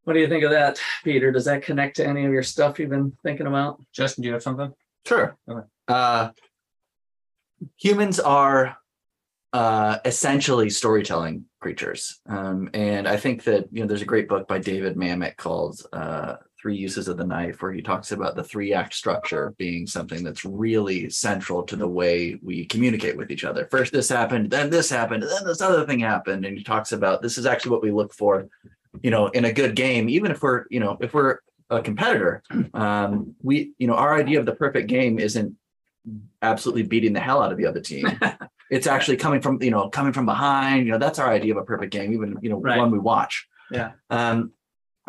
what 0.04 0.14
do 0.14 0.20
you 0.20 0.28
think 0.28 0.44
of 0.44 0.50
that, 0.50 0.80
Peter? 1.04 1.32
Does 1.32 1.44
that 1.46 1.62
connect 1.62 1.96
to 1.96 2.06
any 2.06 2.24
of 2.24 2.32
your 2.32 2.42
stuff 2.42 2.78
you've 2.78 2.90
been 2.90 3.12
thinking 3.22 3.46
about? 3.46 3.80
Justin, 3.92 4.22
do 4.22 4.28
you 4.28 4.34
have 4.34 4.42
something? 4.42 4.72
Sure. 5.06 5.36
Okay. 5.48 5.66
Uh, 5.88 6.30
humans 7.76 8.20
are 8.20 8.76
uh, 9.52 9.98
essentially 10.04 10.70
storytelling 10.70 11.46
creatures, 11.60 12.20
um, 12.28 12.70
and 12.74 13.08
I 13.08 13.16
think 13.16 13.44
that 13.44 13.68
you 13.72 13.80
know 13.80 13.86
there's 13.86 14.02
a 14.02 14.06
great 14.06 14.28
book 14.28 14.46
by 14.46 14.58
David 14.58 14.96
Mamet 14.96 15.36
called 15.36 15.82
uh, 15.92 16.36
Three 16.60 16.76
Uses 16.76 17.08
of 17.08 17.16
the 17.16 17.26
Knife, 17.26 17.62
where 17.62 17.72
he 17.72 17.80
talks 17.80 18.12
about 18.12 18.36
the 18.36 18.44
three 18.44 18.74
act 18.74 18.92
structure 18.94 19.54
being 19.56 19.86
something 19.86 20.22
that's 20.22 20.44
really 20.44 21.08
central 21.08 21.62
to 21.64 21.76
the 21.76 21.88
way 21.88 22.38
we 22.42 22.66
communicate 22.66 23.16
with 23.16 23.30
each 23.30 23.44
other. 23.44 23.66
First, 23.70 23.92
this 23.92 24.08
happened, 24.08 24.50
then 24.50 24.68
this 24.68 24.90
happened, 24.90 25.22
then 25.22 25.44
this 25.44 25.62
other 25.62 25.86
thing 25.86 26.00
happened, 26.00 26.44
and 26.44 26.58
he 26.58 26.62
talks 26.62 26.92
about 26.92 27.22
this 27.22 27.38
is 27.38 27.46
actually 27.46 27.70
what 27.70 27.82
we 27.82 27.90
look 27.90 28.12
for, 28.12 28.48
you 29.02 29.10
know, 29.10 29.28
in 29.28 29.46
a 29.46 29.52
good 29.52 29.74
game, 29.74 30.08
even 30.08 30.30
if 30.30 30.42
we're, 30.42 30.66
you 30.70 30.80
know, 30.80 30.98
if 31.00 31.14
we're 31.14 31.38
a 31.70 31.80
competitor, 31.80 32.42
um, 32.74 33.34
we, 33.42 33.72
you 33.78 33.86
know, 33.86 33.94
our 33.94 34.14
idea 34.14 34.38
of 34.40 34.44
the 34.46 34.54
perfect 34.54 34.88
game 34.88 35.18
isn't 35.18 35.56
absolutely 36.42 36.82
beating 36.82 37.12
the 37.12 37.20
hell 37.20 37.42
out 37.42 37.52
of 37.52 37.58
the 37.58 37.66
other 37.66 37.80
team. 37.80 38.06
it's 38.70 38.86
actually 38.86 39.16
coming 39.16 39.40
from, 39.40 39.62
you 39.62 39.70
know, 39.70 39.88
coming 39.88 40.12
from 40.12 40.26
behind. 40.26 40.86
You 40.86 40.92
know, 40.92 40.98
that's 40.98 41.18
our 41.18 41.30
idea 41.30 41.52
of 41.52 41.58
a 41.58 41.64
perfect 41.64 41.92
game, 41.92 42.12
even 42.12 42.36
you 42.42 42.50
know, 42.50 42.60
Right. 42.60 42.78
one 42.78 42.90
we 42.90 42.98
watch. 42.98 43.46
Yeah. 43.70 43.92
Um, 44.10 44.52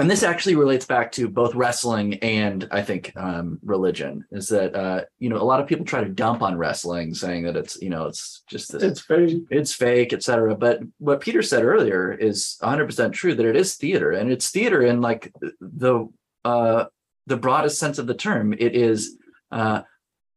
and 0.01 0.09
this 0.09 0.23
actually 0.23 0.55
relates 0.55 0.85
back 0.85 1.11
to 1.11 1.29
both 1.29 1.53
wrestling 1.53 2.15
and 2.15 2.67
I 2.71 2.81
think 2.81 3.13
um, 3.15 3.59
religion. 3.63 4.25
Is 4.31 4.49
that 4.49 4.75
uh, 4.75 5.05
you 5.19 5.29
know 5.29 5.37
a 5.37 5.43
lot 5.43 5.59
of 5.59 5.67
people 5.67 5.85
try 5.85 6.03
to 6.03 6.09
dump 6.09 6.41
on 6.41 6.57
wrestling, 6.57 7.13
saying 7.13 7.43
that 7.43 7.55
it's 7.55 7.79
you 7.79 7.89
know 7.89 8.07
it's 8.07 8.41
just 8.47 8.71
this 8.71 8.81
It's 8.81 9.01
very 9.01 9.43
it's 9.51 9.73
fake, 9.73 10.11
etc. 10.11 10.55
But 10.55 10.79
what 10.97 11.21
Peter 11.21 11.43
said 11.43 11.63
earlier 11.63 12.11
is 12.11 12.57
100% 12.63 13.13
true 13.13 13.35
that 13.35 13.45
it 13.45 13.55
is 13.55 13.75
theater, 13.75 14.11
and 14.11 14.31
it's 14.31 14.49
theater 14.49 14.81
in 14.81 15.01
like 15.01 15.31
the 15.59 16.09
uh, 16.43 16.85
the 17.27 17.37
broadest 17.37 17.77
sense 17.77 17.99
of 17.99 18.07
the 18.07 18.15
term. 18.15 18.53
It 18.53 18.75
is 18.75 19.17
uh, 19.51 19.83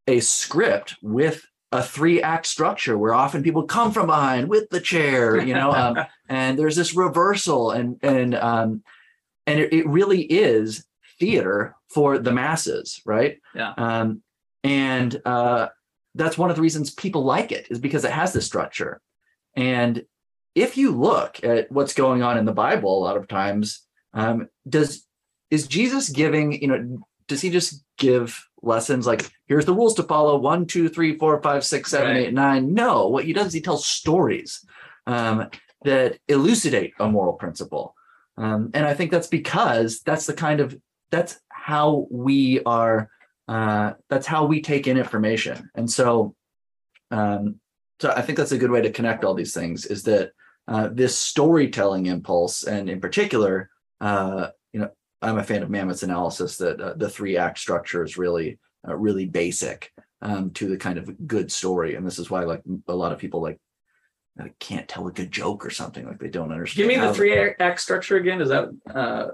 a 0.07 0.21
script 0.21 0.97
with 1.01 1.43
a 1.73 1.83
three 1.83 2.21
act 2.23 2.45
structure 2.47 2.99
where 2.99 3.15
often 3.15 3.43
people 3.43 3.63
come 3.63 3.93
from 3.93 4.09
behind 4.09 4.49
with 4.49 4.69
the 4.69 4.81
chair, 4.81 5.41
you 5.43 5.55
know, 5.55 5.73
um, 5.73 5.99
and 6.29 6.59
there's 6.59 6.77
this 6.77 6.95
reversal, 6.95 7.71
and 7.71 7.99
and 8.03 8.35
um, 8.35 8.83
and 9.47 9.61
it, 9.61 9.73
it 9.73 9.87
really 9.87 10.23
is 10.23 10.85
theater 11.19 11.77
for 11.89 12.19
the 12.19 12.33
masses, 12.33 13.01
right? 13.05 13.39
Yeah. 13.55 13.73
Um, 13.77 14.23
and 14.63 15.21
uh, 15.25 15.69
that's 16.15 16.39
one 16.39 16.51
of 16.51 16.57
the 16.57 16.63
reasons 16.63 16.91
people 16.91 17.25
like 17.25 17.53
it 17.53 17.67
is 17.71 17.79
because 17.79 18.05
it 18.05 18.11
has 18.13 18.33
this 18.33 18.47
structure. 18.47 19.01
And 19.55 20.05
if 20.55 20.77
you 20.77 20.91
look 20.93 21.43
at 21.45 21.71
what's 21.71 21.95
going 21.95 22.23
on 22.23 22.39
in 22.39 22.45
the 22.45 22.53
Bible, 22.53 22.99
a 22.99 23.05
lot 23.05 23.17
of 23.17 23.29
times, 23.29 23.83
um, 24.13 24.49
does 24.69 25.07
is 25.51 25.67
Jesus 25.67 26.09
giving? 26.09 26.61
You 26.61 26.69
know, 26.69 26.99
does 27.29 27.41
he 27.41 27.51
just 27.51 27.85
give 27.99 28.49
lessons 28.63 29.07
like 29.07 29.31
here's 29.47 29.67
the 29.67 29.75
rules 29.75 29.95
to 29.95 30.03
follow 30.05 30.39
one, 30.39 30.67
two, 30.67 30.89
three, 30.89 31.17
four, 31.19 31.41
five, 31.43 31.65
six, 31.65 31.91
seven, 31.91 32.09
Right. 32.17 32.27
eight, 32.29 32.35
nine? 32.35 32.73
No, 32.75 33.09
what 33.09 33.25
he 33.25 33.33
does 33.33 33.49
is 33.49 33.53
he 33.53 33.61
tells 33.61 33.87
stories 33.87 34.65
um, 35.07 35.49
that 35.85 36.19
elucidate 36.29 36.95
a 36.99 37.09
moral 37.09 37.35
principle. 37.35 37.95
Um, 38.37 38.71
and 38.75 38.85
I 38.85 38.95
think 38.95 39.11
that's 39.11 39.29
because 39.29 40.01
that's 40.01 40.27
the 40.27 40.35
kind 40.35 40.61
of 40.61 40.77
that's 41.11 41.39
how 41.49 42.07
we 42.11 42.63
are 42.65 43.09
uh, 43.47 43.93
that's 44.09 44.27
how 44.27 44.47
we 44.47 44.61
take 44.61 44.87
in 44.87 44.97
information. 44.97 45.71
And 45.75 45.91
so 45.91 46.35
um, 47.11 47.61
so 48.01 48.11
I 48.11 48.23
think 48.23 48.39
that's 48.39 48.53
a 48.53 48.59
good 48.59 48.71
way 48.71 48.83
to 48.83 48.91
connect 48.91 49.25
all 49.25 49.35
these 49.35 49.55
things 49.55 49.87
is 49.87 50.03
that 50.05 50.33
uh, 50.67 50.89
this 50.93 51.17
storytelling 51.17 52.07
impulse, 52.07 52.65
and 52.65 52.89
in 52.89 53.01
particular, 53.01 53.71
uh, 54.01 54.49
you 54.73 54.81
know, 54.81 54.91
I'm 55.23 55.39
a 55.39 55.45
fan 55.45 55.63
of 55.63 55.71
Mamet's 55.71 56.03
analysis 56.03 56.57
that 56.59 56.81
uh, 56.81 56.95
the 56.95 57.09
three 57.09 57.37
act 57.37 57.59
structure 57.59 58.03
is 58.03 58.17
really, 58.17 58.59
uh, 58.87 58.97
really 58.97 59.27
basic 59.27 59.93
um, 60.23 60.51
to 60.53 60.69
the 60.69 60.77
kind 60.77 60.99
of 60.99 61.27
good 61.27 61.53
story, 61.53 61.95
and 61.95 62.07
this 62.07 62.19
is 62.19 62.31
why 62.31 62.45
like 62.45 62.63
a 62.89 62.95
lot 62.95 63.13
of 63.13 63.19
people 63.19 63.41
like 63.41 63.59
uh, 64.41 64.45
can't 64.59 64.89
tell 64.89 65.07
a 65.07 65.13
good 65.13 65.31
joke 65.31 65.65
or 65.65 65.71
something 65.71 66.07
like 66.07 66.19
they 66.19 66.29
don't 66.29 66.53
understand. 66.53 66.89
give 66.89 66.99
me 66.99 67.07
the 67.07 67.15
three 67.15 67.37
act 67.37 67.81
structure 67.81 68.17
again. 68.17 68.41
Is 68.41 68.49
that 68.49 68.69
uh 68.93 69.29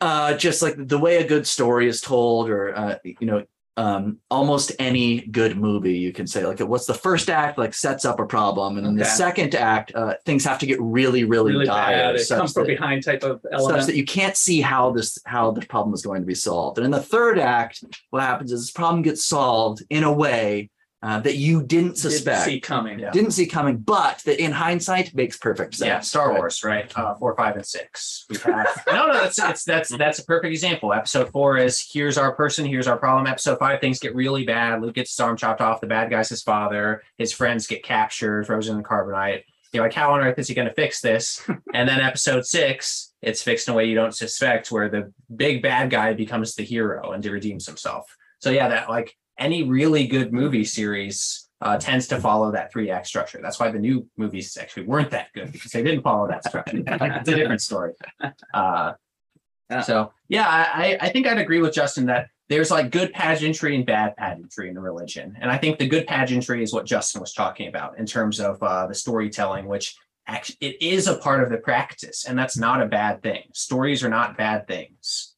uh 0.00 0.34
just 0.34 0.62
like 0.62 0.74
the 0.76 0.98
way 0.98 1.16
a 1.16 1.26
good 1.26 1.46
story 1.46 1.88
is 1.88 2.00
told 2.00 2.48
or 2.48 2.76
uh 2.76 2.98
you 3.04 3.26
know 3.26 3.44
um 3.76 4.18
almost 4.30 4.72
any 4.80 5.20
good 5.20 5.56
movie 5.56 5.96
you 5.98 6.12
can 6.12 6.26
say 6.26 6.44
like 6.44 6.58
what's 6.60 6.86
the 6.86 6.94
first 6.94 7.30
act 7.30 7.58
like 7.58 7.72
sets 7.72 8.04
up 8.04 8.18
a 8.18 8.26
problem 8.26 8.76
and 8.76 8.86
then 8.86 8.96
the 8.96 9.04
second 9.04 9.54
act 9.54 9.92
uh 9.94 10.14
things 10.24 10.44
have 10.44 10.58
to 10.58 10.66
get 10.66 10.80
really 10.80 11.24
really, 11.24 11.52
really 11.52 11.66
dire 11.66 12.12
bad? 12.12 12.16
It 12.16 12.28
comes 12.28 12.52
from 12.52 12.64
that, 12.64 12.68
behind 12.68 13.04
type 13.04 13.22
of 13.22 13.40
such 13.58 13.86
that 13.86 13.94
you 13.94 14.04
can't 14.04 14.36
see 14.36 14.60
how 14.60 14.90
this 14.90 15.18
how 15.26 15.52
the 15.52 15.64
problem 15.66 15.94
is 15.94 16.02
going 16.02 16.22
to 16.22 16.26
be 16.26 16.34
solved 16.34 16.78
and 16.78 16.84
in 16.84 16.90
the 16.90 17.02
third 17.02 17.38
act 17.38 17.84
what 18.10 18.22
happens 18.22 18.50
is 18.50 18.62
this 18.62 18.70
problem 18.72 19.02
gets 19.02 19.24
solved 19.24 19.82
in 19.90 20.02
a 20.02 20.12
way 20.12 20.70
uh, 21.00 21.20
that 21.20 21.36
you 21.36 21.62
didn't 21.62 21.96
suspect, 21.96 22.24
Didn't 22.24 22.36
suspect 22.36 22.44
see 22.44 22.60
coming. 22.60 22.98
Yeah. 22.98 23.10
didn't 23.10 23.30
see 23.30 23.46
coming 23.46 23.76
but 23.78 24.18
that 24.24 24.42
in 24.42 24.50
hindsight 24.50 25.14
makes 25.14 25.36
perfect 25.36 25.76
sense 25.76 25.86
Yeah, 25.86 26.00
Star 26.00 26.34
Wars, 26.34 26.64
right? 26.64 26.90
Uh, 26.96 27.14
four, 27.14 27.36
five, 27.36 27.54
and 27.54 27.64
six. 27.64 28.26
We 28.28 28.36
have 28.38 28.82
no, 28.88 29.06
no. 29.06 29.12
That's 29.12 29.38
it's 29.38 29.64
that's 29.64 29.96
that's 29.96 30.18
a 30.18 30.24
perfect 30.24 30.52
example. 30.52 30.92
Episode 30.92 31.30
four 31.30 31.56
is 31.56 31.88
here's 31.92 32.18
our 32.18 32.32
person, 32.32 32.66
here's 32.66 32.88
our 32.88 32.96
problem. 32.98 33.26
Episode 33.28 33.58
five, 33.58 33.80
things 33.80 34.00
get 34.00 34.14
really 34.14 34.44
bad. 34.44 34.82
Luke 34.82 34.94
gets 34.94 35.12
his 35.12 35.20
arm 35.20 35.36
chopped 35.36 35.60
off. 35.60 35.80
The 35.80 35.86
bad 35.86 36.10
guy's 36.10 36.28
his 36.28 36.42
father. 36.42 37.02
His 37.16 37.32
friends 37.32 37.68
get 37.68 37.84
captured, 37.84 38.46
frozen 38.46 38.76
in 38.76 38.82
carbonite. 38.82 39.44
You're 39.72 39.84
like, 39.84 39.92
how 39.92 40.12
on 40.14 40.20
earth 40.20 40.38
is 40.38 40.48
he 40.48 40.54
going 40.54 40.68
to 40.68 40.74
fix 40.74 41.00
this? 41.00 41.46
and 41.74 41.88
then 41.88 42.00
episode 42.00 42.46
six, 42.46 43.12
it's 43.20 43.42
fixed 43.42 43.68
in 43.68 43.74
a 43.74 43.76
way 43.76 43.84
you 43.84 43.94
don't 43.94 44.14
suspect, 44.14 44.72
where 44.72 44.88
the 44.88 45.12
big 45.34 45.62
bad 45.62 45.90
guy 45.90 46.14
becomes 46.14 46.54
the 46.54 46.64
hero 46.64 47.12
and 47.12 47.24
redeems 47.24 47.66
himself. 47.66 48.16
So 48.40 48.50
yeah, 48.50 48.68
that 48.68 48.88
like 48.88 49.14
any 49.38 49.62
really 49.62 50.06
good 50.06 50.32
movie 50.32 50.64
series 50.64 51.48
uh, 51.60 51.76
tends 51.78 52.06
to 52.08 52.20
follow 52.20 52.52
that 52.52 52.72
three 52.72 52.90
act 52.90 53.06
structure. 53.06 53.40
That's 53.42 53.58
why 53.58 53.70
the 53.70 53.78
new 53.78 54.06
movies 54.16 54.56
actually 54.56 54.86
weren't 54.86 55.10
that 55.10 55.28
good 55.34 55.52
because 55.52 55.72
they 55.72 55.82
didn't 55.82 56.02
follow 56.02 56.28
that 56.28 56.44
structure. 56.44 56.82
it's 56.86 57.28
a 57.28 57.34
different 57.36 57.60
story. 57.60 57.92
Uh, 58.54 58.92
Yeah. 59.70 59.82
So 59.82 60.12
yeah, 60.28 60.48
I, 60.48 60.96
I 61.00 61.08
think 61.10 61.26
I'd 61.26 61.38
agree 61.38 61.60
with 61.60 61.74
Justin 61.74 62.06
that 62.06 62.28
there's 62.48 62.70
like 62.70 62.90
good 62.90 63.12
pageantry 63.12 63.74
and 63.76 63.84
bad 63.84 64.16
pageantry 64.16 64.68
in 64.68 64.74
the 64.74 64.80
religion, 64.80 65.36
and 65.40 65.50
I 65.50 65.58
think 65.58 65.78
the 65.78 65.86
good 65.86 66.06
pageantry 66.06 66.62
is 66.62 66.72
what 66.72 66.86
Justin 66.86 67.20
was 67.20 67.34
talking 67.34 67.68
about 67.68 67.98
in 67.98 68.06
terms 68.06 68.40
of 68.40 68.62
uh, 68.62 68.86
the 68.86 68.94
storytelling, 68.94 69.66
which 69.66 69.94
actually 70.26 70.56
it 70.60 70.80
is 70.80 71.06
a 71.06 71.16
part 71.16 71.42
of 71.42 71.50
the 71.50 71.58
practice, 71.58 72.24
and 72.26 72.38
that's 72.38 72.56
not 72.56 72.80
a 72.80 72.86
bad 72.86 73.22
thing. 73.22 73.42
Stories 73.52 74.02
are 74.02 74.08
not 74.08 74.38
bad 74.38 74.66
things. 74.66 75.34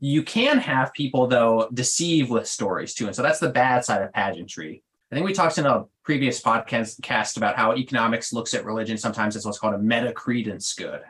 You 0.00 0.22
can 0.22 0.58
have 0.58 0.92
people 0.92 1.26
though 1.26 1.68
deceive 1.72 2.30
with 2.30 2.46
stories 2.46 2.94
too, 2.94 3.06
and 3.06 3.14
so 3.14 3.22
that's 3.22 3.40
the 3.40 3.50
bad 3.50 3.84
side 3.84 4.02
of 4.02 4.12
pageantry. 4.12 4.82
I 5.10 5.14
think 5.14 5.26
we 5.26 5.32
talked 5.32 5.58
in 5.58 5.66
a 5.66 5.84
previous 6.02 6.40
podcast 6.40 7.00
cast 7.02 7.36
about 7.36 7.56
how 7.56 7.74
economics 7.76 8.32
looks 8.32 8.52
at 8.54 8.64
religion 8.64 8.98
sometimes 8.98 9.36
as 9.36 9.44
what's 9.44 9.58
called 9.58 9.74
a 9.74 9.78
meta 9.78 10.12
credence 10.12 10.74
good. 10.74 11.02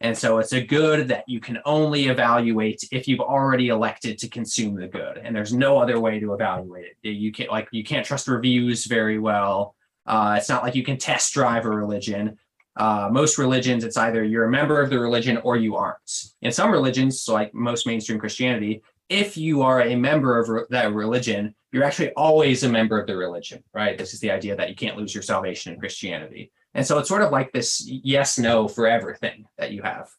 And 0.00 0.18
so 0.18 0.38
it's 0.38 0.52
a 0.52 0.64
good 0.64 1.08
that 1.08 1.24
you 1.28 1.38
can 1.38 1.58
only 1.64 2.08
evaluate 2.08 2.82
if 2.90 3.06
you've 3.06 3.20
already 3.20 3.68
elected 3.68 4.18
to 4.18 4.28
consume 4.28 4.74
the 4.74 4.88
good. 4.88 5.18
And 5.18 5.34
there's 5.34 5.52
no 5.52 5.78
other 5.78 6.00
way 6.00 6.18
to 6.18 6.34
evaluate 6.34 6.96
it. 7.02 7.08
You 7.08 7.30
can't 7.30 7.50
like 7.50 7.68
you 7.70 7.84
can't 7.84 8.04
trust 8.04 8.26
reviews 8.26 8.86
very 8.86 9.18
well. 9.18 9.76
Uh, 10.04 10.34
it's 10.38 10.48
not 10.48 10.64
like 10.64 10.74
you 10.74 10.82
can 10.82 10.98
test 10.98 11.32
drive 11.34 11.66
a 11.66 11.70
religion. 11.70 12.36
Uh, 12.76 13.08
most 13.12 13.36
religions, 13.36 13.84
it's 13.84 13.96
either 13.96 14.24
you're 14.24 14.44
a 14.44 14.50
member 14.50 14.80
of 14.80 14.88
the 14.88 14.98
religion 14.98 15.36
or 15.38 15.56
you 15.56 15.76
aren't. 15.76 15.98
In 16.40 16.52
some 16.52 16.70
religions, 16.70 17.22
so 17.22 17.34
like 17.34 17.52
most 17.52 17.86
mainstream 17.86 18.18
Christianity, 18.18 18.82
if 19.08 19.36
you 19.36 19.62
are 19.62 19.82
a 19.82 19.94
member 19.94 20.38
of 20.38 20.48
re- 20.48 20.64
that 20.70 20.92
religion, 20.94 21.54
you're 21.70 21.84
actually 21.84 22.12
always 22.12 22.62
a 22.62 22.68
member 22.68 22.98
of 22.98 23.06
the 23.06 23.16
religion, 23.16 23.62
right? 23.74 23.98
This 23.98 24.14
is 24.14 24.20
the 24.20 24.30
idea 24.30 24.56
that 24.56 24.70
you 24.70 24.74
can't 24.74 24.96
lose 24.96 25.14
your 25.14 25.22
salvation 25.22 25.74
in 25.74 25.80
Christianity. 25.80 26.50
And 26.74 26.86
so 26.86 26.98
it's 26.98 27.08
sort 27.08 27.22
of 27.22 27.30
like 27.30 27.52
this 27.52 27.82
yes, 27.86 28.38
no, 28.38 28.68
forever 28.68 29.14
thing 29.14 29.46
that 29.58 29.72
you 29.72 29.82
have. 29.82 30.10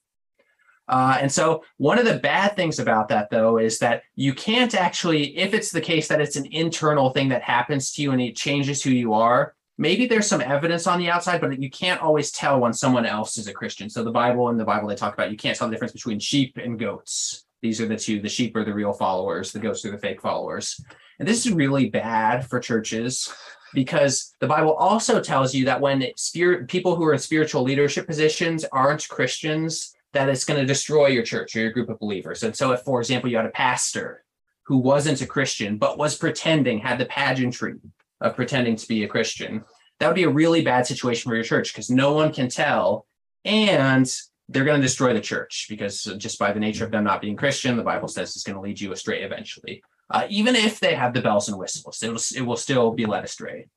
Uh, 0.87 1.17
and 1.21 1.31
so 1.31 1.63
one 1.77 1.97
of 1.97 2.05
the 2.05 2.19
bad 2.19 2.55
things 2.55 2.77
about 2.77 3.07
that, 3.07 3.29
though, 3.29 3.57
is 3.57 3.79
that 3.79 4.03
you 4.15 4.33
can't 4.33 4.75
actually, 4.75 5.37
if 5.37 5.53
it's 5.53 5.71
the 5.71 5.81
case 5.81 6.07
that 6.09 6.21
it's 6.21 6.35
an 6.35 6.45
internal 6.51 7.09
thing 7.09 7.29
that 7.29 7.41
happens 7.41 7.93
to 7.93 8.01
you 8.01 8.11
and 8.11 8.21
it 8.21 8.35
changes 8.35 8.83
who 8.83 8.91
you 8.91 9.13
are, 9.13 9.55
maybe 9.77 10.05
there's 10.05 10.27
some 10.27 10.41
evidence 10.41 10.87
on 10.87 10.99
the 10.99 11.09
outside, 11.09 11.41
but 11.41 11.59
you 11.59 11.69
can't 11.69 12.01
always 12.01 12.31
tell 12.31 12.59
when 12.59 12.73
someone 12.73 13.05
else 13.05 13.37
is 13.37 13.47
a 13.47 13.53
Christian. 13.53 13.89
So 13.89 14.03
the 14.03 14.11
Bible 14.11 14.49
and 14.49 14.59
the 14.59 14.65
Bible, 14.65 14.87
they 14.87 14.95
talk 14.95 15.13
about 15.13 15.31
you 15.31 15.37
can't 15.37 15.57
tell 15.57 15.67
the 15.67 15.73
difference 15.73 15.93
between 15.93 16.19
sheep 16.19 16.57
and 16.57 16.79
goats. 16.79 17.45
These 17.61 17.79
are 17.81 17.87
the 17.87 17.97
two. 17.97 18.21
The 18.21 18.29
sheep 18.29 18.55
are 18.55 18.65
the 18.65 18.73
real 18.73 18.93
followers, 18.93 19.51
the 19.51 19.59
goats 19.59 19.85
are 19.85 19.91
the 19.91 19.97
fake 19.97 20.21
followers. 20.21 20.79
And 21.19 21.27
this 21.27 21.45
is 21.45 21.53
really 21.53 21.89
bad 21.89 22.47
for 22.47 22.59
churches 22.59 23.33
because 23.73 24.35
the 24.39 24.47
Bible 24.47 24.73
also 24.73 25.21
tells 25.21 25.53
you 25.53 25.65
that 25.65 25.81
when 25.81 26.05
spirit 26.15 26.67
people 26.67 26.95
who 26.95 27.05
are 27.05 27.13
in 27.13 27.19
spiritual 27.19 27.63
leadership 27.63 28.07
positions 28.07 28.65
aren't 28.71 29.07
Christians, 29.07 29.95
that 30.13 30.29
it's 30.29 30.45
going 30.45 30.59
to 30.59 30.65
destroy 30.65 31.07
your 31.07 31.23
church 31.23 31.55
or 31.55 31.61
your 31.61 31.71
group 31.71 31.89
of 31.89 31.99
believers. 31.99 32.43
And 32.43 32.55
so, 32.55 32.71
if, 32.71 32.81
for 32.81 32.99
example, 32.99 33.29
you 33.29 33.37
had 33.37 33.45
a 33.45 33.51
pastor 33.51 34.23
who 34.63 34.77
wasn't 34.77 35.21
a 35.21 35.25
Christian 35.25 35.77
but 35.77 35.97
was 35.97 36.17
pretending, 36.17 36.79
had 36.79 36.99
the 36.99 37.05
pageantry 37.05 37.75
of 38.23 38.35
pretending 38.35 38.75
to 38.75 38.87
be 38.87 39.03
a 39.03 39.07
Christian, 39.07 39.63
that 39.99 40.07
would 40.07 40.15
be 40.15 40.23
a 40.23 40.29
really 40.29 40.63
bad 40.63 40.87
situation 40.87 41.29
for 41.29 41.35
your 41.35 41.43
church 41.43 41.71
because 41.71 41.89
no 41.89 42.13
one 42.13 42.33
can 42.33 42.49
tell. 42.49 43.05
And 43.45 44.11
they're 44.49 44.65
going 44.65 44.81
to 44.81 44.87
destroy 44.87 45.13
the 45.13 45.21
church 45.21 45.67
because 45.69 46.03
just 46.17 46.39
by 46.39 46.51
the 46.51 46.59
nature 46.59 46.85
of 46.85 46.91
them 46.91 47.03
not 47.03 47.21
being 47.21 47.35
Christian, 47.35 47.77
the 47.77 47.83
Bible 47.83 48.07
says 48.07 48.35
it's 48.35 48.43
going 48.43 48.55
to 48.55 48.61
lead 48.61 48.81
you 48.81 48.91
astray 48.91 49.21
eventually. 49.21 49.83
Uh, 50.09 50.25
even 50.29 50.55
if 50.55 50.79
they 50.79 50.95
have 50.95 51.13
the 51.13 51.21
bells 51.21 51.47
and 51.47 51.57
whistles, 51.57 52.01
it 52.01 52.09
will, 52.09 52.21
it 52.35 52.41
will 52.41 52.57
still 52.57 52.91
be 52.91 53.05
led 53.05 53.23
astray. 53.23 53.67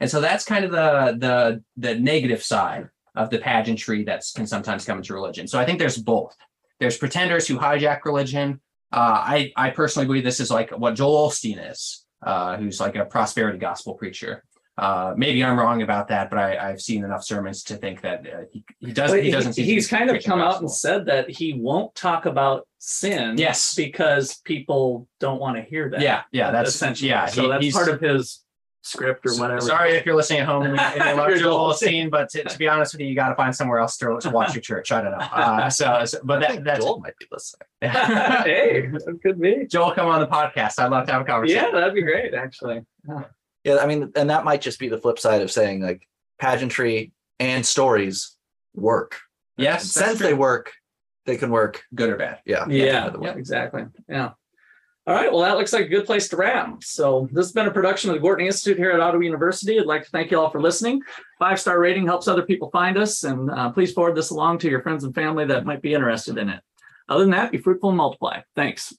And 0.00 0.10
so 0.10 0.20
that's 0.20 0.44
kind 0.44 0.64
of 0.64 0.70
the 0.70 1.16
the 1.18 1.62
the 1.76 1.94
negative 1.98 2.42
side 2.42 2.88
of 3.16 3.30
the 3.30 3.38
pageantry 3.38 4.04
that 4.04 4.24
can 4.34 4.46
sometimes 4.46 4.84
come 4.84 4.98
into 4.98 5.14
religion. 5.14 5.48
So 5.48 5.58
I 5.58 5.64
think 5.64 5.78
there's 5.78 5.98
both. 5.98 6.36
There's 6.78 6.96
pretenders 6.96 7.48
who 7.48 7.58
hijack 7.58 8.04
religion. 8.04 8.60
Uh, 8.92 9.20
I 9.36 9.52
I 9.56 9.70
personally 9.70 10.06
believe 10.06 10.24
this 10.24 10.40
is 10.40 10.50
like 10.50 10.70
what 10.70 10.94
Joel 10.94 11.28
Osteen 11.28 11.70
is, 11.70 12.04
uh, 12.22 12.56
who's 12.56 12.80
like 12.80 12.96
a 12.96 13.04
prosperity 13.04 13.58
gospel 13.58 13.94
preacher. 13.94 14.44
Uh, 14.76 15.12
maybe 15.16 15.42
I'm 15.42 15.58
wrong 15.58 15.82
about 15.82 16.06
that, 16.08 16.30
but 16.30 16.38
I, 16.38 16.70
I've 16.70 16.80
seen 16.80 17.02
enough 17.04 17.24
sermons 17.24 17.64
to 17.64 17.74
think 17.76 18.00
that 18.02 18.20
uh, 18.26 18.44
he, 18.52 18.64
he 18.78 18.92
doesn't. 18.92 19.16
But 19.18 19.24
He 19.24 19.30
doesn't. 19.32 19.54
to 19.54 19.62
he's 19.64 19.88
kind 19.88 20.08
of 20.08 20.22
come 20.22 20.40
out 20.40 20.60
and 20.60 20.70
said 20.70 21.06
that 21.06 21.28
he 21.28 21.54
won't 21.54 21.92
talk 21.96 22.26
about 22.26 22.66
sin. 22.78 23.36
Yes. 23.38 23.74
Because 23.74 24.36
people 24.44 25.08
don't 25.18 25.40
want 25.40 25.56
to 25.56 25.62
hear 25.62 25.90
that. 25.90 26.00
Yeah, 26.00 26.22
yeah, 26.30 26.52
that's 26.52 26.70
essentially. 26.76 27.10
yeah. 27.10 27.26
So 27.26 27.42
he- 27.42 27.48
that's 27.48 27.72
part 27.74 27.88
of 27.88 28.00
his 28.00 28.44
script 28.88 29.24
or 29.26 29.30
So- 29.30 29.42
whatever. 29.42 29.60
Sorry 29.60 29.92
if 29.92 30.06
you're 30.06 30.14
listening 30.16 30.40
at 30.40 30.46
home 30.46 30.62
and 30.64 30.72
you 30.72 30.76
love 31.16 31.28
You're 31.28 31.38
Joel 31.38 31.74
Joel 31.74 32.10
but 32.10 32.28
to, 32.30 32.44
to 32.44 32.58
be 32.58 32.68
honest 32.68 32.92
with 32.94 33.00
you, 33.00 33.06
you 33.08 33.14
got 33.14 33.28
to 33.28 33.34
find 33.34 33.54
somewhere 33.54 33.78
else 33.78 33.96
to, 33.98 34.18
to 34.20 34.30
watch 34.30 34.54
your 34.54 34.62
church. 34.62 34.92
I 34.92 35.02
don't 35.02 35.12
know. 35.12 35.18
Uh, 35.32 35.70
so, 35.70 36.04
so- 36.04 36.18
but 36.24 36.40
that, 36.40 36.64
that's 36.64 36.84
Joel 36.84 37.00
might 37.00 37.16
be 37.18 37.26
listening. 37.30 37.66
hey, 37.80 38.86
that 38.92 39.18
could 39.22 39.40
be. 39.40 39.66
Joel. 39.66 39.92
Come 39.92 40.06
on 40.08 40.20
the 40.20 40.26
podcast. 40.26 40.78
I'd 40.78 40.90
love 40.90 41.06
to 41.06 41.12
have 41.12 41.22
a 41.22 41.24
conversation. 41.24 41.64
Yeah, 41.64 41.70
that'd 41.72 41.94
be 41.94 42.02
great, 42.02 42.34
actually. 42.34 42.82
Yeah, 43.64 43.76
I 43.78 43.86
mean, 43.86 44.12
and 44.16 44.30
that 44.30 44.44
might 44.44 44.60
just 44.60 44.78
be 44.78 44.88
the 44.88 44.98
flip 44.98 45.18
side 45.18 45.42
of 45.42 45.50
saying 45.50 45.82
like 45.82 46.06
pageantry 46.38 47.12
and 47.40 47.64
stories 47.64 48.36
work. 48.74 49.16
Yes, 49.56 49.82
And 49.82 49.90
since 50.06 50.18
true. 50.18 50.28
they 50.28 50.34
work, 50.34 50.72
they 51.26 51.36
can 51.36 51.50
work. 51.50 51.82
good 51.94 52.10
or 52.10 52.16
bad. 52.16 52.38
Yeah. 52.46 52.66
Yeah, 52.68 53.06
either 53.06 53.18
yeah, 53.22 53.34
exactly. 53.34 53.84
Yeah. 54.08 54.30
All 55.08 55.14
right. 55.14 55.32
Well, 55.32 55.40
that 55.40 55.56
looks 55.56 55.72
like 55.72 55.86
a 55.86 55.88
good 55.88 56.04
place 56.04 56.28
to 56.28 56.36
wrap. 56.36 56.84
So 56.84 57.30
this 57.32 57.46
has 57.46 57.52
been 57.52 57.66
a 57.66 57.70
production 57.70 58.10
of 58.10 58.16
the 58.16 58.28
Gortney 58.28 58.44
Institute 58.44 58.76
here 58.76 58.90
at 58.90 59.00
Ottawa 59.00 59.22
University. 59.22 59.80
I'd 59.80 59.86
like 59.86 60.04
to 60.04 60.10
thank 60.10 60.30
you 60.30 60.38
all 60.38 60.50
for 60.50 60.60
listening. 60.60 61.00
Five 61.38 61.58
star 61.58 61.80
rating 61.80 62.04
helps 62.04 62.28
other 62.28 62.42
people 62.42 62.68
find 62.70 62.98
us, 62.98 63.24
and 63.24 63.50
uh, 63.50 63.70
please 63.70 63.94
forward 63.94 64.14
this 64.14 64.28
along 64.28 64.58
to 64.58 64.68
your 64.68 64.82
friends 64.82 65.04
and 65.04 65.14
family 65.14 65.46
that 65.46 65.64
might 65.64 65.80
be 65.80 65.94
interested 65.94 66.36
in 66.36 66.50
it. 66.50 66.60
Other 67.08 67.24
than 67.24 67.30
that, 67.30 67.50
be 67.50 67.56
fruitful 67.56 67.88
and 67.88 67.96
multiply. 67.96 68.42
Thanks. 68.54 68.94